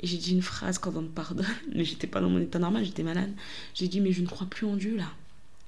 Et 0.04 0.06
j'ai 0.06 0.18
dit 0.18 0.32
une 0.32 0.42
phrase 0.42 0.76
quand 0.76 0.94
on 0.96 1.00
me 1.00 1.08
pardonne, 1.08 1.46
mais 1.74 1.82
j'étais 1.82 2.06
pas 2.06 2.20
dans 2.20 2.28
mon 2.28 2.38
état 2.38 2.58
normal, 2.58 2.84
j'étais 2.84 3.02
malade. 3.02 3.32
J'ai 3.72 3.88
dit, 3.88 4.02
mais 4.02 4.12
je 4.12 4.20
ne 4.20 4.26
crois 4.26 4.46
plus 4.46 4.66
en 4.66 4.76
Dieu 4.76 4.98
là. 4.98 5.10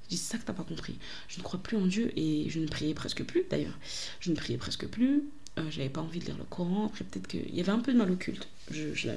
J'ai 0.03 0.09
dit, 0.09 0.17
c'est 0.17 0.33
ça 0.33 0.37
que 0.37 0.45
t'as 0.45 0.53
pas 0.53 0.63
compris. 0.63 0.95
Je 1.27 1.39
ne 1.39 1.43
crois 1.43 1.59
plus 1.59 1.75
en 1.75 1.87
Dieu 1.87 2.11
et 2.15 2.47
je 2.47 2.59
ne 2.59 2.67
priais 2.67 2.93
presque 2.93 3.23
plus 3.23 3.45
d'ailleurs. 3.49 3.73
Je 4.19 4.29
ne 4.29 4.35
priais 4.35 4.59
presque 4.59 4.85
plus. 4.85 5.23
Euh, 5.57 5.63
j'avais 5.71 5.89
pas 5.89 6.01
envie 6.01 6.19
de 6.19 6.25
lire 6.25 6.37
le 6.37 6.43
Coran. 6.43 6.85
Après, 6.85 7.03
peut-être 7.03 7.25
qu'il 7.25 7.55
y 7.55 7.59
avait 7.61 7.71
un 7.71 7.79
peu 7.79 7.91
de 7.93 7.97
mal 7.97 8.11
occulte. 8.11 8.47
Je, 8.69 8.93
je, 8.93 9.09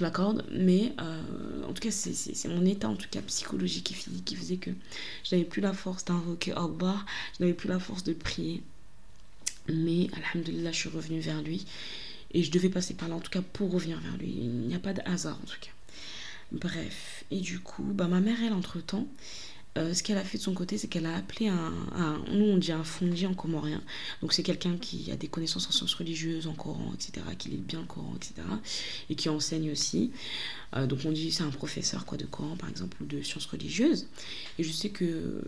l'accorde. 0.00 0.44
Mais 0.52 0.92
euh, 1.00 1.64
en 1.66 1.72
tout 1.72 1.80
cas, 1.80 1.90
c'est 1.90 2.48
mon 2.48 2.66
état 2.66 2.90
en 2.90 2.96
tout 2.96 3.08
cas 3.10 3.22
psychologique 3.22 3.90
et 3.90 3.94
physique 3.94 4.26
qui 4.26 4.36
faisait 4.36 4.58
que 4.58 4.70
je 5.24 5.34
n'avais 5.34 5.48
plus 5.48 5.62
la 5.62 5.72
force 5.72 6.04
d'invoquer 6.04 6.52
Allah. 6.52 7.06
Je 7.38 7.44
n'avais 7.44 7.54
plus 7.54 7.70
la 7.70 7.78
force 7.78 8.04
de 8.04 8.12
prier. 8.12 8.62
Mais, 9.66 10.08
alhamdulillah, 10.12 10.72
je 10.72 10.76
suis 10.76 10.88
revenue 10.90 11.20
vers 11.20 11.40
lui. 11.40 11.64
Et 12.32 12.42
je 12.42 12.50
devais 12.50 12.68
passer 12.68 12.94
par 12.94 13.08
là, 13.08 13.16
en 13.16 13.20
tout 13.20 13.30
cas, 13.30 13.42
pour 13.42 13.72
revenir 13.72 13.98
vers 14.00 14.16
lui. 14.16 14.30
Il 14.30 14.68
n'y 14.68 14.74
a 14.74 14.78
pas 14.78 14.92
de 14.92 15.02
hasard, 15.04 15.38
en 15.42 15.46
tout 15.46 15.58
cas. 15.60 15.70
Bref. 16.52 17.24
Et 17.30 17.40
du 17.40 17.60
coup, 17.60 17.82
bah, 17.82 18.08
ma 18.08 18.20
mère, 18.20 18.38
elle, 18.42 18.52
entre-temps, 18.52 19.06
euh, 19.78 19.94
ce 19.94 20.02
qu'elle 20.02 20.18
a 20.18 20.24
fait 20.24 20.38
de 20.38 20.42
son 20.42 20.52
côté, 20.52 20.78
c'est 20.78 20.88
qu'elle 20.88 21.06
a 21.06 21.14
appelé 21.14 21.46
un, 21.46 21.72
Nous, 22.32 22.44
on 22.44 22.56
dit 22.56 22.72
un 22.72 22.82
fondi 22.82 23.26
en 23.26 23.34
comorien. 23.34 23.80
Donc, 24.20 24.32
c'est 24.32 24.42
quelqu'un 24.42 24.76
qui 24.76 25.12
a 25.12 25.16
des 25.16 25.28
connaissances 25.28 25.68
en 25.68 25.70
sciences 25.70 25.94
religieuses, 25.94 26.48
en 26.48 26.54
Coran, 26.54 26.92
etc., 26.94 27.24
qui 27.38 27.50
lit 27.50 27.56
bien 27.56 27.80
le 27.80 27.86
Coran, 27.86 28.12
etc., 28.16 28.34
et 29.08 29.14
qui 29.14 29.28
enseigne 29.28 29.70
aussi. 29.70 30.10
Euh, 30.74 30.86
donc, 30.86 31.00
on 31.04 31.12
dit 31.12 31.30
c'est 31.30 31.44
un 31.44 31.50
professeur 31.50 32.04
quoi, 32.04 32.18
de 32.18 32.26
Coran, 32.26 32.56
par 32.56 32.68
exemple, 32.68 32.96
ou 33.00 33.06
de 33.06 33.22
sciences 33.22 33.46
religieuses. 33.46 34.08
Et 34.58 34.64
je 34.64 34.72
sais 34.72 34.90
que 34.90 35.04
euh, 35.04 35.42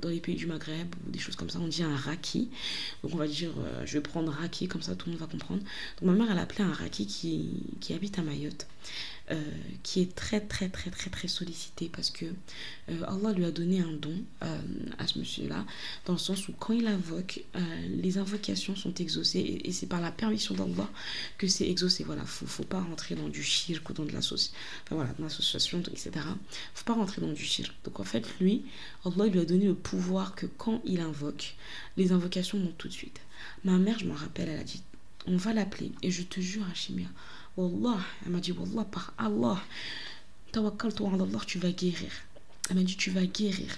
dans 0.00 0.08
les 0.08 0.20
pays 0.20 0.36
du 0.36 0.46
Maghreb, 0.46 0.94
ou 1.06 1.10
des 1.10 1.18
choses 1.18 1.36
comme 1.36 1.50
ça, 1.50 1.58
on 1.60 1.68
dit 1.68 1.82
un 1.82 1.96
raki. 1.96 2.48
Donc, 3.02 3.12
on 3.14 3.18
va 3.18 3.28
dire 3.28 3.50
je 3.84 3.92
vais 3.92 4.00
prendre 4.00 4.32
raki, 4.32 4.68
comme 4.68 4.82
ça 4.82 4.94
tout 4.94 5.06
le 5.06 5.12
monde 5.12 5.20
va 5.20 5.26
comprendre. 5.26 5.60
Donc, 6.00 6.10
ma 6.10 6.12
mère, 6.12 6.32
elle 6.32 6.38
a 6.38 6.42
appelé 6.42 6.64
un 6.64 6.72
raki 6.72 7.06
qui, 7.06 7.62
qui 7.80 7.92
habite 7.92 8.18
à 8.18 8.22
Mayotte. 8.22 8.66
Euh, 9.30 9.40
qui 9.82 10.02
est 10.02 10.14
très 10.14 10.38
très 10.38 10.68
très 10.68 10.90
très 10.90 11.08
très 11.08 11.28
sollicité 11.28 11.88
parce 11.90 12.10
que 12.10 12.26
euh, 12.90 13.04
Allah 13.06 13.32
lui 13.32 13.46
a 13.46 13.50
donné 13.50 13.80
un 13.80 13.92
don 13.92 14.12
euh, 14.42 14.58
à 14.98 15.06
ce 15.06 15.18
monsieur-là, 15.18 15.64
dans 16.04 16.12
le 16.12 16.18
sens 16.18 16.46
où 16.48 16.52
quand 16.52 16.74
il 16.74 16.86
invoque, 16.86 17.42
les 17.88 18.18
invocations 18.18 18.76
sont 18.76 18.92
exaucées 18.92 19.62
et, 19.64 19.72
c'est 19.72 19.86
par 19.86 20.02
la 20.02 20.10
permission 20.10 20.54
d'Allah 20.54 20.90
que 21.38 21.48
c'est 21.48 21.66
exaucé. 21.66 22.04
Voilà, 22.04 22.26
faut, 22.26 22.44
faut 22.44 22.64
pas 22.64 22.80
rentrer 22.80 23.14
dans 23.14 23.30
du 23.30 23.42
shirk 23.42 23.88
ou 23.88 23.94
dans 23.94 24.04
de 24.04 24.12
l'association, 24.12 24.54
enfin 24.84 24.96
voilà, 24.96 25.14
l'association, 25.18 25.80
etc. 25.80 26.10
Faut 26.74 26.84
pas 26.84 26.92
rentrer 26.92 27.22
dans 27.22 27.32
du 27.32 27.44
shirk. 27.44 27.72
Donc 27.84 28.00
en 28.00 28.04
fait, 28.04 28.26
lui, 28.40 28.62
Allah 29.06 29.26
lui 29.26 29.40
a 29.40 29.46
donné 29.46 29.64
le 29.64 29.74
pouvoir 29.74 30.34
que 30.34 30.44
quand 30.44 30.82
il 30.84 31.00
invoque, 31.00 31.54
les 31.96 32.12
invocations 32.12 32.58
montent 32.58 32.76
tout 32.76 32.88
de 32.88 32.92
suite. 32.92 33.20
Ma 33.64 33.78
mère, 33.78 33.98
je 33.98 34.04
m'en 34.04 34.14
rappelle, 34.14 34.50
elle 34.50 34.60
a 34.60 34.64
dit, 34.64 34.82
on 35.26 35.38
va 35.38 35.54
l'appeler 35.54 35.92
et 36.02 36.10
je 36.10 36.22
te 36.22 36.40
jure, 36.40 36.66
Hachimia, 36.70 37.08
Wallah, 37.56 38.00
elle 38.24 38.32
m'a 38.32 38.40
dit, 38.40 38.52
Wallah, 38.52 38.84
par 38.84 39.12
Allah, 39.16 39.62
tawakkal-toi 40.50 41.12
Allah, 41.14 41.38
tu 41.46 41.58
vas 41.58 41.70
guérir. 41.70 42.10
Elle 42.68 42.76
m'a 42.76 42.82
dit, 42.82 42.96
tu 42.96 43.10
vas 43.10 43.26
guérir, 43.26 43.76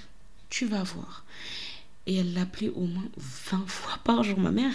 tu 0.49 0.67
vas 0.67 0.83
voir. 0.83 1.25
Et 2.07 2.17
elle 2.17 2.33
l'appelait 2.33 2.71
au 2.71 2.87
moins 2.87 3.09
20 3.51 3.69
fois 3.69 3.99
par 4.05 4.23
jour, 4.23 4.39
ma 4.39 4.51
mère. 4.51 4.73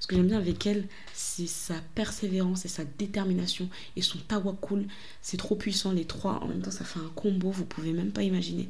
Ce 0.00 0.06
que 0.06 0.16
j'aime 0.16 0.26
bien 0.26 0.38
avec 0.38 0.66
elle, 0.66 0.86
c'est 1.14 1.46
sa 1.46 1.76
persévérance 1.94 2.66
et 2.66 2.68
sa 2.68 2.84
détermination 2.84 3.70
et 3.96 4.02
son 4.02 4.18
tawakkul. 4.18 4.86
C'est 5.22 5.36
trop 5.36 5.54
puissant, 5.54 5.92
les 5.92 6.04
trois. 6.04 6.42
En 6.42 6.48
même 6.48 6.60
temps, 6.60 6.70
ça 6.70 6.84
fait 6.84 6.98
un 6.98 7.10
combo, 7.14 7.50
vous 7.50 7.64
pouvez 7.64 7.92
même 7.92 8.10
pas 8.10 8.22
imaginer. 8.22 8.68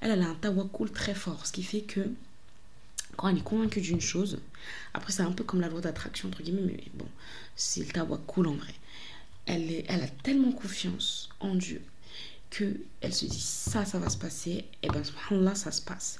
Elle, 0.00 0.12
elle 0.12 0.22
a 0.22 0.28
un 0.28 0.34
tawakkul 0.36 0.90
très 0.92 1.14
fort, 1.14 1.46
ce 1.46 1.52
qui 1.52 1.62
fait 1.62 1.82
que 1.82 2.08
quand 3.16 3.28
elle 3.28 3.38
est 3.38 3.44
convaincue 3.44 3.82
d'une 3.82 4.00
chose, 4.00 4.38
après 4.94 5.12
c'est 5.12 5.22
un 5.22 5.32
peu 5.32 5.44
comme 5.44 5.60
la 5.60 5.68
loi 5.68 5.80
d'attraction, 5.80 6.28
entre 6.28 6.42
guillemets, 6.42 6.62
mais 6.62 6.84
bon, 6.94 7.06
c'est 7.56 7.80
le 7.80 7.92
tawakkul 7.92 8.46
en 8.46 8.54
vrai 8.54 8.74
elle, 9.50 10.02
a 10.02 10.08
tellement 10.22 10.52
confiance 10.52 11.28
en 11.40 11.54
Dieu 11.54 11.82
que 12.50 12.80
elle 13.00 13.14
se 13.14 13.26
dit 13.26 13.40
ça, 13.40 13.84
ça 13.84 14.00
va 14.00 14.10
se 14.10 14.18
passer, 14.18 14.64
et 14.82 14.88
ben 14.88 15.02
là 15.40 15.54
ça 15.54 15.70
se 15.70 15.80
passe. 15.80 16.18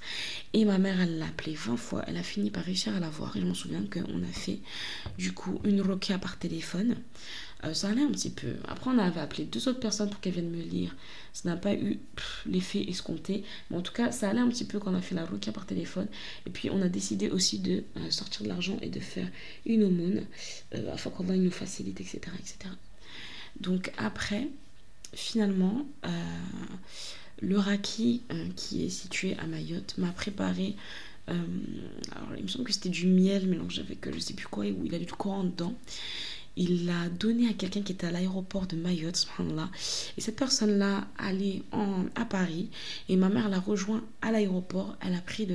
Et 0.53 0.65
ma 0.65 0.79
mère, 0.79 1.01
elle 1.01 1.19
l'a 1.19 1.27
appelé 1.27 1.55
20 1.55 1.77
fois, 1.77 2.05
elle 2.07 2.17
a 2.17 2.23
fini 2.23 2.51
par 2.51 2.63
réussir 2.63 2.95
à 2.95 3.01
la 3.01 3.11
voir. 3.11 3.37
Et 3.37 3.41
je 3.41 3.47
m'en 3.47 3.55
souviens 3.55 3.85
qu'on 3.93 4.23
a 4.23 4.33
fait 4.33 4.61
du 5.19 5.33
coup 5.33 5.61
une 5.65 5.83
roquia 5.83 6.19
par 6.19 6.39
téléphone. 6.39 6.97
Euh, 7.65 7.75
ça 7.75 7.89
allait 7.89 8.03
un 8.03 8.11
petit 8.11 8.31
peu. 8.31 8.55
Après, 8.69 8.91
on 8.91 8.99
avait 8.99 9.21
appelé 9.21 9.45
deux 9.45 9.69
autres 9.69 9.81
personnes 9.81 10.09
pour 10.09 10.21
qu'elles 10.21 10.33
viennent 10.33 10.51
me 10.51 10.63
lire. 10.63 10.95
Ça 11.33 11.49
n'a 11.49 11.57
pas 11.57 11.75
eu 11.75 11.99
l'effet 12.47 12.89
escompté. 12.89 13.45
Mais 13.71 13.77
en 13.77 13.83
tout 13.83 13.93
cas, 13.93 14.13
ça 14.13 14.31
allait 14.31 14.41
un 14.41 14.49
petit 14.49 14.65
peu 14.65 14.79
quand 14.79 14.93
on 14.93 14.97
a 14.97 15.03
fait 15.03 15.15
la 15.15 15.27
roquia 15.27 15.53
par 15.53 15.67
téléphone. 15.67 16.07
Et 16.47 16.51
puis, 16.51 16.71
on 16.71 16.81
a 16.81 16.89
décidé 16.89 17.29
aussi 17.29 17.59
de 17.59 17.85
euh, 17.97 18.11
sortir 18.11 18.45
de 18.45 18.49
l'argent 18.49 18.79
et 18.81 18.89
de 18.89 19.01
faire 19.01 19.29
une 19.67 19.85
aumône 19.85 20.25
euh, 20.75 20.95
afin 20.95 21.11
qu'on 21.11 21.25
nous 21.25 21.51
facilite, 21.51 22.01
etc., 22.01 22.21
etc. 22.39 22.71
Donc 23.59 23.93
après, 23.99 24.49
finalement, 25.15 25.87
euh, 26.05 26.09
le 27.41 27.59
Raki, 27.59 28.23
euh, 28.33 28.47
qui 28.57 28.85
est 28.85 28.91
situé 28.91 29.37
à 29.39 29.47
Mayotte, 29.47 29.97
m'a 29.99 30.13
préparé. 30.13 30.77
Euh, 31.29 31.35
alors, 32.13 32.37
il 32.37 32.43
me 32.43 32.49
semble 32.49 32.65
que 32.65 32.73
c'était 32.73 32.89
du 32.89 33.07
miel 33.07 33.47
mélangé 33.47 33.81
avec 33.81 34.13
je 34.13 34.19
sais 34.19 34.35
plus 34.35 34.47
quoi, 34.47 34.65
où 34.65 34.85
il 34.85 34.95
a 34.95 34.99
du 34.99 35.07
courant 35.07 35.45
dedans. 35.45 35.75
Il 36.57 36.85
l'a 36.85 37.09
donné 37.09 37.49
à 37.49 37.53
quelqu'un 37.53 37.81
qui 37.81 37.93
était 37.93 38.09
à 38.09 38.11
l'aéroport 38.11 38.67
de 38.67 38.75
Mayotte, 38.77 39.17
subhanallah. 39.17 39.71
Et 40.19 40.21
cette 40.21 40.35
personne-là 40.37 41.07
allait 41.17 41.63
à 42.17 42.25
Paris. 42.25 42.69
Et 43.09 43.15
ma 43.15 43.29
mère 43.29 43.49
l'a 43.49 43.61
rejoint 43.61 44.03
à 44.21 44.33
l'aéroport. 44.33 44.97
Elle 45.01 45.15
a 45.15 45.21
pris 45.21 45.49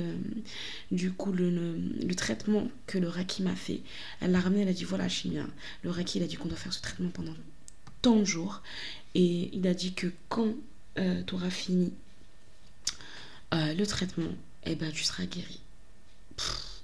du 0.90 1.12
coup 1.12 1.32
le, 1.32 1.50
le, 1.50 2.14
traitement 2.14 2.66
que 2.86 2.96
le 2.96 3.08
Raki 3.08 3.42
m'a 3.42 3.54
fait. 3.54 3.82
Elle 4.20 4.32
l'a 4.32 4.40
ramené, 4.40 4.62
elle 4.62 4.68
a 4.68 4.72
dit 4.72 4.84
voilà, 4.84 5.06
bien. 5.26 5.46
Le 5.82 5.90
Raki, 5.90 6.18
il 6.18 6.24
a 6.24 6.26
dit 6.26 6.36
qu'on 6.36 6.48
doit 6.48 6.56
faire 6.56 6.72
ce 6.72 6.80
traitement 6.80 7.10
pendant 7.10 7.34
tant 8.02 8.16
de 8.16 8.24
jours. 8.24 8.62
Et 9.14 9.50
il 9.52 9.66
a 9.66 9.74
dit 9.74 9.94
que 9.94 10.08
quand 10.28 10.54
euh, 10.98 11.22
tu 11.26 11.34
auras 11.34 11.50
fini 11.50 11.92
euh, 13.54 13.74
le 13.74 13.86
traitement, 13.86 14.32
eh 14.64 14.74
ben, 14.74 14.90
tu 14.92 15.04
seras 15.04 15.24
guéri. 15.24 15.60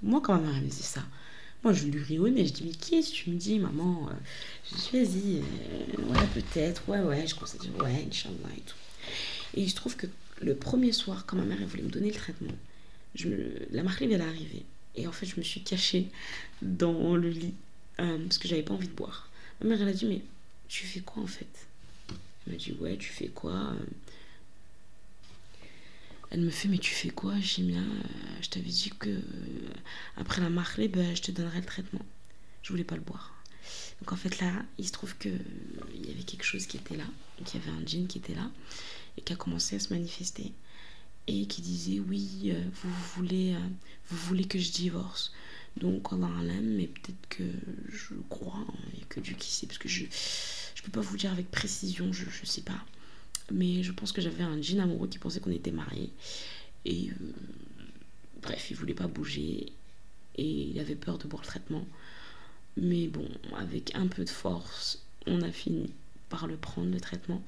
moi, 0.02 0.20
quand 0.22 0.34
ma 0.34 0.50
mère 0.50 0.62
me 0.62 0.68
dit 0.68 0.82
ça, 0.82 1.02
Moi, 1.64 1.72
je 1.72 1.86
lui 1.86 2.18
mais 2.18 2.46
Je 2.46 2.52
dis, 2.52 2.64
mais 2.64 2.72
qui 2.72 2.96
est-ce? 2.96 3.12
Tu 3.12 3.30
me 3.30 3.36
dis, 3.36 3.58
maman 3.58 4.08
euh, 4.08 4.12
Je 4.64 4.98
vas-y, 4.98 5.38
euh, 5.38 6.02
ouais, 6.02 6.26
peut-être, 6.34 6.88
ouais, 6.88 7.00
ouais. 7.00 7.26
Je 7.26 7.34
commence 7.34 7.54
à 7.54 7.58
dire, 7.58 7.76
ouais, 7.78 8.06
Inch'Allah 8.08 8.36
et 8.56 8.60
tout. 8.60 8.76
Et 9.54 9.62
il 9.62 9.70
se 9.70 9.74
trouve 9.74 9.96
que 9.96 10.06
le 10.40 10.54
premier 10.54 10.92
soir, 10.92 11.24
quand 11.26 11.36
ma 11.36 11.44
mère 11.44 11.58
voulait 11.66 11.82
me 11.82 11.90
donner 11.90 12.08
le 12.08 12.14
traitement, 12.14 12.52
la 13.70 13.82
marque 13.82 14.02
elle 14.02 14.12
est 14.12 14.20
arrivée. 14.20 14.64
Et 14.94 15.06
en 15.06 15.12
fait, 15.12 15.26
je 15.26 15.36
me 15.36 15.42
suis 15.42 15.62
cachée 15.62 16.08
dans 16.62 17.16
le 17.16 17.28
lit 17.28 17.54
parce 17.96 18.38
que 18.38 18.48
j'avais 18.48 18.62
pas 18.62 18.74
envie 18.74 18.88
de 18.88 18.94
boire. 18.94 19.28
Ma 19.60 19.68
mère, 19.68 19.82
elle 19.82 19.88
a 19.88 19.92
dit, 19.92 20.06
mais 20.06 20.22
tu 20.68 20.86
fais 20.86 21.00
quoi 21.00 21.22
en 21.22 21.26
fait? 21.26 21.66
Elle 22.46 22.52
m'a 22.52 22.58
dit, 22.58 22.72
ouais, 22.72 22.96
tu 22.96 23.10
fais 23.10 23.28
quoi? 23.28 23.74
Elle 26.30 26.40
me 26.40 26.50
fait, 26.50 26.68
mais 26.68 26.78
tu 26.78 26.92
fais 26.92 27.10
quoi 27.10 27.34
J'ai 27.40 27.62
bien, 27.62 27.84
je 28.40 28.48
t'avais 28.48 28.70
dit 28.70 28.90
que 28.98 29.20
après 30.16 30.40
la 30.40 30.48
marque, 30.48 30.80
ben, 30.88 31.14
je 31.14 31.22
te 31.22 31.30
donnerai 31.30 31.60
le 31.60 31.66
traitement. 31.66 32.04
Je 32.62 32.70
voulais 32.70 32.84
pas 32.84 32.94
le 32.96 33.02
boire. 33.02 33.34
Donc 34.00 34.12
en 34.12 34.16
fait 34.16 34.40
là, 34.40 34.52
il 34.78 34.86
se 34.86 34.92
trouve 34.92 35.16
que 35.16 35.28
il 35.94 36.06
y 36.06 36.10
avait 36.10 36.22
quelque 36.22 36.44
chose 36.44 36.66
qui 36.66 36.76
était 36.76 36.96
là, 36.96 37.04
qu'il 37.44 37.60
y 37.60 37.62
avait 37.62 37.76
un 37.76 37.86
djinn 37.86 38.06
qui 38.06 38.18
était 38.18 38.34
là 38.34 38.50
et 39.16 39.20
qui 39.20 39.32
a 39.32 39.36
commencé 39.36 39.76
à 39.76 39.78
se 39.78 39.92
manifester 39.92 40.52
et 41.26 41.46
qui 41.46 41.62
disait 41.62 42.00
oui, 42.00 42.50
euh, 42.50 42.64
vous 42.82 42.90
voulez, 43.14 43.54
euh, 43.54 43.68
vous 44.08 44.16
voulez 44.16 44.44
que 44.44 44.58
je 44.58 44.72
divorce. 44.72 45.32
Donc 45.76 46.12
Allah 46.12 46.28
l'aime, 46.42 46.76
mais 46.76 46.86
peut-être 46.86 47.28
que 47.28 47.44
je 47.88 48.14
crois, 48.28 48.64
il 48.92 48.98
n'y 48.98 49.02
a 49.02 49.06
que 49.06 49.20
Dieu 49.20 49.34
qui 49.38 49.50
sait, 49.50 49.66
parce 49.66 49.78
que 49.78 49.88
je 49.88 50.04
ne 50.04 50.82
peux 50.84 50.90
pas 50.92 51.00
vous 51.00 51.16
dire 51.16 51.32
avec 51.32 51.50
précision, 51.50 52.12
je 52.12 52.24
ne 52.24 52.46
sais 52.46 52.62
pas. 52.62 52.84
Mais 53.50 53.82
je 53.82 53.92
pense 53.92 54.12
que 54.12 54.20
j'avais 54.20 54.44
un 54.44 54.60
djinn 54.60 54.80
amoureux 54.80 55.08
qui 55.08 55.18
pensait 55.18 55.40
qu'on 55.40 55.50
était 55.50 55.72
mariés. 55.72 56.10
Et 56.84 57.10
euh, 57.10 57.32
bref, 58.42 58.70
il 58.70 58.76
voulait 58.76 58.94
pas 58.94 59.06
bouger 59.06 59.72
et 60.36 60.44
il 60.44 60.78
avait 60.78 60.94
peur 60.94 61.18
de 61.18 61.26
boire 61.26 61.42
le 61.42 61.46
traitement. 61.46 61.86
Mais 62.76 63.08
bon, 63.08 63.28
avec 63.56 63.94
un 63.94 64.06
peu 64.06 64.24
de 64.24 64.30
force, 64.30 65.04
on 65.26 65.42
a 65.42 65.50
fini 65.50 65.90
par 66.28 66.46
le 66.46 66.56
prendre, 66.56 66.90
le 66.90 67.00
traitement. 67.00 67.42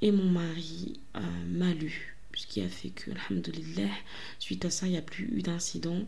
Et 0.00 0.10
mon 0.10 0.30
mari 0.30 0.98
euh, 1.16 1.20
m'a 1.46 1.72
lu, 1.72 2.16
ce 2.34 2.46
qui 2.46 2.60
a 2.62 2.68
fait 2.68 2.90
que, 2.90 3.10
alhamdoulilah, 3.10 3.90
suite 4.38 4.64
à 4.64 4.70
ça, 4.70 4.86
il 4.86 4.92
n'y 4.92 4.98
a 4.98 5.02
plus 5.02 5.24
eu 5.36 5.42
d'incident 5.42 6.04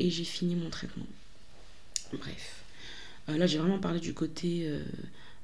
et 0.00 0.10
j'ai 0.10 0.24
fini 0.24 0.54
mon 0.54 0.70
traitement. 0.70 1.06
Bref. 2.12 2.64
Euh, 3.28 3.36
là, 3.36 3.46
j'ai 3.46 3.58
vraiment 3.58 3.78
parlé 3.78 4.00
du 4.00 4.14
côté 4.14 4.66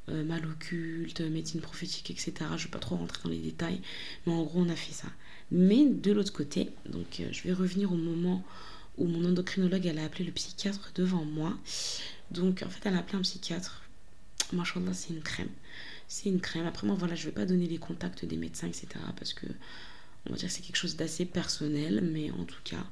euh, 0.08 0.24
mal 0.24 0.44
occulte, 0.46 1.20
médecine 1.20 1.60
prophétique, 1.60 2.10
etc. 2.10 2.32
Je 2.40 2.44
ne 2.44 2.58
vais 2.58 2.70
pas 2.70 2.78
trop 2.78 2.96
rentrer 2.96 3.20
dans 3.22 3.30
les 3.30 3.38
détails, 3.38 3.80
mais 4.26 4.32
en 4.32 4.42
gros, 4.42 4.60
on 4.60 4.68
a 4.68 4.76
fait 4.76 4.92
ça. 4.92 5.08
Mais 5.50 5.86
de 5.86 6.12
l'autre 6.12 6.32
côté, 6.32 6.70
donc 6.88 7.22
je 7.30 7.42
vais 7.42 7.52
revenir 7.52 7.92
au 7.92 7.96
moment 7.96 8.44
où 8.98 9.06
mon 9.06 9.24
endocrinologue, 9.28 9.86
elle 9.86 9.98
a 9.98 10.04
appelé 10.04 10.24
le 10.24 10.32
psychiatre 10.32 10.90
devant 10.94 11.24
moi. 11.24 11.56
Donc, 12.30 12.62
en 12.64 12.70
fait, 12.70 12.88
elle 12.88 12.94
a 12.96 12.98
appelé 12.98 13.18
un 13.18 13.22
psychiatre. 13.22 13.82
Machallah, 14.52 14.94
c'est 14.94 15.10
une 15.12 15.22
crème. 15.22 15.50
C'est 16.08 16.28
une 16.28 16.40
crème. 16.40 16.66
Après, 16.66 16.86
moi, 16.86 16.96
voilà, 16.98 17.14
je 17.14 17.22
ne 17.22 17.26
vais 17.26 17.34
pas 17.34 17.46
donner 17.46 17.66
les 17.66 17.78
contacts 17.78 18.24
des 18.24 18.36
médecins, 18.36 18.68
etc. 18.68 18.88
Parce 19.16 19.34
que, 19.34 19.46
on 20.26 20.30
va 20.30 20.36
dire 20.36 20.48
que 20.48 20.54
c'est 20.54 20.62
quelque 20.62 20.76
chose 20.76 20.96
d'assez 20.96 21.24
personnel. 21.26 22.00
Mais 22.02 22.30
en 22.30 22.44
tout 22.44 22.60
cas, 22.64 22.84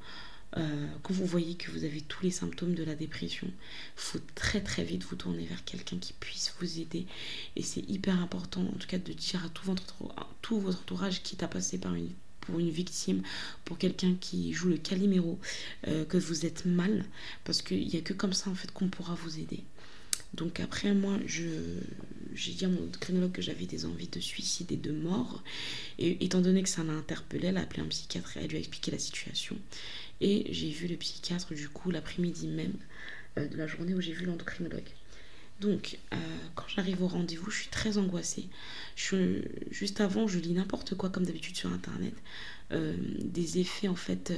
euh, 0.57 0.87
quand 1.03 1.13
vous 1.13 1.25
voyez 1.25 1.55
que 1.55 1.71
vous 1.71 1.83
avez 1.83 2.01
tous 2.01 2.23
les 2.23 2.31
symptômes 2.31 2.75
de 2.75 2.83
la 2.83 2.95
dépression, 2.95 3.47
il 3.47 4.01
faut 4.01 4.19
très 4.35 4.61
très 4.61 4.83
vite 4.83 5.03
vous 5.03 5.15
tourner 5.15 5.45
vers 5.45 5.63
quelqu'un 5.65 5.97
qui 5.97 6.13
puisse 6.13 6.53
vous 6.59 6.79
aider. 6.79 7.05
Et 7.55 7.63
c'est 7.63 7.87
hyper 7.89 8.19
important, 8.21 8.61
en 8.61 8.77
tout 8.77 8.87
cas, 8.87 8.97
de 8.97 9.13
dire 9.13 9.43
à 9.45 9.49
tout 9.49 9.65
votre, 9.65 9.95
tout 10.41 10.59
votre 10.59 10.79
entourage 10.79 11.23
qui 11.23 11.35
t'a 11.35 11.47
passé 11.47 11.77
par 11.77 11.93
une 11.95 12.09
pour 12.41 12.59
une 12.59 12.69
victime, 12.69 13.23
pour 13.65 13.79
quelqu'un 13.79 14.15
qui 14.19 14.53
joue 14.53 14.69
le 14.69 14.77
caliméro, 14.77 15.39
euh, 15.87 16.05
que 16.05 16.17
vous 16.17 16.45
êtes 16.45 16.65
mal, 16.65 17.05
parce 17.43 17.63
qu'il 17.63 17.87
n'y 17.87 17.95
a 17.97 18.01
que 18.01 18.13
comme 18.13 18.33
ça 18.33 18.51
en 18.51 18.55
fait 18.55 18.71
qu'on 18.71 18.87
pourra 18.87 19.15
vous 19.15 19.39
aider. 19.39 19.63
Donc 20.35 20.59
après 20.59 20.93
moi, 20.93 21.17
j'ai 21.25 22.51
dit 22.51 22.65
à 22.65 22.67
mon 22.67 22.87
criminologue 22.99 23.31
que 23.31 23.41
j'avais 23.41 23.65
des 23.65 23.85
envies 23.85 24.09
de 24.09 24.19
suicide 24.19 24.71
et 24.71 24.77
de 24.77 24.91
mort. 24.91 25.43
Et 25.97 26.23
étant 26.25 26.41
donné 26.41 26.61
que 26.61 26.69
ça 26.69 26.83
m'a 26.83 26.93
interpellé, 26.93 27.47
elle 27.47 27.57
a 27.57 27.61
appelé 27.61 27.81
un 27.81 27.87
psychiatre 27.87 28.37
et 28.37 28.41
elle 28.41 28.49
lui 28.49 28.57
a 28.57 28.59
expliqué 28.59 28.91
la 28.91 28.99
situation. 28.99 29.57
Et 30.21 30.45
j'ai 30.51 30.69
vu 30.69 30.87
le 30.87 30.95
psychiatre 30.95 31.53
du 31.53 31.69
coup 31.69 31.91
l'après-midi 31.91 32.47
même 32.47 32.73
euh, 33.37 33.47
de 33.47 33.57
la 33.57 33.67
journée 33.67 33.93
où 33.93 34.01
j'ai 34.01 34.13
vu 34.13 34.25
l'endocrinologue. 34.25 34.89
Donc, 35.61 35.99
euh, 36.13 36.17
quand 36.55 36.65
j'arrive 36.67 37.01
au 37.01 37.07
rendez-vous, 37.07 37.49
je 37.49 37.61
suis 37.61 37.69
très 37.69 37.97
angoissée. 37.97 38.47
Juste 39.71 40.01
avant, 40.01 40.27
je 40.27 40.37
lis 40.39 40.51
n'importe 40.51 40.95
quoi, 40.95 41.09
comme 41.09 41.25
d'habitude 41.25 41.55
sur 41.55 41.71
Internet. 41.71 42.13
Euh, 42.71 42.93
des 43.21 43.59
effets, 43.59 43.87
en 43.87 43.95
fait, 43.95 44.33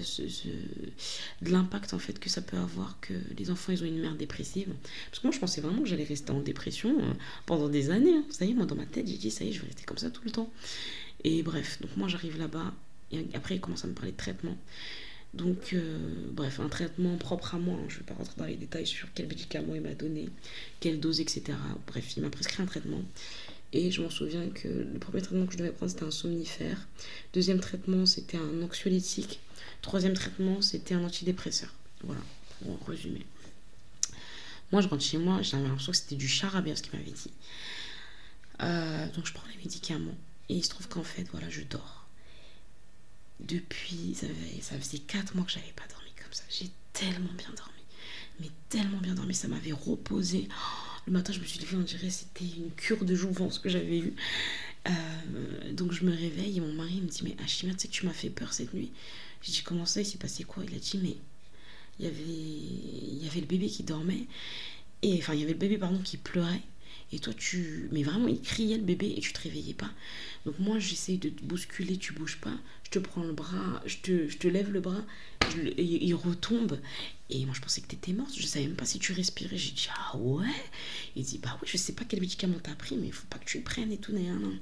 de 1.42 1.52
l'impact, 1.52 1.94
en 1.94 2.00
fait, 2.00 2.20
que 2.20 2.30
ça 2.30 2.42
peut 2.42 2.58
avoir 2.58 3.00
que 3.02 3.14
les 3.36 3.50
enfants, 3.50 3.72
ils 3.72 3.82
ont 3.84 3.88
une 3.88 4.00
mère 4.00 4.16
dépressive. 4.16 4.72
Parce 5.10 5.20
que 5.20 5.28
moi, 5.28 5.34
je 5.34 5.40
pensais 5.40 5.60
vraiment 5.60 5.82
que 5.82 5.88
j'allais 5.88 6.04
rester 6.04 6.32
en 6.32 6.40
dépression 6.40 7.00
euh, 7.00 7.14
pendant 7.48 7.68
des 7.68 7.90
années. 7.90 8.14
Hein. 8.14 8.26
Ça 8.30 8.46
y 8.46 8.52
est, 8.52 8.54
moi, 8.54 8.68
dans 8.68 8.76
ma 8.76 8.86
tête, 8.86 9.08
j'ai 9.08 9.18
dit, 9.18 9.32
ça 9.32 9.44
y 9.44 9.50
est, 9.50 9.54
je 9.54 9.62
vais 9.62 9.68
rester 9.68 9.86
comme 9.86 9.98
ça 9.98 10.12
tout 10.12 10.22
le 10.24 10.32
temps. 10.32 10.52
Et 11.24 11.42
bref, 11.42 11.82
donc 11.82 11.98
moi, 11.98 12.08
j'arrive 12.08 12.38
là-bas. 12.38 12.76
Et 13.12 13.26
après, 13.34 13.56
il 13.56 13.62
commence 13.62 13.86
à 13.86 13.88
me 13.88 13.94
parler 13.94 14.12
de 14.12 14.18
traitement. 14.18 14.56
Donc, 15.38 15.74
euh, 15.74 16.00
bref, 16.32 16.60
un 16.60 16.68
traitement 16.68 17.16
propre 17.18 17.54
à 17.54 17.60
moi. 17.60 17.76
Hein. 17.76 17.86
Je 17.90 17.96
ne 17.96 18.00
vais 18.00 18.06
pas 18.06 18.16
rentrer 18.16 18.34
dans 18.38 18.46
les 18.46 18.56
détails 18.56 18.88
sur 18.88 19.08
quel 19.14 19.28
médicament 19.28 19.76
il 19.76 19.82
m'a 19.82 19.94
donné, 19.94 20.30
quelle 20.80 21.00
dose, 21.00 21.22
etc. 21.22 21.44
Bref, 21.86 22.18
il 22.18 22.24
m'a 22.24 22.32
prescrit 22.32 22.64
un 22.64 22.66
traitement. 22.66 23.04
Et 23.72 23.92
je 23.92 24.02
m'en 24.02 24.10
souviens 24.10 24.50
que 24.50 24.68
le 24.68 24.98
premier 25.00 25.22
traitement 25.22 25.46
que 25.46 25.54
je 25.54 25.60
devais 25.60 25.72
prendre, 25.72 25.92
c'était 25.92 26.06
un 26.06 26.12
somnifère. 26.12 26.88
Deuxième 27.34 27.60
traitement, 27.60 28.08
c'était 28.08 28.38
un 28.38 28.64
anxiolytique. 28.64 29.40
Troisième 29.84 30.14
traitement, 30.14 30.62
c'était 30.62 30.96
un 30.96 31.04
antidépresseur. 31.04 31.72
Voilà, 32.04 32.22
pour 32.64 32.88
résumer. 32.88 33.24
Moi, 34.72 34.82
je 34.82 34.88
rentre 34.88 35.04
chez 35.04 35.20
moi, 35.20 35.44
j'avais 35.44 35.64
l'impression 35.64 35.92
que 35.92 35.98
c'était 35.98 36.16
du 36.16 36.28
charabia, 36.28 36.76
ce 36.76 36.82
qu'il 36.82 36.98
m'avait 36.98 37.12
dit. 37.12 37.32
Euh, 38.64 39.08
donc, 39.12 39.28
je 39.28 39.34
prends 39.34 39.48
les 39.50 39.58
médicaments. 39.58 40.18
Et 40.50 40.56
il 40.56 40.64
se 40.64 40.70
trouve 40.70 40.88
qu'en 40.88 41.04
fait, 41.04 41.28
voilà, 41.32 41.48
je 41.50 41.62
dors 41.62 42.07
depuis, 43.40 44.16
ça, 44.62 44.80
faisait 44.80 45.00
4 45.00 45.36
mois 45.36 45.46
que 45.46 45.52
j'avais 45.52 45.74
pas 45.76 45.88
dormi 45.90 46.10
comme 46.22 46.34
ça. 46.34 46.44
J'ai 46.50 46.70
tellement 46.94 47.34
bien 47.38 47.50
dormi. 47.56 47.74
Mais 48.40 48.50
tellement 48.70 48.98
bien 48.98 49.14
dormi, 49.14 49.34
ça 49.34 49.48
m'avait 49.48 49.72
reposé. 49.72 50.48
Oh, 50.50 51.02
le 51.08 51.14
matin, 51.14 51.34
je 51.34 51.40
me 51.40 51.46
suis 51.46 51.60
levée, 51.60 51.78
on 51.78 51.82
dirait 51.82 52.10
c'était 52.10 52.46
une 52.46 52.72
cure 52.72 53.06
de 53.06 53.16
jouvence 53.16 53.60
que 53.60 53.70
j'avais 53.70 54.00
eue. 54.00 54.14
Euh, 54.88 55.74
donc 55.74 55.92
je 55.92 56.06
me 56.06 56.12
réveille 56.12 56.58
et 56.58 56.62
mon 56.62 56.74
mari 56.74 57.02
me 57.02 57.08
dit 57.08 57.22
Mais 57.24 57.36
Hachima, 57.44 57.74
tu 57.74 57.80
sais 57.80 57.88
que 57.88 57.94
tu 57.94 58.06
m'as 58.06 58.14
fait 58.14 58.30
peur 58.30 58.54
cette 58.54 58.74
nuit. 58.74 58.92
J'ai 59.42 59.52
dit 59.52 59.62
Comment 59.64 59.86
ça, 59.86 60.02
il 60.02 60.06
s'est 60.06 60.18
passé 60.18 60.44
quoi? 60.44 60.64
Il 60.68 60.76
a 60.76 60.80
dit 60.80 61.00
Mais 61.02 61.18
il 62.00 62.06
y, 62.06 62.08
avait, 62.08 62.24
il 62.24 63.24
y 63.24 63.28
avait 63.28 63.40
le 63.42 63.48
bébé 63.48 63.68
qui 63.68 63.84
dormait. 63.84 64.28
Et 65.02 65.18
enfin, 65.20 65.34
il 65.34 65.40
y 65.40 65.44
avait 65.44 65.54
le 65.54 65.60
bébé, 65.60 65.78
pardon, 65.78 66.00
qui 66.00 66.18
pleurait. 66.18 66.62
Et 67.14 67.20
toi, 67.20 67.34
tu. 67.34 67.88
Mais 67.92 68.04
vraiment, 68.04 68.28
il 68.28 68.42
criait 68.42 68.78
le 68.78 68.84
bébé 68.84 69.14
et 69.16 69.22
tu 69.22 69.32
te 69.32 69.42
réveillais 69.42 69.74
pas. 69.74 69.90
Donc, 70.46 70.60
moi, 70.60 70.78
j'essaye 70.80 71.18
de 71.18 71.30
te 71.30 71.42
bousculer, 71.44 71.98
tu 71.98 72.14
bouges 72.14 72.38
pas. 72.38 72.54
Je 72.84 72.92
te 72.92 73.00
prends 73.00 73.24
le 73.24 73.34
bras, 73.34 73.82
je 73.86 73.98
te, 73.98 74.28
je 74.30 74.38
te 74.38 74.48
lève 74.48 74.72
le 74.72 74.82
bras, 74.82 75.04
il 75.78 76.14
retombe. 76.16 76.80
Et 77.30 77.46
moi, 77.46 77.54
je 77.54 77.62
pensais 77.62 77.82
que 77.82 77.88
tu 77.88 77.96
étais 77.96 78.14
morte. 78.14 78.34
Je 78.38 78.46
savais 78.46 78.66
même 78.66 78.76
pas 78.76 78.86
si 78.86 79.00
tu 79.00 79.14
respirais. 79.14 79.58
J'ai 79.58 79.72
dit, 79.72 79.88
ah 79.98 80.18
ouais? 80.18 80.46
Il 81.16 81.24
dit, 81.24 81.38
bah 81.38 81.58
oui, 81.62 81.68
je 81.72 81.78
sais 81.78 81.94
pas 81.94 82.04
quel 82.06 82.22
médicament 82.22 82.58
t'as 82.62 82.76
pris, 82.76 82.96
mais 82.98 83.08
il 83.08 83.14
faut 83.14 83.28
pas 83.30 83.38
que 83.38 83.46
tu 83.46 83.58
le 83.58 83.64
prennes 83.64 83.92
et 83.92 83.98
tout. 83.98 84.14
Non. 84.14 84.54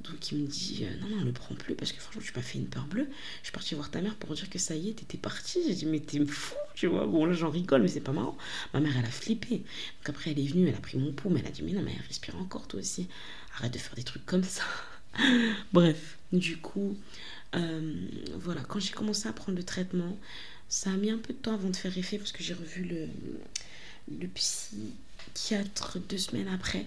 Donc 0.00 0.30
il 0.30 0.38
me 0.38 0.46
dit 0.46 0.84
euh, 0.84 0.96
non, 1.00 1.16
non, 1.16 1.24
le 1.24 1.32
prends 1.32 1.54
plus 1.54 1.74
parce 1.74 1.92
que 1.92 2.00
franchement, 2.00 2.22
tu 2.22 2.32
m'as 2.36 2.42
fait 2.42 2.58
une 2.58 2.68
peur 2.68 2.86
bleue. 2.86 3.08
Je 3.40 3.46
suis 3.46 3.52
partie 3.52 3.74
voir 3.74 3.90
ta 3.90 4.00
mère 4.00 4.14
pour 4.16 4.34
dire 4.34 4.48
que 4.50 4.58
ça 4.58 4.74
y 4.74 4.90
est, 4.90 4.92
t'étais 4.92 5.18
partie. 5.18 5.60
J'ai 5.66 5.74
dit 5.74 5.86
mais 5.86 6.00
t'es 6.00 6.24
fou, 6.26 6.54
tu 6.74 6.86
vois. 6.86 7.06
Bon, 7.06 7.24
là 7.24 7.32
j'en 7.32 7.50
rigole, 7.50 7.82
mais 7.82 7.88
c'est 7.88 8.00
pas 8.00 8.12
marrant. 8.12 8.36
Ma 8.74 8.80
mère, 8.80 8.92
elle 8.98 9.04
a 9.04 9.10
flippé. 9.10 9.58
Donc 9.58 10.08
après, 10.08 10.32
elle 10.32 10.38
est 10.38 10.46
venue, 10.46 10.68
elle 10.68 10.74
a 10.74 10.80
pris 10.80 10.98
mon 10.98 11.12
pouls, 11.12 11.34
elle 11.36 11.46
a 11.46 11.50
dit 11.50 11.62
mais 11.62 11.72
non, 11.72 11.82
mais 11.82 11.94
respire 12.06 12.36
encore 12.36 12.68
toi 12.68 12.80
aussi. 12.80 13.08
Arrête 13.56 13.72
de 13.72 13.78
faire 13.78 13.94
des 13.94 14.04
trucs 14.04 14.26
comme 14.26 14.44
ça. 14.44 14.62
Bref, 15.72 16.18
du 16.32 16.58
coup, 16.58 16.96
euh, 17.54 18.06
voilà, 18.38 18.62
quand 18.62 18.80
j'ai 18.80 18.92
commencé 18.92 19.28
à 19.28 19.32
prendre 19.32 19.56
le 19.56 19.64
traitement, 19.64 20.18
ça 20.68 20.90
a 20.90 20.96
mis 20.96 21.10
un 21.10 21.18
peu 21.18 21.32
de 21.32 21.38
temps 21.38 21.54
avant 21.54 21.70
de 21.70 21.76
faire 21.76 21.96
effet 21.96 22.18
parce 22.18 22.32
que 22.32 22.42
j'ai 22.42 22.54
revu 22.54 22.84
le, 22.84 23.08
le 24.20 24.28
psychiatre 24.28 25.98
deux 26.00 26.18
semaines 26.18 26.48
après. 26.48 26.86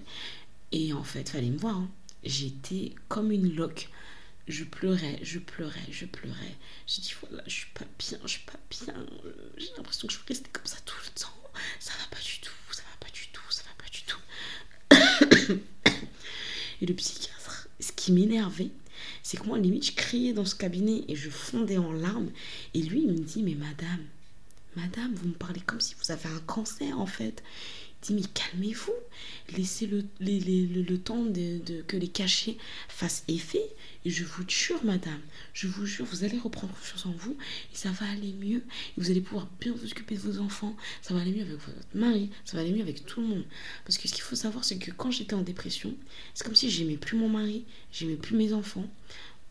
Et 0.72 0.94
en 0.94 1.04
fait, 1.04 1.30
fallait 1.30 1.50
me 1.50 1.58
voir. 1.58 1.78
Hein 1.78 1.90
j'étais 2.24 2.96
comme 3.08 3.32
une 3.32 3.56
loque. 3.56 3.90
Je 4.48 4.64
pleurais, 4.64 5.20
je 5.22 5.38
pleurais, 5.38 5.86
je 5.92 6.06
pleurais. 6.06 6.56
J'ai 6.88 7.02
dit 7.02 7.14
voilà, 7.22 7.44
je 7.46 7.54
suis 7.54 7.68
pas 7.74 7.86
bien, 8.00 8.18
je 8.24 8.28
suis 8.28 8.46
pas 8.46 8.60
bien. 8.70 9.06
J'ai 9.58 9.70
l'impression 9.78 10.08
que 10.08 10.14
je 10.14 10.20
vais 10.20 10.26
rester 10.28 10.50
comme 10.52 10.66
ça 10.66 10.78
tout 10.86 10.96
le 11.06 11.22
temps. 11.22 11.34
Ça 11.80 11.94
va 12.00 12.16
pas 12.16 12.24
du 12.24 12.40
tout, 12.40 12.52
ça 12.72 12.82
va 12.82 13.06
pas 13.06 13.12
du 13.12 13.28
tout, 13.32 13.52
ça 13.52 13.64
va 13.64 13.84
pas 13.84 13.90
du 13.90 14.02
tout. 14.04 15.60
Et 16.82 16.86
le 16.86 16.94
psychiatre, 16.96 17.68
ce 17.80 17.92
qui 17.92 18.12
m'énervait, 18.12 18.72
c'est 19.24 19.38
que 19.38 19.44
moi, 19.44 19.58
limite, 19.58 19.86
je 19.86 19.92
criais 19.94 20.34
dans 20.34 20.46
ce 20.46 20.56
cabinet 20.56 21.04
et 21.08 21.16
je 21.16 21.30
fondais 21.30 21.78
en 21.78 21.92
larmes. 21.92 22.32
Et 22.74 22.82
lui, 22.82 23.04
il 23.04 23.12
me 23.12 23.20
dit, 23.20 23.44
mais 23.44 23.56
madame, 23.56 24.06
madame, 24.76 25.14
vous 25.14 25.28
me 25.28 25.34
parlez 25.34 25.62
comme 25.62 25.82
si 25.82 25.96
vous 25.96 26.12
avez 26.12 26.30
un 26.30 26.40
cancer 26.42 27.00
en 27.00 27.06
fait. 27.06 27.44
Dis 28.02 28.14
mais 28.14 28.22
calmez-vous, 28.34 28.94
laissez 29.58 29.88
le, 29.88 30.04
le, 30.20 30.98
temps 30.98 31.26
que 31.88 31.98
les 31.98 32.08
cachets 32.08 32.58
fassent 32.88 33.24
effet. 33.28 33.64
Et 34.06 34.10
je 34.10 34.24
vous 34.24 34.44
jure, 34.48 34.84
madame, 34.86 35.20
je 35.54 35.68
vous 35.68 35.86
jure, 35.86 36.06
vous 36.06 36.24
allez 36.24 36.38
reprendre 36.38 36.74
confiance 36.74 37.06
en 37.06 37.12
vous 37.12 37.36
et 37.74 37.76
ça 37.76 37.90
va 37.92 38.10
aller 38.10 38.34
mieux. 38.34 38.64
Et 38.98 39.02
vous 39.02 39.12
allez 39.12 39.22
pouvoir 39.22 39.48
bien 39.60 39.74
vous 39.74 39.86
occuper 39.86 40.16
de 40.16 40.22
vos 40.22 40.40
enfants. 40.40 40.76
Ça 41.02 41.14
va 41.14 41.22
aller 41.22 41.34
mieux 41.34 41.42
avec 41.42 41.58
votre 41.58 41.78
mari, 41.94 42.30
ça 42.46 42.56
va 42.56 42.64
aller 42.64 42.72
mieux 42.72 42.82
avec 42.82 43.06
tout 43.06 43.20
le 43.22 43.28
monde. 43.28 43.46
Parce 43.86 43.98
que 43.98 44.08
ce 44.08 44.14
qu'il 44.14 44.24
faut 44.24 44.36
savoir, 44.36 44.64
c'est 44.64 44.78
que 44.78 44.92
quand 44.92 45.12
j'étais 45.12 45.34
en 45.34 45.42
dépression, 45.42 45.94
c'est 46.34 46.46
comme 46.46 46.56
si 46.56 46.70
j'aimais 46.70 46.98
plus 46.98 47.18
mon 47.18 47.30
mari, 47.30 47.66
j'aimais 47.92 48.16
plus 48.16 48.38
mes 48.38 48.54
enfants. 48.54 48.90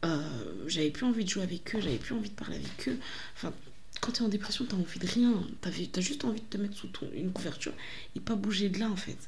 Euh, 0.05 0.65
j'avais 0.69 0.91
plus 0.91 1.05
envie 1.05 1.25
de 1.25 1.29
jouer 1.29 1.43
avec 1.43 1.75
eux, 1.75 1.81
j'avais 1.81 1.99
plus 1.99 2.15
envie 2.15 2.31
de 2.31 2.35
parler 2.35 2.57
avec 2.57 2.89
eux. 2.89 2.99
Enfin, 3.35 3.53
quand 4.01 4.13
tu 4.13 4.23
es 4.23 4.25
en 4.25 4.29
dépression, 4.29 4.65
tu 4.65 4.75
envie 4.75 4.99
de 4.99 5.07
rien. 5.07 5.43
Tu 5.63 5.69
as, 5.69 6.01
juste 6.01 6.25
envie 6.25 6.41
de 6.41 6.47
te 6.47 6.57
mettre 6.57 6.77
sous 6.77 6.89
une 7.15 7.33
couverture 7.33 7.73
et 8.17 8.21
pas 8.21 8.35
bouger 8.35 8.69
de 8.69 8.79
là, 8.79 8.91
en 8.91 8.97
fait. 8.97 9.19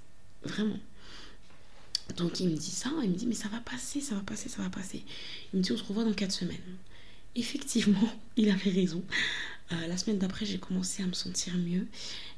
Vraiment. 0.45 0.79
Donc 2.17 2.41
il 2.41 2.49
me 2.49 2.57
dit 2.57 2.71
ça, 2.71 2.91
il 3.03 3.11
me 3.11 3.15
dit 3.15 3.27
mais 3.27 3.35
ça 3.35 3.49
va 3.49 3.61
passer, 3.61 4.01
ça 4.01 4.15
va 4.15 4.23
passer, 4.23 4.49
ça 4.49 4.63
va 4.63 4.71
passer. 4.71 5.05
Il 5.53 5.59
me 5.59 5.63
dit 5.63 5.73
on 5.73 5.77
se 5.77 5.85
revoit 5.85 6.05
dans 6.05 6.13
4 6.13 6.33
semaines. 6.33 6.59
Effectivement, 7.37 8.09
il 8.37 8.51
avait 8.51 8.71
raison. 8.71 9.05
Euh, 9.73 9.87
la 9.87 9.97
semaine 9.97 10.19
d'après, 10.19 10.47
j'ai 10.47 10.59
commencé 10.59 11.03
à 11.03 11.07
me 11.07 11.13
sentir 11.13 11.57
mieux. 11.57 11.87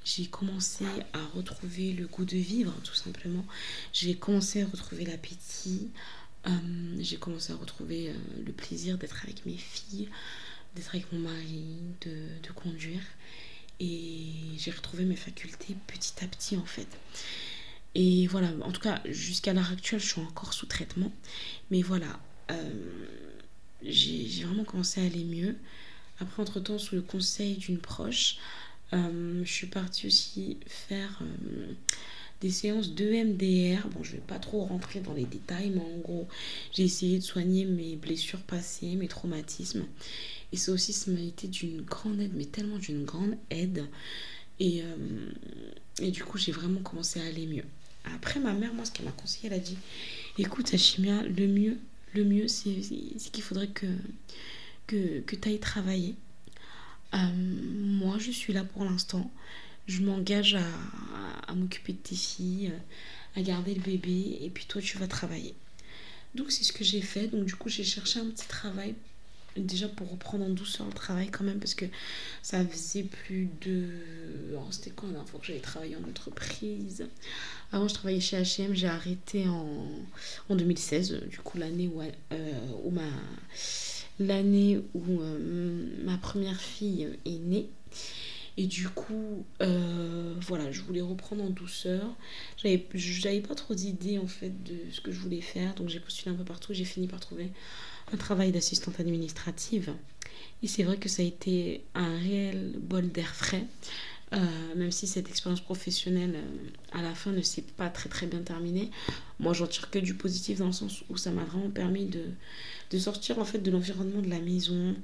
J'ai 0.04 0.26
commencé 0.26 0.84
à 1.14 1.24
retrouver 1.34 1.92
le 1.92 2.06
goût 2.06 2.24
de 2.24 2.36
vivre, 2.36 2.74
tout 2.84 2.94
simplement. 2.94 3.44
J'ai 3.92 4.16
commencé 4.16 4.62
à 4.62 4.66
retrouver 4.66 5.06
l'appétit. 5.06 5.88
Euh, 6.46 6.50
j'ai 6.98 7.16
commencé 7.16 7.52
à 7.52 7.56
retrouver 7.56 8.10
euh, 8.10 8.14
le 8.44 8.52
plaisir 8.52 8.98
d'être 8.98 9.22
avec 9.22 9.46
mes 9.46 9.56
filles 9.56 10.08
d'être 10.74 10.94
avec 10.94 11.10
mon 11.12 11.20
mari, 11.20 11.64
de, 12.02 12.52
conduire. 12.54 13.02
Et 13.80 14.32
j'ai 14.58 14.70
retrouvé 14.70 15.04
mes 15.04 15.16
facultés 15.16 15.76
petit 15.86 16.12
à 16.22 16.28
petit 16.28 16.56
en 16.56 16.64
fait. 16.64 16.88
Et 17.94 18.26
voilà, 18.26 18.48
en 18.62 18.72
tout 18.72 18.80
cas, 18.80 19.02
jusqu'à 19.04 19.52
l'heure 19.52 19.70
actuelle, 19.70 20.00
je 20.00 20.06
suis 20.06 20.20
encore 20.20 20.54
sous 20.54 20.66
traitement. 20.66 21.12
Mais 21.70 21.82
voilà, 21.82 22.20
euh, 22.50 22.70
j'ai 23.82 24.44
vraiment 24.44 24.64
commencé 24.64 25.02
à 25.02 25.04
aller 25.04 25.24
mieux. 25.24 25.56
Après, 26.20 26.42
entre-temps, 26.42 26.78
sous 26.78 26.94
le 26.94 27.02
conseil 27.02 27.56
d'une 27.56 27.78
proche, 27.78 28.36
euh, 28.92 29.42
je 29.44 29.52
suis 29.52 29.66
partie 29.66 30.06
aussi 30.06 30.58
faire 30.66 31.18
euh, 31.22 31.72
des 32.40 32.50
séances 32.50 32.92
d'EMDR. 32.92 33.88
Bon, 33.88 34.02
je 34.02 34.12
vais 34.12 34.22
pas 34.26 34.38
trop 34.38 34.64
rentrer 34.64 35.00
dans 35.00 35.14
les 35.14 35.24
détails, 35.24 35.70
mais 35.70 35.80
en 35.80 35.98
gros, 35.98 36.28
j'ai 36.72 36.84
essayé 36.84 37.18
de 37.18 37.24
soigner 37.24 37.64
mes 37.64 37.96
blessures 37.96 38.42
passées, 38.42 38.94
mes 38.96 39.08
traumatismes. 39.08 39.84
Et 40.52 40.56
ça 40.56 40.72
aussi, 40.72 40.92
ça 40.92 41.10
m'a 41.10 41.20
été 41.20 41.48
d'une 41.48 41.80
grande 41.80 42.20
aide, 42.20 42.32
mais 42.34 42.44
tellement 42.44 42.78
d'une 42.78 43.04
grande 43.04 43.36
aide. 43.50 43.86
Et, 44.60 44.82
euh, 44.82 45.30
et 46.00 46.10
du 46.10 46.22
coup, 46.24 46.38
j'ai 46.38 46.52
vraiment 46.52 46.80
commencé 46.80 47.20
à 47.20 47.24
aller 47.24 47.46
mieux. 47.46 47.64
Après, 48.04 48.38
ma 48.38 48.52
mère, 48.52 48.74
moi, 48.74 48.84
ce 48.84 48.90
qu'elle 48.90 49.06
m'a 49.06 49.12
conseillé, 49.12 49.46
elle 49.46 49.54
a 49.54 49.58
dit 49.58 49.78
écoute, 50.38 50.72
Hachimia, 50.74 51.22
le 51.22 51.46
mieux, 51.46 51.78
le 52.14 52.24
mieux, 52.24 52.48
c'est 52.48 52.70
qu'il 53.32 53.42
faudrait 53.42 53.68
que, 53.68 53.86
que, 54.86 55.20
que 55.20 55.36
tu 55.36 55.48
ailles 55.48 55.60
travailler. 55.60 56.14
Euh, 57.14 57.18
moi, 57.34 58.18
je 58.18 58.30
suis 58.30 58.52
là 58.52 58.64
pour 58.64 58.84
l'instant. 58.84 59.30
Je 59.86 60.02
m'engage 60.02 60.54
à, 60.54 60.66
à 61.48 61.54
m'occuper 61.54 61.92
de 61.92 61.98
tes 61.98 62.14
filles, 62.14 62.72
à 63.36 63.42
garder 63.42 63.74
le 63.74 63.80
bébé, 63.80 64.38
et 64.40 64.50
puis 64.50 64.66
toi, 64.66 64.80
tu 64.82 64.98
vas 64.98 65.06
travailler. 65.06 65.54
Donc, 66.34 66.50
c'est 66.50 66.64
ce 66.64 66.72
que 66.72 66.84
j'ai 66.84 67.00
fait. 67.00 67.28
Donc, 67.28 67.44
du 67.44 67.54
coup, 67.54 67.68
j'ai 67.68 67.84
cherché 67.84 68.20
un 68.20 68.26
petit 68.26 68.48
travail 68.48 68.94
déjà 69.56 69.88
pour 69.88 70.10
reprendre 70.10 70.44
en 70.44 70.50
douceur 70.50 70.86
le 70.86 70.92
travail 70.92 71.28
quand 71.30 71.44
même 71.44 71.58
parce 71.58 71.74
que 71.74 71.84
ça 72.42 72.64
faisait 72.64 73.04
plus 73.04 73.48
de 73.60 73.88
oh, 74.56 74.66
c'était 74.70 74.90
quand 74.90 75.06
la 75.06 75.14
dernière 75.14 75.28
fois 75.28 75.40
que 75.40 75.46
j'avais 75.46 75.60
travaillé 75.60 75.96
en 75.96 76.08
entreprise? 76.08 77.06
Avant 77.72 77.88
je 77.88 77.94
travaillais 77.94 78.20
chez 78.20 78.40
H&M 78.40 78.74
j'ai 78.74 78.86
arrêté 78.86 79.48
en, 79.48 79.88
en 80.48 80.56
2016 80.56 81.22
du 81.28 81.38
coup 81.38 81.58
l'année 81.58 81.88
où, 81.88 82.00
euh, 82.00 82.90
ma 82.90 83.02
l'année 84.18 84.80
où 84.94 85.20
euh, 85.20 85.86
ma 86.04 86.16
première 86.18 86.60
fille 86.60 87.08
est 87.24 87.38
née 87.38 87.68
et 88.58 88.66
du 88.66 88.88
coup, 88.88 89.44
euh, 89.62 90.34
voilà, 90.40 90.70
je 90.72 90.82
voulais 90.82 91.00
reprendre 91.00 91.42
en 91.42 91.50
douceur. 91.50 92.04
J'avais 92.62 92.78
pas 93.40 93.54
trop 93.54 93.74
d'idées 93.74 94.18
en 94.18 94.26
fait 94.26 94.62
de 94.62 94.76
ce 94.92 95.00
que 95.00 95.10
je 95.10 95.18
voulais 95.18 95.40
faire, 95.40 95.74
donc 95.74 95.88
j'ai 95.88 96.00
postulé 96.00 96.34
un 96.34 96.38
peu 96.38 96.44
partout. 96.44 96.74
J'ai 96.74 96.84
fini 96.84 97.06
par 97.06 97.20
trouver 97.20 97.50
un 98.12 98.16
travail 98.16 98.52
d'assistante 98.52 99.00
administrative. 99.00 99.92
Et 100.62 100.68
c'est 100.68 100.82
vrai 100.82 100.96
que 100.96 101.08
ça 101.08 101.22
a 101.22 101.24
été 101.24 101.82
un 101.94 102.18
réel 102.18 102.74
bol 102.78 103.10
d'air 103.10 103.34
frais. 103.34 103.64
Euh, 104.32 104.38
même 104.76 104.90
si 104.90 105.06
cette 105.06 105.28
expérience 105.28 105.60
professionnelle 105.60 106.36
euh, 106.36 106.98
à 106.98 107.02
la 107.02 107.14
fin 107.14 107.32
ne 107.32 107.42
s'est 107.42 107.64
pas 107.76 107.90
très 107.90 108.08
très 108.08 108.26
bien 108.26 108.40
terminée, 108.40 108.90
moi 109.38 109.52
j'en 109.52 109.66
tire 109.66 109.90
que 109.90 109.98
du 109.98 110.14
positif 110.14 110.58
dans 110.58 110.68
le 110.68 110.72
sens 110.72 111.02
où 111.10 111.18
ça 111.18 111.30
m'a 111.32 111.44
vraiment 111.44 111.68
permis 111.68 112.06
de, 112.06 112.24
de, 112.90 112.98
sortir 112.98 113.38
en 113.38 113.44
fait 113.44 113.58
de 113.58 113.70
l'environnement 113.70 114.22
de 114.22 114.30
la 114.30 114.38
maison, 114.40 114.96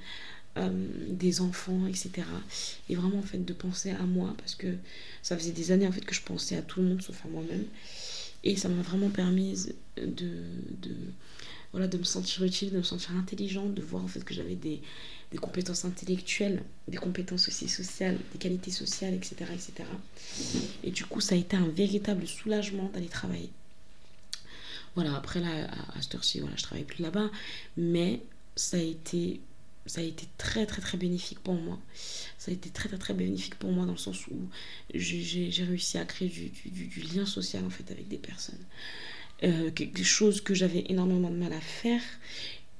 euh, 0.56 0.70
des 1.08 1.42
enfants, 1.42 1.86
etc. 1.86 2.10
Et 2.88 2.94
vraiment 2.94 3.18
en 3.18 3.22
fait 3.22 3.44
de 3.44 3.52
penser 3.52 3.90
à 3.90 4.04
moi 4.04 4.34
parce 4.38 4.54
que 4.54 4.68
ça 5.22 5.36
faisait 5.36 5.52
des 5.52 5.72
années 5.72 5.86
en 5.86 5.92
fait 5.92 6.06
que 6.06 6.14
je 6.14 6.22
pensais 6.22 6.56
à 6.56 6.62
tout 6.62 6.80
le 6.80 6.88
monde 6.88 7.02
sauf 7.02 7.22
à 7.26 7.28
moi-même. 7.28 7.66
Et 8.44 8.56
ça 8.56 8.70
m'a 8.70 8.80
vraiment 8.80 9.10
permis 9.10 9.66
de, 9.98 10.24
de 10.80 10.94
voilà, 11.72 11.86
de 11.86 11.98
me 11.98 12.04
sentir 12.04 12.44
utile, 12.44 12.70
de 12.70 12.78
me 12.78 12.82
sentir 12.82 13.14
intelligente, 13.16 13.74
de 13.74 13.82
voir 13.82 14.02
en 14.02 14.08
fait 14.08 14.24
que 14.24 14.34
j'avais 14.34 14.54
des, 14.54 14.80
compétences 15.40 15.84
intellectuelles, 15.84 16.62
des 16.88 16.96
compétences 16.96 17.48
aussi 17.48 17.68
sociales, 17.68 18.18
des 18.32 18.38
qualités 18.38 18.70
sociales, 18.70 19.14
etc., 19.14 19.36
etc. 19.52 19.88
Et 20.82 20.90
du 20.90 21.04
coup, 21.04 21.20
ça 21.20 21.34
a 21.34 21.38
été 21.38 21.56
un 21.56 21.68
véritable 21.68 22.26
soulagement 22.26 22.90
d'aller 22.94 23.08
travailler. 23.08 23.50
Voilà, 24.94 25.14
après 25.14 25.40
là, 25.40 25.68
à, 25.94 26.02
cette 26.02 26.14
heure-ci, 26.14 26.40
voilà, 26.40 26.56
je 26.56 26.62
travaille 26.62 26.84
plus 26.84 27.02
là-bas, 27.02 27.30
mais 27.76 28.22
ça 28.56 28.78
a 28.78 28.80
été 28.80 29.40
très 30.38 30.64
très 30.64 30.80
très 30.80 30.96
bénéfique 30.96 31.40
pour 31.40 31.54
moi. 31.54 31.78
Ça 32.38 32.50
a 32.50 32.54
été 32.54 32.70
très 32.70 32.88
très 32.88 32.98
très 32.98 33.14
bénéfique 33.14 33.56
pour 33.56 33.70
moi 33.70 33.84
dans 33.84 33.92
le 33.92 33.98
sens 33.98 34.26
où 34.28 34.36
j'ai 34.94 35.64
réussi 35.64 35.98
à 35.98 36.04
créer 36.06 36.28
du, 36.28 36.48
du, 36.48 36.86
du, 36.86 37.00
lien 37.02 37.26
social 37.26 37.64
en 37.64 37.70
fait 37.70 37.90
avec 37.90 38.08
des 38.08 38.16
personnes 38.16 38.64
euh, 39.44 39.70
quelque 39.70 40.02
chose 40.02 40.40
que 40.40 40.52
j'avais 40.52 40.84
énormément 40.88 41.30
de 41.30 41.36
mal 41.36 41.52
à 41.52 41.60
faire 41.60 42.02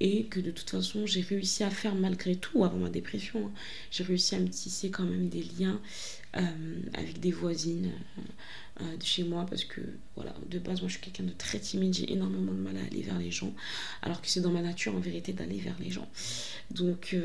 et 0.01 0.25
que 0.25 0.41
de 0.41 0.51
toute 0.51 0.69
façon 0.69 1.05
j'ai 1.05 1.21
réussi 1.21 1.63
à 1.63 1.69
faire 1.69 1.95
malgré 1.95 2.35
tout 2.35 2.65
avant 2.65 2.77
ma 2.77 2.89
dépression. 2.89 3.47
Hein. 3.47 3.51
J'ai 3.91 4.03
réussi 4.03 4.35
à 4.35 4.39
me 4.39 4.49
tisser 4.49 4.89
quand 4.89 5.05
même 5.05 5.29
des 5.29 5.43
liens 5.57 5.79
euh, 6.35 6.41
avec 6.93 7.21
des 7.21 7.31
voisines 7.31 7.91
euh, 8.81 8.97
de 8.97 9.03
chez 9.03 9.23
moi 9.23 9.45
parce 9.49 9.63
que 9.63 9.79
voilà, 10.15 10.35
de 10.49 10.59
base 10.59 10.81
moi 10.81 10.89
je 10.89 10.95
suis 10.95 11.01
quelqu'un 11.01 11.23
de 11.23 11.33
très 11.37 11.59
timide, 11.59 11.93
j'ai 11.93 12.11
énormément 12.11 12.51
de 12.51 12.59
mal 12.59 12.75
à 12.75 12.81
aller 12.81 13.03
vers 13.03 13.19
les 13.19 13.31
gens 13.31 13.53
alors 14.01 14.21
que 14.21 14.27
c'est 14.27 14.41
dans 14.41 14.51
ma 14.51 14.61
nature 14.61 14.93
en 14.93 14.99
vérité 14.99 15.31
d'aller 15.31 15.59
vers 15.59 15.77
les 15.79 15.91
gens. 15.91 16.09
Donc 16.71 17.15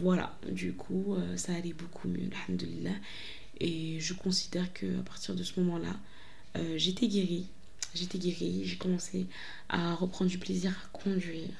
voilà, 0.00 0.38
du 0.50 0.72
coup 0.72 1.16
ça 1.36 1.54
allait 1.54 1.74
beaucoup 1.74 2.08
mieux, 2.08 2.30
alhamdulillah. 2.46 2.96
Et 3.60 4.00
je 4.00 4.14
considère 4.14 4.72
que 4.72 4.98
à 4.98 5.02
partir 5.02 5.34
de 5.34 5.42
ce 5.42 5.60
moment-là, 5.60 6.00
j'étais 6.76 7.08
guérie 7.08 7.46
j'étais 7.94 8.18
guérie, 8.18 8.62
j'ai 8.64 8.76
commencé 8.76 9.26
à 9.68 9.94
reprendre 9.94 10.30
du 10.30 10.38
plaisir 10.38 10.72
à 10.72 10.88
conduire, 10.96 11.50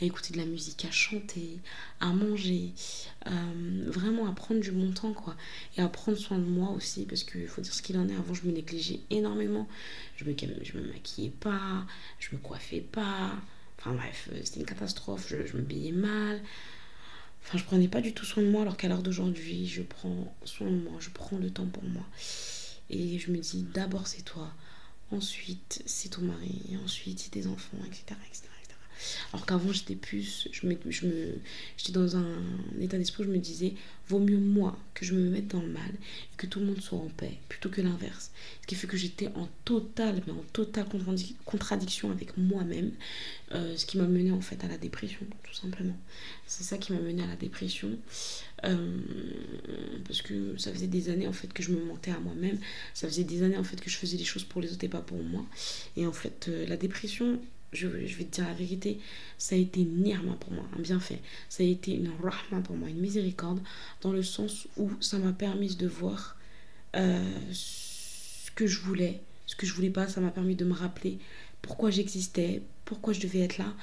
à 0.00 0.04
écouter 0.04 0.32
de 0.32 0.38
la 0.38 0.44
musique, 0.44 0.84
à 0.84 0.90
chanter, 0.90 1.58
à 2.00 2.12
manger, 2.12 2.72
euh, 3.26 3.84
vraiment 3.86 4.26
à 4.28 4.32
prendre 4.32 4.60
du 4.60 4.70
bon 4.70 4.92
temps 4.92 5.12
quoi, 5.12 5.36
et 5.76 5.80
à 5.80 5.88
prendre 5.88 6.18
soin 6.18 6.38
de 6.38 6.44
moi 6.44 6.70
aussi 6.70 7.04
parce 7.04 7.24
qu'il 7.24 7.46
faut 7.46 7.60
dire 7.60 7.74
ce 7.74 7.82
qu'il 7.82 7.98
en 7.98 8.08
est. 8.08 8.14
Avant, 8.14 8.34
je 8.34 8.46
me 8.46 8.52
négligeais 8.52 9.00
énormément, 9.10 9.68
je 10.16 10.24
me, 10.24 10.34
je 10.62 10.78
me 10.78 10.86
maquillais 10.92 11.32
pas, 11.40 11.86
je 12.18 12.34
me 12.34 12.40
coiffais 12.40 12.80
pas, 12.80 13.32
enfin 13.78 13.92
bref, 13.94 14.28
euh, 14.32 14.40
c'était 14.44 14.60
une 14.60 14.66
catastrophe, 14.66 15.26
je, 15.28 15.46
je 15.46 15.56
me 15.56 15.62
payais 15.62 15.92
mal. 15.92 16.40
Enfin, 17.44 17.56
je 17.56 17.64
prenais 17.64 17.88
pas 17.88 18.02
du 18.02 18.12
tout 18.12 18.26
soin 18.26 18.42
de 18.42 18.48
moi 18.48 18.62
alors 18.62 18.76
qu'à 18.76 18.88
l'heure 18.88 19.02
d'aujourd'hui, 19.02 19.66
je 19.66 19.82
prends 19.82 20.36
soin 20.44 20.68
de 20.70 20.76
moi, 20.76 20.92
je 20.98 21.08
prends 21.08 21.38
le 21.38 21.50
temps 21.50 21.66
pour 21.66 21.84
moi. 21.84 22.04
Et 22.90 23.18
je 23.18 23.30
me 23.30 23.38
dis 23.38 23.62
d'abord 23.74 24.06
c'est 24.06 24.22
toi, 24.22 24.52
ensuite 25.10 25.82
c'est 25.86 26.10
ton 26.10 26.22
mari, 26.22 26.76
ensuite 26.84 27.20
c'est 27.20 27.30
tes 27.30 27.46
enfants, 27.46 27.78
etc. 27.86 28.16
etc. 28.28 28.48
Alors 29.32 29.46
qu'avant 29.46 29.72
j'étais 29.72 29.94
plus, 29.94 30.48
je 30.52 30.66
me, 30.66 30.76
je 30.88 31.06
me, 31.06 31.34
j'étais 31.76 31.92
dans 31.92 32.16
un 32.16 32.40
état 32.80 32.98
d'esprit 32.98 33.22
où 33.22 33.26
je 33.26 33.30
me 33.32 33.38
disais, 33.38 33.74
vaut 34.08 34.18
mieux 34.18 34.38
moi 34.38 34.78
que 34.94 35.04
je 35.04 35.14
me 35.14 35.28
mette 35.30 35.48
dans 35.48 35.60
le 35.60 35.68
mal 35.68 35.90
et 35.90 36.36
que 36.36 36.46
tout 36.46 36.60
le 36.60 36.66
monde 36.66 36.80
soit 36.80 36.98
en 36.98 37.08
paix, 37.08 37.38
plutôt 37.48 37.68
que 37.68 37.80
l'inverse. 37.80 38.30
Ce 38.62 38.66
qui 38.66 38.74
fait 38.74 38.86
que 38.86 38.96
j'étais 38.96 39.28
en 39.34 39.48
totale, 39.64 40.22
mais 40.26 40.32
en 40.32 40.44
totale 40.52 40.86
contradiction 41.44 42.10
avec 42.10 42.36
moi-même, 42.36 42.92
euh, 43.52 43.76
ce 43.76 43.86
qui 43.86 43.98
m'a 43.98 44.06
mené 44.06 44.32
en 44.32 44.40
fait 44.40 44.62
à 44.64 44.68
la 44.68 44.78
dépression, 44.78 45.20
tout 45.42 45.54
simplement. 45.54 45.96
C'est 46.46 46.64
ça 46.64 46.78
qui 46.78 46.92
m'a 46.92 47.00
mené 47.00 47.22
à 47.22 47.26
la 47.26 47.36
dépression. 47.36 47.90
Euh, 48.64 48.98
parce 50.04 50.22
que 50.22 50.56
ça 50.56 50.72
faisait 50.72 50.88
des 50.88 51.10
années 51.10 51.28
en 51.28 51.32
fait 51.32 51.52
que 51.52 51.62
je 51.62 51.70
me 51.70 51.84
mentais 51.84 52.10
à 52.10 52.18
moi-même, 52.18 52.58
ça 52.92 53.06
faisait 53.06 53.24
des 53.24 53.42
années 53.42 53.56
en 53.56 53.62
fait 53.62 53.80
que 53.80 53.88
je 53.88 53.96
faisais 53.96 54.16
des 54.16 54.24
choses 54.24 54.44
pour 54.44 54.60
les 54.60 54.72
autres 54.72 54.84
et 54.84 54.88
pas 54.88 55.00
pour 55.00 55.22
moi. 55.22 55.44
Et 55.96 56.06
en 56.06 56.12
fait, 56.12 56.46
euh, 56.48 56.66
la 56.66 56.76
dépression, 56.76 57.40
je, 57.72 57.86
vais 57.86 58.24
te 58.24 58.36
dire 58.36 58.46
la 58.46 58.54
vérité, 58.54 58.98
ça 59.36 59.54
a 59.54 59.58
été 59.58 59.80
une 59.80 60.02
nirma 60.02 60.34
pour 60.40 60.52
moi, 60.52 60.64
un 60.76 60.80
bienfait. 60.80 61.20
Ça 61.48 61.62
a 61.62 61.66
été 61.66 61.94
une 61.94 62.10
rahma 62.20 62.62
pour 62.64 62.76
moi, 62.76 62.88
une 62.88 63.00
miséricorde, 63.00 63.60
dans 64.00 64.12
le 64.12 64.22
sens 64.22 64.66
où 64.76 64.90
ça 65.00 65.18
m'a 65.18 65.32
permis 65.32 65.76
de 65.76 65.86
voir 65.86 66.36
euh, 66.96 67.22
que 68.54 68.66
je 68.66 68.80
voulais, 68.80 69.20
ce 69.46 69.54
que 69.54 69.66
je 69.66 69.74
voulais 69.74 69.90
pas. 69.90 70.08
Ça 70.08 70.20
m'a 70.20 70.30
permis 70.30 70.56
de 70.56 70.64
me 70.64 70.72
rappeler 70.72 71.18
pourquoi 71.62 71.90
j'existais, 71.90 72.62
pourquoi 72.84 73.12
je 73.12 73.20
devais 73.20 73.40
être 73.40 73.58
là. 73.58 73.74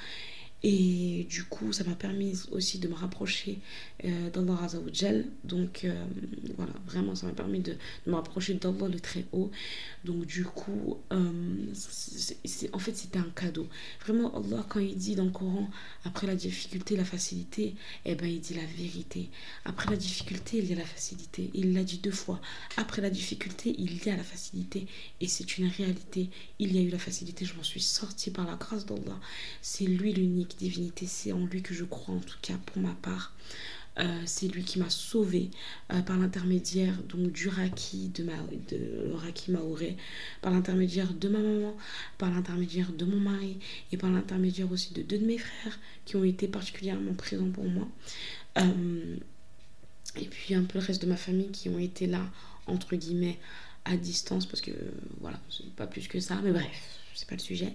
Et 0.62 1.26
du 1.30 1.44
coup, 1.44 1.72
ça 1.72 1.84
m'a 1.84 1.94
permis 1.94 2.34
aussi 2.50 2.78
de 2.78 2.88
me 2.88 2.94
rapprocher 2.94 3.58
d'Allah 4.02 4.58
Azzawajal. 4.62 5.24
Donc 5.44 5.84
euh, 5.84 6.04
voilà, 6.56 6.72
vraiment, 6.86 7.14
ça 7.14 7.26
m'a 7.26 7.32
permis 7.32 7.60
de, 7.60 7.76
me 8.06 8.14
rapprocher 8.14 8.54
d'Allah 8.54 8.88
le 8.88 9.00
très 9.00 9.24
haut. 9.32 9.50
Donc 10.04 10.26
du 10.26 10.44
coup, 10.44 10.98
euh, 11.12 11.32
c'est, 11.72 12.74
en 12.74 12.78
fait, 12.78 12.96
c'était 12.96 13.18
un 13.18 13.30
cadeau. 13.34 13.68
Vraiment, 14.04 14.36
Allah, 14.36 14.64
quand 14.68 14.80
il 14.80 14.96
dit 14.96 15.16
dans 15.16 15.24
le 15.24 15.30
Coran, 15.30 15.70
après 16.04 16.26
la 16.26 16.36
difficulté, 16.36 16.96
la 16.96 17.04
facilité, 17.04 17.74
eh 18.04 18.14
ben, 18.14 18.26
il 18.26 18.40
dit 18.40 18.54
la 18.54 18.64
vérité. 18.64 19.30
Après 19.64 19.90
la 19.90 19.96
difficulté, 19.96 20.58
il 20.58 20.66
y 20.66 20.72
a 20.72 20.76
la 20.76 20.84
facilité. 20.84 21.50
Il 21.54 21.72
l'a 21.72 21.84
dit 21.84 21.98
deux 21.98 22.10
fois. 22.10 22.40
Après 22.76 23.02
la 23.02 23.10
difficulté, 23.10 23.74
il 23.78 24.04
y 24.04 24.10
a 24.10 24.16
la 24.16 24.22
facilité. 24.22 24.86
Et 25.20 25.28
c'est 25.28 25.58
une 25.58 25.68
réalité. 25.68 26.30
Il 26.58 26.74
y 26.74 26.78
a 26.78 26.82
eu 26.82 26.88
la 26.88 26.98
facilité. 26.98 27.44
Je 27.44 27.54
m'en 27.54 27.62
suis 27.62 27.80
sortie 27.80 28.30
par 28.30 28.46
la 28.46 28.56
grâce 28.56 28.86
d'Allah. 28.86 29.18
C'est 29.62 29.84
lui 29.84 30.12
l'unique 30.12 30.56
divinité, 30.58 31.06
c'est 31.06 31.32
en 31.32 31.44
lui 31.46 31.62
que 31.62 31.74
je 31.74 31.84
crois 31.84 32.14
en 32.14 32.20
tout 32.20 32.38
cas 32.42 32.54
pour 32.66 32.82
ma 32.82 32.94
part. 32.94 33.34
Euh, 33.98 34.22
c'est 34.26 34.48
lui 34.48 34.62
qui 34.62 34.78
m'a 34.78 34.90
sauvé 34.90 35.50
euh, 35.90 36.02
par 36.02 36.18
l'intermédiaire 36.18 36.94
donc 37.04 37.32
du 37.32 37.48
Raki 37.48 38.10
de 38.10 38.24
ma 38.24 38.34
de 38.68 39.52
Maoré, 39.52 39.96
par 40.42 40.52
l'intermédiaire 40.52 41.14
de 41.14 41.28
ma 41.28 41.38
maman, 41.38 41.74
par 42.18 42.30
l'intermédiaire 42.30 42.92
de 42.92 43.06
mon 43.06 43.18
mari 43.18 43.56
et 43.92 43.96
par 43.96 44.10
l'intermédiaire 44.10 44.70
aussi 44.70 44.92
de 44.92 45.00
deux 45.00 45.18
de 45.18 45.24
mes 45.24 45.38
frères 45.38 45.78
qui 46.04 46.16
ont 46.16 46.24
été 46.24 46.46
particulièrement 46.46 47.14
présents 47.14 47.50
pour 47.50 47.64
moi. 47.64 47.88
Euh, 48.58 49.16
et 50.16 50.26
puis 50.26 50.54
un 50.54 50.64
peu 50.64 50.78
le 50.78 50.84
reste 50.84 51.00
de 51.00 51.08
ma 51.08 51.16
famille 51.16 51.50
qui 51.50 51.70
ont 51.70 51.78
été 51.78 52.06
là 52.06 52.22
entre 52.66 52.96
guillemets 52.96 53.38
à 53.86 53.96
distance 53.96 54.44
parce 54.44 54.60
que 54.60 54.72
voilà, 55.20 55.40
c'est 55.48 55.70
pas 55.74 55.86
plus 55.86 56.06
que 56.06 56.20
ça, 56.20 56.38
mais 56.42 56.52
bref, 56.52 57.00
c'est 57.14 57.28
pas 57.28 57.36
le 57.36 57.40
sujet. 57.40 57.72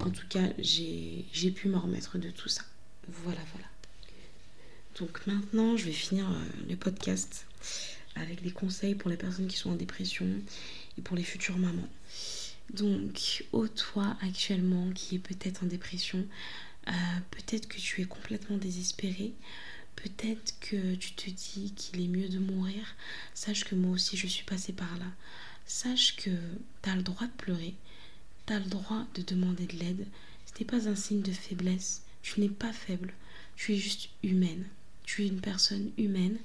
En 0.00 0.10
tout 0.10 0.26
cas, 0.28 0.50
j'ai 0.58 1.50
pu 1.52 1.68
me 1.68 1.78
remettre 1.78 2.18
de 2.18 2.28
tout 2.30 2.48
ça. 2.48 2.62
Voilà, 3.08 3.40
voilà. 3.52 3.66
Donc 4.98 5.26
maintenant, 5.26 5.76
je 5.76 5.86
vais 5.86 5.92
finir 5.92 6.30
euh, 6.30 6.44
le 6.68 6.76
podcast 6.76 7.46
avec 8.14 8.42
des 8.42 8.52
conseils 8.52 8.94
pour 8.94 9.10
les 9.10 9.16
personnes 9.16 9.48
qui 9.48 9.56
sont 9.56 9.70
en 9.70 9.74
dépression 9.74 10.26
et 10.96 11.02
pour 11.02 11.16
les 11.16 11.24
futures 11.24 11.58
mamans. 11.58 11.88
Donc, 12.72 13.44
ô 13.52 13.66
toi 13.66 14.16
actuellement 14.22 14.90
qui 14.92 15.16
est 15.16 15.18
peut-être 15.18 15.64
en 15.64 15.66
dépression, 15.66 16.24
euh, 16.88 16.92
peut-être 17.30 17.66
que 17.66 17.78
tu 17.78 18.02
es 18.02 18.04
complètement 18.04 18.56
désespéré, 18.56 19.32
peut-être 19.96 20.54
que 20.60 20.94
tu 20.94 21.12
te 21.12 21.28
dis 21.28 21.72
qu'il 21.74 22.00
est 22.00 22.08
mieux 22.08 22.28
de 22.28 22.38
mourir, 22.38 22.94
sache 23.34 23.64
que 23.64 23.74
moi 23.74 23.92
aussi 23.92 24.16
je 24.16 24.26
suis 24.26 24.44
passée 24.44 24.72
par 24.72 24.96
là. 24.98 25.06
Sache 25.66 26.16
que 26.16 26.30
tu 26.82 26.90
as 26.90 26.94
le 26.94 27.02
droit 27.02 27.26
de 27.26 27.32
pleurer, 27.32 27.74
tu 28.46 28.52
as 28.52 28.58
le 28.60 28.66
droit 28.66 29.06
de 29.14 29.22
demander 29.22 29.66
de 29.66 29.76
l'aide. 29.76 30.06
Ce 30.46 30.60
n'est 30.60 30.66
pas 30.66 30.88
un 30.88 30.94
signe 30.94 31.22
de 31.22 31.32
faiblesse. 31.32 32.02
Tu 32.22 32.40
n'es 32.40 32.48
pas 32.48 32.72
faible. 32.72 33.12
Tu 33.56 33.74
es 33.74 33.76
juste 33.76 34.08
humaine. 34.22 34.64
Tu 35.04 35.24
es 35.24 35.28
une 35.28 35.40
personne 35.40 35.90
humaine 35.98 36.38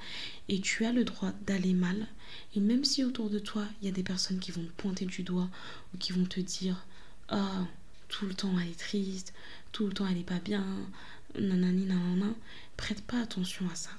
et 0.48 0.60
tu 0.60 0.86
as 0.86 0.92
le 0.92 1.04
droit 1.04 1.32
d'aller 1.46 1.74
mal. 1.74 2.08
Et 2.56 2.60
même 2.60 2.86
si 2.86 3.04
autour 3.04 3.30
de 3.30 3.40
toi, 3.40 3.66
il 3.82 3.88
y 3.88 3.92
a 3.92 3.94
des 3.94 4.04
personnes 4.04 4.40
qui 4.40 4.52
vont 4.52 4.64
te 4.64 4.82
pointer 4.82 5.06
du 5.06 5.24
doigt 5.24 5.50
ou 5.94 5.98
qui 5.98 6.12
vont 6.12 6.26
te 6.26 6.40
dire 6.40 6.86
Ah, 7.30 7.66
tout 8.10 8.26
le 8.26 8.34
temps 8.34 8.54
elle 8.60 8.70
est 8.70 8.80
triste, 8.80 9.34
tout 9.72 9.88
le 9.88 9.94
temps 9.94 10.08
elle 10.08 10.18
est 10.18 10.24
pas 10.24 10.40
bien, 10.40 10.66
nanani 11.40 11.86
nanana, 11.86 12.34
prête 12.76 13.02
pas 13.02 13.22
attention 13.22 13.68
à 13.70 13.76
ça. 13.76 13.92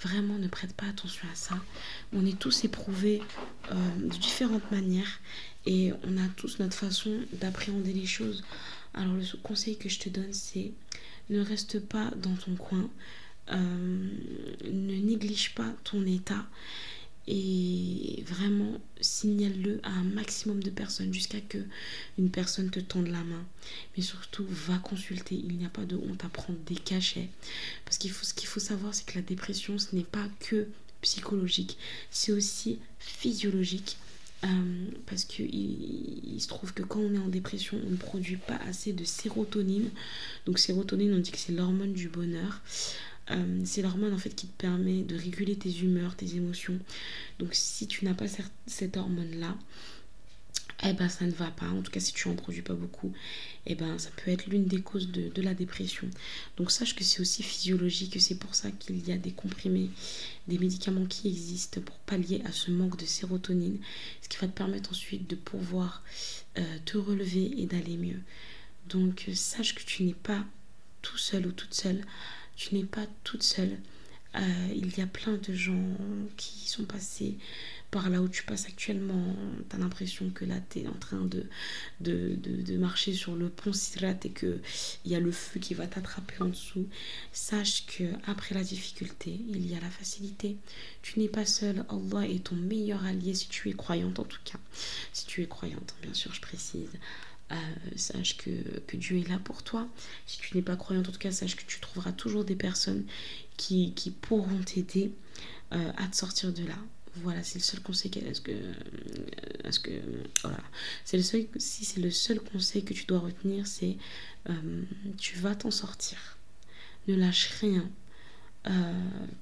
Vraiment, 0.00 0.36
ne 0.38 0.48
prête 0.48 0.74
pas 0.74 0.86
attention 0.86 1.28
à 1.30 1.34
ça. 1.36 1.54
On 2.12 2.26
est 2.26 2.38
tous 2.38 2.64
éprouvés 2.64 3.22
euh, 3.70 3.96
de 3.96 4.16
différentes 4.16 4.68
manières 4.72 5.20
et 5.64 5.92
on 6.04 6.18
a 6.18 6.28
tous 6.36 6.58
notre 6.58 6.76
façon 6.76 7.20
d'appréhender 7.34 7.92
les 7.92 8.06
choses. 8.06 8.42
Alors 8.94 9.14
le 9.14 9.24
conseil 9.42 9.76
que 9.76 9.88
je 9.88 10.00
te 10.00 10.08
donne, 10.08 10.32
c'est 10.32 10.72
ne 11.30 11.40
reste 11.40 11.80
pas 11.80 12.10
dans 12.16 12.34
ton 12.34 12.56
coin, 12.56 12.90
euh, 13.50 14.08
ne 14.64 14.94
néglige 14.94 15.54
pas 15.54 15.74
ton 15.84 16.06
état 16.06 16.46
et 17.28 18.24
vraiment 18.26 18.80
signale-le 19.00 19.80
à 19.84 19.90
un 19.90 20.04
maximum 20.04 20.62
de 20.62 20.70
personnes 20.70 21.14
jusqu'à 21.14 21.40
que 21.40 21.58
une 22.18 22.30
personne 22.30 22.70
te 22.70 22.80
tende 22.80 23.06
la 23.08 23.22
main. 23.22 23.44
Mais 23.96 24.02
surtout, 24.02 24.44
va 24.48 24.78
consulter. 24.78 25.36
Il 25.36 25.56
n'y 25.56 25.64
a 25.64 25.68
pas 25.68 25.84
de 25.84 25.96
honte 25.96 26.24
à 26.24 26.28
prendre 26.28 26.58
des 26.66 26.74
cachets. 26.74 27.28
Parce 27.84 27.98
qu'il 27.98 28.10
faut, 28.10 28.24
ce 28.24 28.34
qu'il 28.34 28.48
faut 28.48 28.60
savoir, 28.60 28.94
c'est 28.94 29.06
que 29.06 29.14
la 29.14 29.22
dépression, 29.22 29.78
ce 29.78 29.94
n'est 29.94 30.02
pas 30.02 30.26
que 30.40 30.66
psychologique, 31.00 31.78
c'est 32.10 32.32
aussi 32.32 32.78
physiologique. 32.98 33.96
Euh, 34.44 34.86
parce 35.06 35.24
qu'il 35.24 35.54
il 35.54 36.40
se 36.40 36.48
trouve 36.48 36.74
que 36.74 36.82
quand 36.82 36.98
on 36.98 37.14
est 37.14 37.18
en 37.18 37.28
dépression, 37.28 37.78
on 37.86 37.90
ne 37.90 37.96
produit 37.96 38.38
pas 38.38 38.56
assez 38.68 38.92
de 38.92 39.04
sérotonine. 39.04 39.90
Donc 40.46 40.58
sérotonine, 40.58 41.14
on 41.14 41.18
dit 41.18 41.30
que 41.30 41.38
c'est 41.38 41.52
l'hormone 41.52 41.92
du 41.92 42.08
bonheur. 42.08 42.60
Euh, 43.30 43.60
c'est 43.64 43.82
l'hormone 43.82 44.12
en 44.12 44.18
fait 44.18 44.34
qui 44.34 44.48
te 44.48 44.60
permet 44.60 45.02
de 45.02 45.16
réguler 45.16 45.56
tes 45.56 45.70
humeurs, 45.70 46.16
tes 46.16 46.36
émotions. 46.36 46.78
Donc 47.38 47.50
si 47.52 47.86
tu 47.86 48.04
n'as 48.04 48.14
pas 48.14 48.26
cette 48.66 48.96
hormone 48.96 49.38
là, 49.38 49.56
eh 50.84 50.92
ben 50.92 51.08
ça 51.08 51.24
ne 51.24 51.30
va 51.30 51.50
pas. 51.50 51.68
En 51.68 51.82
tout 51.82 51.92
cas, 51.92 52.00
si 52.00 52.12
tu 52.12 52.28
en 52.28 52.34
produis 52.34 52.62
pas 52.62 52.74
beaucoup, 52.74 53.12
eh 53.66 53.74
ben 53.74 53.98
ça 53.98 54.10
peut 54.16 54.30
être 54.30 54.46
l'une 54.46 54.66
des 54.66 54.80
causes 54.80 55.10
de, 55.10 55.42
la 55.42 55.54
dépression. 55.54 56.08
Donc 56.56 56.70
sache 56.70 56.94
que 56.96 57.04
c'est 57.04 57.20
aussi 57.20 57.42
physiologique, 57.42 58.20
c'est 58.20 58.38
pour 58.38 58.54
ça 58.54 58.70
qu'il 58.70 59.06
y 59.06 59.12
a 59.12 59.16
des 59.16 59.30
comprimés, 59.30 59.90
des 60.48 60.58
médicaments 60.58 61.06
qui 61.06 61.28
existent 61.28 61.80
pour 61.80 61.96
pallier 61.98 62.42
à 62.44 62.52
ce 62.52 62.70
manque 62.70 62.98
de 62.98 63.06
sérotonine, 63.06 63.78
ce 64.22 64.28
qui 64.28 64.38
va 64.38 64.48
te 64.48 64.56
permettre 64.56 64.90
ensuite 64.90 65.28
de 65.28 65.36
pouvoir 65.36 66.02
euh, 66.58 66.78
te 66.84 66.98
relever 66.98 67.60
et 67.60 67.66
d'aller 67.66 67.96
mieux. 67.96 68.20
Donc 68.88 69.28
sache 69.34 69.74
que 69.74 69.84
tu 69.84 70.02
n'es 70.02 70.14
pas 70.14 70.44
tout 71.00 71.18
seul 71.18 71.46
ou 71.46 71.52
toute 71.52 71.74
seule, 71.74 72.04
tu 72.56 72.74
n'es 72.74 72.84
pas 72.84 73.06
toute 73.24 73.42
seule. 73.42 73.78
Euh, 74.34 74.40
il 74.74 74.96
y 74.96 75.02
a 75.02 75.06
plein 75.06 75.36
de 75.36 75.52
gens 75.52 75.84
qui 76.38 76.68
sont 76.68 76.84
passés 76.84 77.36
par 77.92 78.08
là 78.08 78.22
où 78.22 78.28
tu 78.28 78.42
passes 78.44 78.64
actuellement, 78.64 79.36
tu 79.68 79.76
as 79.76 79.78
l'impression 79.78 80.30
que 80.30 80.46
là, 80.46 80.54
tu 80.70 80.80
es 80.80 80.88
en 80.88 80.94
train 80.94 81.20
de, 81.26 81.46
de, 82.00 82.76
marcher 82.78 83.12
sur 83.12 83.36
le 83.36 83.50
pont 83.50 83.74
Sirat 83.74 84.14
et 84.24 84.30
qu'il 84.30 84.60
y 85.04 85.14
a 85.14 85.20
le 85.20 85.30
feu 85.30 85.60
qui 85.60 85.74
va 85.74 85.86
t'attraper 85.86 86.36
en 86.40 86.46
dessous. 86.46 86.88
Sache 87.32 87.84
que 87.84 88.04
après 88.26 88.54
la 88.54 88.64
difficulté, 88.64 89.38
il 89.46 89.70
y 89.70 89.74
a 89.74 89.80
la 89.80 89.90
facilité. 89.90 90.56
Tu 91.02 91.20
n'es 91.20 91.28
pas 91.28 91.44
seul. 91.44 91.84
Allah 91.90 92.26
est 92.26 92.44
ton 92.44 92.56
meilleur 92.56 93.04
allié 93.04 93.34
si 93.34 93.48
tu 93.48 93.68
es 93.68 93.74
croyante, 93.74 94.18
en 94.18 94.24
tout 94.24 94.40
cas. 94.42 94.58
Si 95.12 95.26
tu 95.26 95.42
es 95.42 95.46
croyante, 95.46 95.94
bien 96.00 96.14
sûr, 96.14 96.32
je 96.32 96.40
précise. 96.40 96.88
Euh, 97.52 97.56
sache 97.96 98.36
que, 98.38 98.50
Dieu 98.96 99.18
est 99.18 99.28
là 99.28 99.38
pour 99.38 99.62
toi. 99.62 99.88
Si 100.26 100.38
tu 100.38 100.56
n'es 100.56 100.62
pas 100.62 100.76
croyante, 100.76 101.08
en 101.08 101.12
tout 101.12 101.18
cas, 101.18 101.30
sache 101.30 101.56
que 101.56 101.64
tu 101.66 101.80
trouveras 101.80 102.12
toujours 102.12 102.44
des 102.44 102.56
personnes 102.56 103.04
qui, 103.56 103.92
pourront 104.20 104.62
t'aider 104.64 105.12
euh, 105.72 105.92
à 105.96 106.06
te 106.06 106.16
sortir 106.16 106.52
de 106.52 106.64
là. 106.64 106.78
Voilà, 107.16 107.42
c'est 107.42 107.58
le 107.58 107.62
seul 107.64 107.80
conseil 107.80 108.10
Est-ce 108.26 108.40
que. 108.40 109.90
Voilà. 110.42 110.58
Le 111.12 111.22
seul. 111.22 111.46
Si 111.58 112.00
le 112.00 112.10
seul 112.10 112.40
conseil 112.40 112.84
que 112.84 112.94
tu 112.94 113.04
dois 113.04 113.18
retenir, 113.18 113.66
c'est. 113.66 113.96
Euh, 114.48 114.82
tu 115.18 115.36
vas 115.38 115.54
t'en 115.54 115.70
sortir. 115.70 116.38
Ne 117.08 117.14
lâche 117.14 117.48
rien. 117.60 117.88
Euh, 118.68 118.92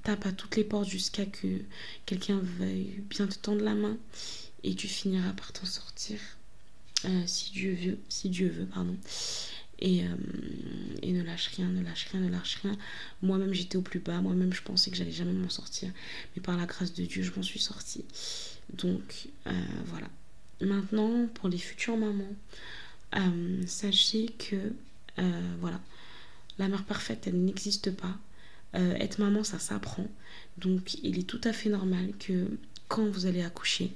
tape 0.03 0.27
à 0.27 0.33
toutes 0.33 0.57
les 0.57 0.65
portes 0.65 0.89
jusqu'à 0.89 1.27
que 1.27 1.61
quelqu'un 2.07 2.41
veuille 2.59 3.03
bien 3.11 3.27
te 3.27 3.37
tendre 3.37 3.63
la 3.63 3.75
main 3.75 3.99
et 4.65 4.75
tu 4.75 4.89
finiras 4.89 5.35
par 5.35 5.53
t'en 5.53 5.67
sortir. 5.67 6.19
Euh, 7.07 7.23
si 7.27 7.53
Dieu 7.53 7.75
veut, 7.75 7.99
si 8.09 8.29
Dieu 8.29 8.49
veut, 8.49 8.67
pardon. 8.67 8.97
Et, 9.83 10.03
et, 11.01 11.13
ne 11.13 11.23
lâche 11.23 11.49
rien, 11.57 11.67
ne 11.67 11.83
lâche 11.83 12.09
rien, 12.13 12.21
ne 12.21 12.29
lâche 12.29 12.59
rien. 12.63 12.77
Moi-même, 13.23 13.55
j'étais 13.55 13.79
au 13.79 13.81
plus 13.81 14.01
bas. 14.01 14.21
Moi-même, 14.21 14.53
je 14.53 14.61
pensais 14.61 14.91
que 14.91 14.97
j'allais 14.97 15.11
jamais 15.11 15.33
m'en 15.33 15.49
sortir. 15.49 15.91
Mais 16.37 16.43
par 16.43 16.59
la 16.59 16.67
grâce 16.67 16.93
de 16.93 17.07
Dieu, 17.07 17.23
je 17.23 17.33
m'en 17.35 17.43
suis 17.43 17.61
sortie. 17.61 18.05
Donc, 18.75 19.29
euh, 19.47 19.53
voilà. 19.87 20.09
Maintenant, 20.61 21.27
pour 21.35 21.49
les 21.49 21.59
futures 21.59 21.97
mamans, 21.97 22.37
euh, 23.17 23.63
sachez 23.67 24.27
que, 24.27 24.73
euh, 25.19 25.55
voilà, 25.61 25.81
la 26.59 26.69
mère 26.69 26.85
parfaite, 26.85 27.27
elle 27.27 27.43
n'existe 27.43 27.91
pas. 27.91 28.19
être 28.73 29.19
maman, 29.19 29.43
ça 29.43 29.59
s'apprend. 29.59 30.07
Donc, 30.57 30.95
il 31.03 31.19
est 31.19 31.29
tout 31.29 31.41
à 31.43 31.53
fait 31.53 31.71
normal 31.71 32.13
que 32.21 32.47
quand 32.87 33.05
vous 33.05 33.27
allez 33.27 33.43
accoucher, 33.43 33.91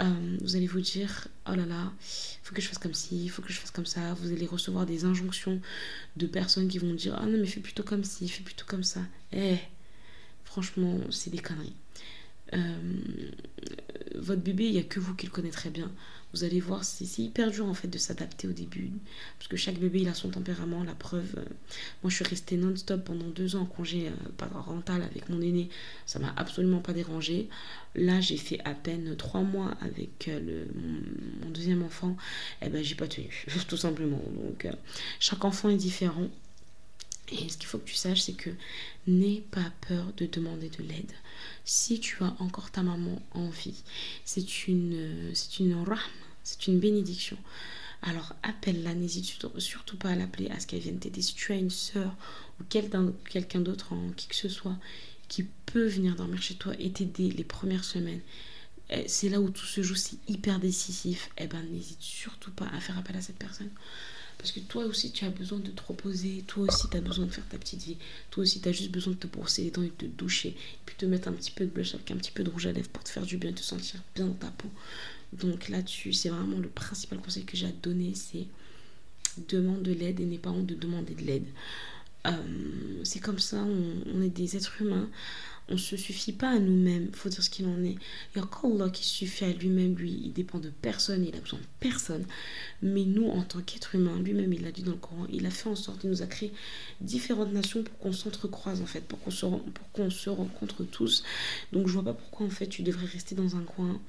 euh, 0.00 0.36
vous 0.40 0.56
allez 0.56 0.66
vous 0.66 0.80
dire 0.80 1.28
oh 1.48 1.54
là 1.54 1.66
là, 1.66 1.92
il 2.00 2.38
faut 2.42 2.54
que 2.54 2.60
je 2.60 2.68
fasse 2.68 2.78
comme 2.78 2.94
ci, 2.94 3.24
il 3.24 3.28
faut 3.28 3.42
que 3.42 3.52
je 3.52 3.58
fasse 3.58 3.70
comme 3.70 3.86
ça. 3.86 4.14
Vous 4.14 4.32
allez 4.32 4.46
recevoir 4.46 4.86
des 4.86 5.04
injonctions 5.04 5.60
de 6.16 6.26
personnes 6.26 6.68
qui 6.68 6.78
vont 6.78 6.94
dire 6.94 7.16
ah 7.18 7.26
non, 7.26 7.38
mais 7.38 7.46
fais 7.46 7.60
plutôt 7.60 7.82
comme 7.82 8.04
ci, 8.04 8.28
fais 8.28 8.42
plutôt 8.42 8.66
comme 8.66 8.84
ça. 8.84 9.00
Eh, 9.32 9.58
franchement, 10.44 10.98
c'est 11.10 11.30
des 11.30 11.38
conneries. 11.38 11.76
votre 14.14 14.42
bébé, 14.42 14.66
il 14.66 14.72
n'y 14.72 14.78
a 14.78 14.84
que 14.84 15.00
vous 15.00 15.14
qui 15.14 15.26
le 15.26 15.32
connaîtrez 15.32 15.70
bien. 15.70 15.90
Vous 16.34 16.42
allez 16.42 16.58
voir, 16.58 16.82
c'est 16.82 17.22
hyper 17.22 17.52
dur 17.52 17.64
en 17.64 17.74
fait 17.74 17.86
de 17.86 17.96
s'adapter 17.96 18.48
au 18.48 18.50
début. 18.50 18.90
Parce 19.38 19.46
que 19.46 19.56
chaque 19.56 19.78
bébé, 19.78 20.00
il 20.00 20.08
a 20.08 20.14
son 20.14 20.30
tempérament. 20.30 20.82
La 20.82 20.96
preuve, 20.96 21.36
euh, 21.36 21.44
moi 22.02 22.10
je 22.10 22.16
suis 22.16 22.24
restée 22.24 22.56
non-stop 22.56 23.04
pendant 23.04 23.28
deux 23.28 23.54
ans 23.54 23.60
en 23.60 23.66
congé 23.66 24.08
euh, 24.08 24.10
parental 24.36 25.02
avec 25.02 25.28
mon 25.28 25.40
aîné. 25.40 25.68
Ça 26.06 26.18
m'a 26.18 26.34
absolument 26.36 26.80
pas 26.80 26.92
dérangé. 26.92 27.48
Là, 27.94 28.20
j'ai 28.20 28.36
fait 28.36 28.58
à 28.64 28.74
peine 28.74 29.14
trois 29.14 29.42
mois 29.42 29.76
avec 29.80 30.26
euh, 30.26 30.64
mon, 31.44 31.50
deuxième 31.50 31.84
enfant. 31.84 32.16
Et 32.60 32.66
eh 32.66 32.68
ben, 32.68 32.82
j'ai 32.82 32.96
pas 32.96 33.06
tenu, 33.06 33.46
tout 33.68 33.76
simplement. 33.76 34.20
Donc, 34.34 34.66
chaque 35.20 35.44
enfant 35.44 35.68
est 35.68 35.76
différent. 35.76 36.26
Et 37.30 37.48
ce 37.48 37.56
qu'il 37.56 37.68
faut 37.68 37.78
que 37.78 37.88
tu 37.88 37.94
saches, 37.94 38.22
c'est 38.22 38.32
que 38.32 38.50
n'aie 39.06 39.44
pas 39.52 39.70
peur 39.86 40.12
de 40.16 40.26
demander 40.26 40.68
de 40.68 40.82
l'aide. 40.82 41.12
Si 41.64 42.00
tu 42.00 42.24
as 42.24 42.34
encore 42.40 42.72
ta 42.72 42.82
maman 42.82 43.22
en 43.30 43.48
vie, 43.50 43.84
c'est 44.24 44.66
une, 44.66 45.30
c'est 45.32 45.60
une 45.60 45.74
rame 45.84 46.00
c'est 46.44 46.66
une 46.68 46.78
bénédiction. 46.78 47.36
Alors 48.02 48.34
appelle-la, 48.42 48.94
n'hésite 48.94 49.24
surtout 49.58 49.96
pas 49.96 50.10
à 50.10 50.14
l'appeler, 50.14 50.50
à 50.50 50.60
ce 50.60 50.66
qu'elle 50.66 50.80
vienne 50.80 50.98
t'aider. 50.98 51.22
Si 51.22 51.34
tu 51.34 51.52
as 51.52 51.56
une 51.56 51.70
soeur 51.70 52.14
ou 52.60 52.64
quelqu'un 52.64 53.60
d'autre 53.60 53.94
en 53.94 54.10
qui 54.10 54.28
que 54.28 54.36
ce 54.36 54.48
soit 54.48 54.76
qui 55.26 55.44
peut 55.66 55.86
venir 55.86 56.14
dormir 56.14 56.40
chez 56.42 56.54
toi 56.54 56.74
et 56.78 56.92
t'aider 56.92 57.30
les 57.30 57.44
premières 57.44 57.84
semaines, 57.84 58.20
eh, 58.90 59.08
c'est 59.08 59.30
là 59.30 59.40
où 59.40 59.48
tout 59.48 59.64
se 59.64 59.82
joue, 59.82 59.94
c'est 59.94 60.18
hyper 60.28 60.60
décisif. 60.60 61.30
Eh 61.38 61.46
ben 61.46 61.62
n'hésite 61.70 62.00
surtout 62.00 62.50
pas 62.52 62.66
à 62.66 62.80
faire 62.80 62.98
appel 62.98 63.16
à 63.16 63.22
cette 63.22 63.38
personne. 63.38 63.70
Parce 64.38 64.52
que 64.52 64.60
toi 64.60 64.84
aussi, 64.84 65.12
tu 65.12 65.24
as 65.24 65.30
besoin 65.30 65.58
de 65.58 65.70
te 65.70 65.82
reposer. 65.82 66.44
Toi 66.46 66.64
aussi, 66.68 66.88
tu 66.90 66.96
as 66.96 67.00
besoin 67.00 67.26
de 67.26 67.30
faire 67.30 67.46
ta 67.48 67.58
petite 67.58 67.82
vie. 67.82 67.96
Toi 68.30 68.42
aussi, 68.42 68.60
tu 68.60 68.68
as 68.68 68.72
juste 68.72 68.90
besoin 68.90 69.14
de 69.14 69.18
te 69.18 69.26
brosser 69.26 69.64
les 69.64 69.70
dents 69.70 69.82
et 69.82 69.86
de 69.86 69.92
te 69.92 70.04
doucher. 70.06 70.48
Et 70.50 70.78
puis 70.84 70.96
te 70.96 71.06
mettre 71.06 71.28
un 71.28 71.32
petit 71.32 71.50
peu 71.50 71.64
de 71.64 71.70
blush 71.70 71.94
avec 71.94 72.10
un 72.10 72.16
petit 72.16 72.32
peu 72.32 72.42
de 72.42 72.50
rouge 72.50 72.66
à 72.66 72.72
lèvres 72.72 72.88
pour 72.88 73.02
te 73.02 73.10
faire 73.10 73.24
du 73.24 73.36
bien, 73.36 73.52
te 73.52 73.62
sentir 73.62 74.00
bien 74.14 74.26
dans 74.26 74.34
ta 74.34 74.50
peau. 74.50 74.68
Donc 75.32 75.68
là-dessus, 75.68 76.12
c'est 76.12 76.28
vraiment 76.28 76.58
le 76.58 76.68
principal 76.68 77.18
conseil 77.20 77.44
que 77.44 77.56
j'ai 77.56 77.66
à 77.66 77.72
donner, 77.82 78.14
c'est 78.14 78.46
demande 79.48 79.82
de 79.82 79.92
l'aide 79.92 80.20
et 80.20 80.24
n'aie 80.24 80.38
pas 80.38 80.50
honte 80.50 80.66
de 80.66 80.74
demander 80.74 81.14
de 81.14 81.22
l'aide. 81.22 81.46
Euh, 82.26 82.32
c'est 83.02 83.20
comme 83.20 83.38
ça, 83.38 83.58
on, 83.58 84.22
est 84.22 84.30
des 84.30 84.56
êtres 84.56 84.80
humains 84.80 85.08
on 85.68 85.78
se 85.78 85.96
suffit 85.96 86.32
pas 86.32 86.50
à 86.50 86.58
nous-mêmes, 86.58 87.08
faut 87.12 87.28
dire 87.28 87.42
ce 87.42 87.48
qu'il 87.48 87.66
en 87.66 87.82
est. 87.82 87.96
Il 88.34 88.38
y 88.38 88.40
a 88.40 88.46
qu'Allah 88.46 88.90
qui 88.90 89.04
suffit 89.04 89.44
à 89.44 89.52
lui-même, 89.52 89.94
lui, 89.96 90.10
il 90.24 90.32
dépend 90.32 90.58
de 90.58 90.68
personne, 90.68 91.24
il 91.24 91.34
a 91.34 91.40
besoin 91.40 91.58
de 91.58 91.64
personne. 91.80 92.24
Mais 92.82 93.04
nous, 93.04 93.28
en 93.28 93.42
tant 93.42 93.60
qu'être 93.62 93.94
humain, 93.94 94.18
lui-même, 94.20 94.52
il 94.52 94.62
l'a 94.62 94.72
dit 94.72 94.82
dans 94.82 94.92
le 94.92 94.98
Coran, 94.98 95.26
il 95.32 95.46
a 95.46 95.50
fait 95.50 95.68
en 95.68 95.74
sorte, 95.74 96.04
il 96.04 96.10
nous 96.10 96.22
a 96.22 96.26
créé 96.26 96.52
différentes 97.00 97.52
nations 97.52 97.82
pour 97.82 97.98
qu'on 97.98 98.12
s'entrecroise, 98.12 98.82
en 98.82 98.86
fait, 98.86 99.00
pour 99.00 99.18
qu'on 99.20 99.30
se, 99.30 100.28
rencontre 100.28 100.84
tous. 100.84 101.24
Donc, 101.72 101.88
je 101.88 101.94
vois 101.94 102.04
pas 102.04 102.14
pourquoi, 102.14 102.46
en 102.46 102.50
fait, 102.50 102.66
tu 102.66 102.82
devrais 102.82 103.06
rester 103.06 103.34
dans 103.34 103.56
un 103.56 103.62
coin 103.62 104.00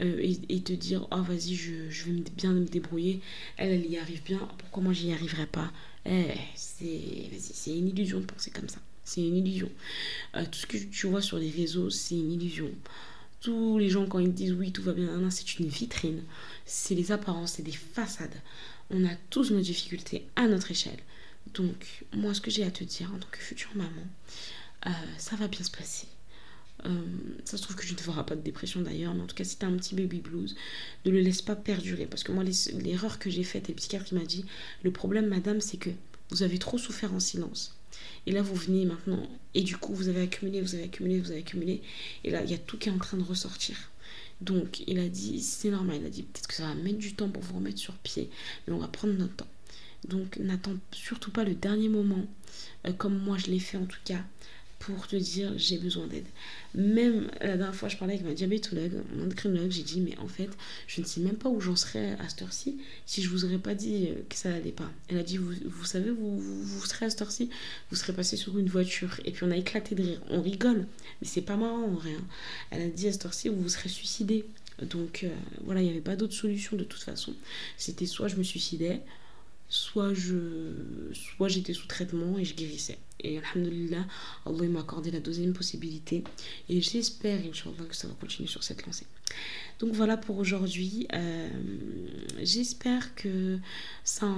euh, 0.00 0.34
et, 0.48 0.60
te 0.60 0.72
dire, 0.72 1.08
oh, 1.10 1.22
vas-y, 1.22 1.54
je, 1.54 1.90
je, 1.90 2.04
vais 2.04 2.22
bien 2.36 2.52
me 2.52 2.64
débrouiller. 2.64 3.20
Elle, 3.56 3.72
elle 3.72 3.90
y 3.90 3.98
arrive 3.98 4.22
bien, 4.22 4.48
pourquoi 4.58 4.82
moi, 4.82 4.92
j'y 4.92 5.12
arriverai 5.12 5.46
pas? 5.46 5.72
Eh, 6.06 6.34
c'est 6.54 7.76
une 7.76 7.88
illusion 7.88 8.20
de 8.20 8.24
penser 8.24 8.50
comme 8.50 8.68
ça. 8.68 8.78
C'est 9.12 9.22
une 9.22 9.38
illusion. 9.38 9.68
Euh, 10.36 10.44
tout 10.44 10.60
ce 10.60 10.66
que 10.66 10.76
tu 10.76 11.08
vois 11.08 11.20
sur 11.20 11.36
les 11.36 11.50
réseaux, 11.50 11.90
c'est 11.90 12.14
une 12.14 12.30
illusion. 12.30 12.70
Tous 13.40 13.76
les 13.76 13.90
gens, 13.90 14.06
quand 14.06 14.20
ils 14.20 14.32
disent 14.32 14.52
oui, 14.52 14.70
tout 14.70 14.84
va 14.84 14.92
bien, 14.92 15.28
c'est 15.30 15.58
une 15.58 15.66
vitrine. 15.66 16.22
C'est 16.64 16.94
les 16.94 17.10
apparences, 17.10 17.54
c'est 17.54 17.64
des 17.64 17.72
façades. 17.72 18.40
On 18.88 19.04
a 19.04 19.16
tous 19.28 19.50
nos 19.50 19.58
difficultés 19.58 20.28
à 20.36 20.46
notre 20.46 20.70
échelle. 20.70 21.00
Donc, 21.54 22.04
moi, 22.14 22.34
ce 22.34 22.40
que 22.40 22.52
j'ai 22.52 22.62
à 22.62 22.70
te 22.70 22.84
dire 22.84 23.10
en 23.12 23.18
tant 23.18 23.26
que 23.32 23.38
future 23.38 23.72
maman, 23.74 23.90
euh, 24.86 24.90
ça 25.18 25.34
va 25.34 25.48
bien 25.48 25.64
se 25.64 25.72
passer. 25.72 26.06
Euh, 26.86 27.02
ça 27.44 27.56
se 27.56 27.64
trouve 27.64 27.74
que 27.74 27.84
je 27.84 27.92
ne 27.94 27.98
te 27.98 28.02
ferai 28.02 28.24
pas 28.24 28.36
de 28.36 28.42
dépression 28.42 28.80
d'ailleurs, 28.80 29.14
mais 29.14 29.22
en 29.22 29.26
tout 29.26 29.34
cas, 29.34 29.42
si 29.42 29.56
tu 29.56 29.64
as 29.64 29.68
un 29.68 29.76
petit 29.76 29.96
baby 29.96 30.20
blues, 30.20 30.54
ne 31.04 31.10
le 31.10 31.18
laisse 31.18 31.42
pas 31.42 31.56
perdurer. 31.56 32.06
Parce 32.06 32.22
que 32.22 32.30
moi, 32.30 32.44
l'erreur 32.44 33.18
que 33.18 33.28
j'ai 33.28 33.42
faite, 33.42 33.70
et 33.70 33.72
le 33.72 33.76
psychiatre 33.76 34.14
m'a 34.14 34.24
dit 34.24 34.44
le 34.84 34.92
problème, 34.92 35.26
madame, 35.26 35.60
c'est 35.60 35.78
que 35.78 35.90
vous 36.30 36.44
avez 36.44 36.60
trop 36.60 36.78
souffert 36.78 37.12
en 37.12 37.18
silence. 37.18 37.74
Et 38.26 38.32
là, 38.32 38.42
vous 38.42 38.54
venez 38.54 38.84
maintenant, 38.84 39.26
et 39.54 39.62
du 39.62 39.76
coup, 39.76 39.94
vous 39.94 40.08
avez 40.08 40.22
accumulé, 40.22 40.60
vous 40.60 40.74
avez 40.74 40.84
accumulé, 40.84 41.20
vous 41.20 41.30
avez 41.30 41.40
accumulé. 41.40 41.82
Et 42.24 42.30
là, 42.30 42.42
il 42.42 42.50
y 42.50 42.54
a 42.54 42.58
tout 42.58 42.78
qui 42.78 42.88
est 42.88 42.92
en 42.92 42.98
train 42.98 43.16
de 43.16 43.22
ressortir. 43.22 43.76
Donc, 44.40 44.82
il 44.86 44.98
a 44.98 45.08
dit, 45.08 45.40
c'est 45.40 45.70
normal. 45.70 45.98
Il 46.00 46.06
a 46.06 46.10
dit, 46.10 46.22
peut-être 46.22 46.46
que 46.46 46.54
ça 46.54 46.66
va 46.66 46.74
mettre 46.74 46.98
du 46.98 47.14
temps 47.14 47.28
pour 47.28 47.42
vous 47.42 47.56
remettre 47.56 47.78
sur 47.78 47.94
pied, 47.94 48.30
mais 48.66 48.74
on 48.74 48.78
va 48.78 48.88
prendre 48.88 49.14
notre 49.14 49.36
temps. 49.36 49.48
Donc, 50.08 50.38
n'attends 50.38 50.76
surtout 50.92 51.30
pas 51.30 51.44
le 51.44 51.54
dernier 51.54 51.88
moment, 51.88 52.26
euh, 52.86 52.92
comme 52.92 53.18
moi 53.18 53.36
je 53.36 53.48
l'ai 53.48 53.58
fait 53.58 53.76
en 53.76 53.84
tout 53.84 53.98
cas, 54.04 54.24
pour 54.80 55.06
te 55.06 55.14
dire 55.14 55.52
j'ai 55.56 55.78
besoin 55.78 56.06
d'aide. 56.06 56.24
Même 56.74 57.30
la 57.40 57.56
dernière 57.56 57.74
fois, 57.74 57.88
je 57.88 57.98
parlais 57.98 58.14
avec 58.14 58.26
ma 58.26 58.32
diabétologue, 58.32 59.02
mon 59.14 59.24
endocrinologue, 59.24 59.70
j'ai 59.70 59.82
dit 59.82 60.00
mais 60.00 60.16
en 60.18 60.26
fait, 60.26 60.48
je 60.88 61.02
ne 61.02 61.06
sais 61.06 61.20
même 61.20 61.36
pas 61.36 61.50
où 61.50 61.60
j'en 61.60 61.76
serais 61.76 62.16
à 62.18 62.28
cette 62.28 62.42
heure-ci 62.42 62.78
si 63.04 63.22
je 63.22 63.28
vous 63.28 63.44
aurais 63.44 63.58
pas 63.58 63.74
dit 63.74 64.08
euh, 64.08 64.14
que 64.28 64.34
ça 64.34 64.48
n'allait 64.48 64.72
pas. 64.72 64.90
Elle 65.08 65.18
a 65.18 65.22
dit 65.22 65.36
vous, 65.36 65.52
vous 65.66 65.84
savez, 65.84 66.10
vous, 66.10 66.40
vous, 66.40 66.86
serez 66.86 67.06
à 67.06 67.10
cette 67.10 67.20
heure-ci, 67.20 67.50
vous 67.90 67.96
serez 67.96 68.14
passé 68.14 68.36
sur 68.36 68.58
une 68.58 68.68
voiture 68.68 69.20
et 69.26 69.32
puis 69.32 69.44
on 69.44 69.50
a 69.50 69.56
éclaté 69.56 69.94
de 69.94 70.02
rire. 70.02 70.20
On 70.30 70.40
rigole, 70.40 70.86
mais 71.20 71.28
c'est 71.28 71.42
pas 71.42 71.56
marrant 71.56 71.84
en 71.84 71.90
vrai. 71.90 72.14
Hein. 72.14 72.24
Elle 72.70 72.82
a 72.82 72.88
dit 72.88 73.06
à 73.06 73.12
cette 73.12 73.26
heure-ci, 73.26 73.50
vous 73.50 73.60
vous 73.60 73.68
serez 73.68 73.90
suicidé. 73.90 74.46
Donc 74.82 75.24
euh, 75.24 75.28
voilà, 75.64 75.82
il 75.82 75.84
n'y 75.84 75.90
avait 75.90 76.00
pas 76.00 76.16
d'autre 76.16 76.32
solution 76.32 76.78
de 76.78 76.84
toute 76.84 77.02
façon. 77.02 77.34
C'était 77.76 78.06
soit 78.06 78.28
je 78.28 78.36
me 78.36 78.42
suicidais, 78.42 79.02
soit 79.70 80.12
je 80.12 80.34
soit 81.14 81.48
j'étais 81.48 81.72
sous 81.72 81.86
traitement 81.86 82.38
et 82.38 82.44
je 82.44 82.54
guérissais. 82.54 82.98
Et 83.22 83.38
alhamdulillah, 83.38 84.06
Allah 84.46 84.68
m'a 84.68 84.80
accordé 84.80 85.10
la 85.10 85.20
deuxième 85.20 85.52
possibilité. 85.52 86.24
Et 86.68 86.80
j'espère, 86.80 87.38
Inch'Allah, 87.40 87.84
que 87.88 87.94
ça 87.94 88.08
va 88.08 88.14
continuer 88.14 88.48
sur 88.48 88.62
cette 88.62 88.84
lancée. 88.86 89.06
Donc 89.78 89.92
voilà 89.92 90.16
pour 90.16 90.38
aujourd'hui. 90.38 91.06
Euh, 91.14 91.48
j'espère 92.42 93.14
que 93.14 93.58
ça, 94.04 94.28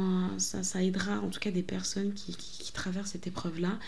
aidera 0.81 1.19
en 1.21 1.31
tout 1.31 1.41
cas 1.41 1.51
des 1.51 1.63
personnes 1.63 2.13
qui, 2.15 2.37
traversent 2.73 3.11
cette 3.11 3.27
épreuve-là. 3.27 3.79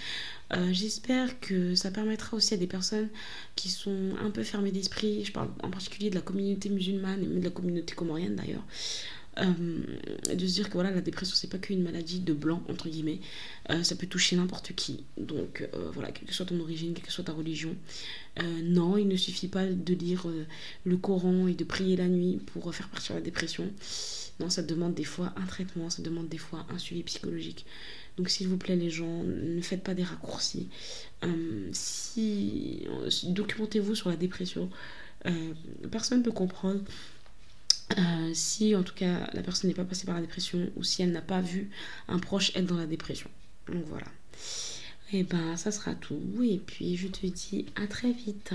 Euh, 0.52 0.68
j'espère 0.72 1.40
que 1.40 1.74
ça 1.74 1.90
permettra 1.90 2.36
aussi 2.36 2.52
à 2.52 2.58
des 2.58 2.66
personnes 2.66 3.08
qui 3.56 3.70
sont 3.70 4.10
un 4.22 4.30
peu 4.30 4.42
fermées 4.42 4.72
d'esprit, 4.72 5.24
je 5.24 5.32
parle 5.32 5.48
en 5.62 5.70
particulier 5.70 6.10
de 6.10 6.14
la 6.14 6.20
communauté 6.20 6.68
musulmane 6.68 7.22
et 7.22 7.26
de 7.26 7.42
la 7.42 7.50
communauté 7.50 7.94
comorienne 7.94 8.36
d'ailleurs, 8.36 8.62
euh, 9.38 10.32
de 10.32 10.46
se 10.46 10.54
dire 10.54 10.68
que 10.68 10.74
voilà 10.74 10.92
la 10.92 11.00
dépression 11.00 11.34
c'est 11.34 11.50
pas 11.50 11.58
qu'une 11.58 11.82
maladie 11.82 12.20
de 12.20 12.32
blanc 12.32 12.62
entre 12.68 12.88
guillemets. 12.88 13.20
Euh, 13.70 13.82
ça 13.82 13.96
peut 13.96 14.06
toucher 14.06 14.36
n'importe 14.36 14.74
qui. 14.74 15.04
Donc 15.16 15.68
euh, 15.74 15.90
voilà 15.92 16.12
quelle 16.12 16.28
que 16.28 16.34
soit 16.34 16.46
ton 16.46 16.60
origine 16.60 16.94
quelle 16.94 17.04
que 17.04 17.12
soit 17.12 17.24
ta 17.24 17.32
religion. 17.32 17.74
Non 18.62 18.96
il 18.96 19.06
ne 19.08 19.16
suffit 19.16 19.48
pas 19.48 19.64
de 19.64 19.94
lire 19.94 20.26
le 20.84 20.96
Coran 20.96 21.46
et 21.46 21.54
de 21.54 21.64
prier 21.64 21.96
la 21.96 22.08
nuit 22.08 22.40
pour 22.46 22.74
faire 22.74 22.88
partir 22.88 23.14
la 23.14 23.20
dépression. 23.20 23.70
Non 24.40 24.50
ça 24.50 24.62
demande 24.62 24.94
des 24.94 25.04
fois 25.04 25.32
un 25.36 25.46
traitement 25.46 25.90
ça 25.90 26.02
demande 26.02 26.28
des 26.28 26.38
fois 26.38 26.66
un 26.70 26.78
suivi 26.78 27.02
psychologique. 27.04 27.64
Donc 28.16 28.30
s'il 28.30 28.48
vous 28.48 28.56
plaît 28.56 28.76
les 28.76 28.90
gens 28.90 29.22
ne 29.24 29.60
faites 29.60 29.82
pas 29.82 29.94
des 29.94 30.04
raccourcis. 30.04 30.68
Si 31.72 32.86
documentez-vous 33.24 33.94
sur 33.94 34.10
la 34.10 34.16
dépression. 34.16 34.68
Personne 35.90 36.18
ne 36.18 36.24
peut 36.24 36.32
comprendre 36.32 36.80
euh, 37.98 38.30
si 38.32 38.74
en 38.74 38.82
tout 38.82 38.94
cas 38.94 39.30
la 39.32 39.42
personne 39.42 39.68
n'est 39.68 39.74
pas 39.74 39.84
passée 39.84 40.06
par 40.06 40.14
la 40.14 40.20
dépression 40.20 40.70
ou 40.76 40.82
si 40.82 41.02
elle 41.02 41.12
n'a 41.12 41.22
pas 41.22 41.40
vu 41.40 41.70
un 42.08 42.18
proche 42.18 42.54
être 42.56 42.66
dans 42.66 42.78
la 42.78 42.86
dépression. 42.86 43.30
Donc 43.68 43.84
voilà. 43.86 44.06
Et 45.12 45.20
eh 45.20 45.22
ben 45.22 45.56
ça 45.56 45.70
sera 45.70 45.94
tout. 45.94 46.20
Et 46.42 46.58
puis 46.58 46.96
je 46.96 47.08
te 47.08 47.26
dis 47.26 47.66
à 47.76 47.86
très 47.86 48.12
vite. 48.12 48.54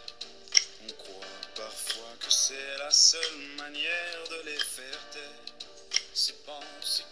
c'est 2.51 2.77
la 2.83 2.91
seule 2.91 3.37
manière 3.57 4.23
de 4.29 4.45
les 4.45 4.59
faire 4.59 5.09
taire. 5.11 5.21
Ces 6.13 6.33
pensées 6.45 7.03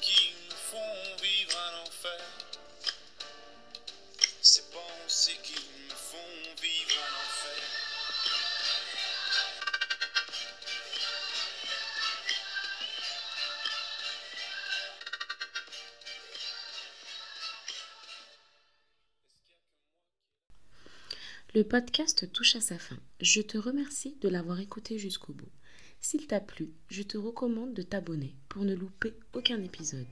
Le 21.60 21.66
podcast 21.66 22.32
touche 22.32 22.56
à 22.56 22.62
sa 22.62 22.80
fin. 22.80 22.96
Je 23.20 23.42
te 23.42 23.58
remercie 23.58 24.16
de 24.22 24.30
l'avoir 24.30 24.62
écouté 24.62 24.98
jusqu'au 24.98 25.34
bout. 25.34 25.52
S'il 26.00 26.26
t'a 26.26 26.40
plu, 26.40 26.70
je 26.88 27.04
te 27.04 27.18
recommande 27.18 27.74
de 27.74 27.82
t'abonner 27.82 28.34
pour 28.48 28.64
ne 28.64 28.74
louper 28.74 29.14
aucun 29.34 29.62
épisode 29.62 30.08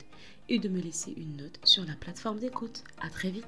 et 0.50 0.58
de 0.58 0.68
me 0.68 0.78
laisser 0.78 1.10
une 1.16 1.38
note 1.38 1.58
sur 1.64 1.86
la 1.86 1.94
plateforme 1.94 2.38
d'écoute. 2.38 2.84
À 3.00 3.08
très 3.08 3.30
vite. 3.30 3.46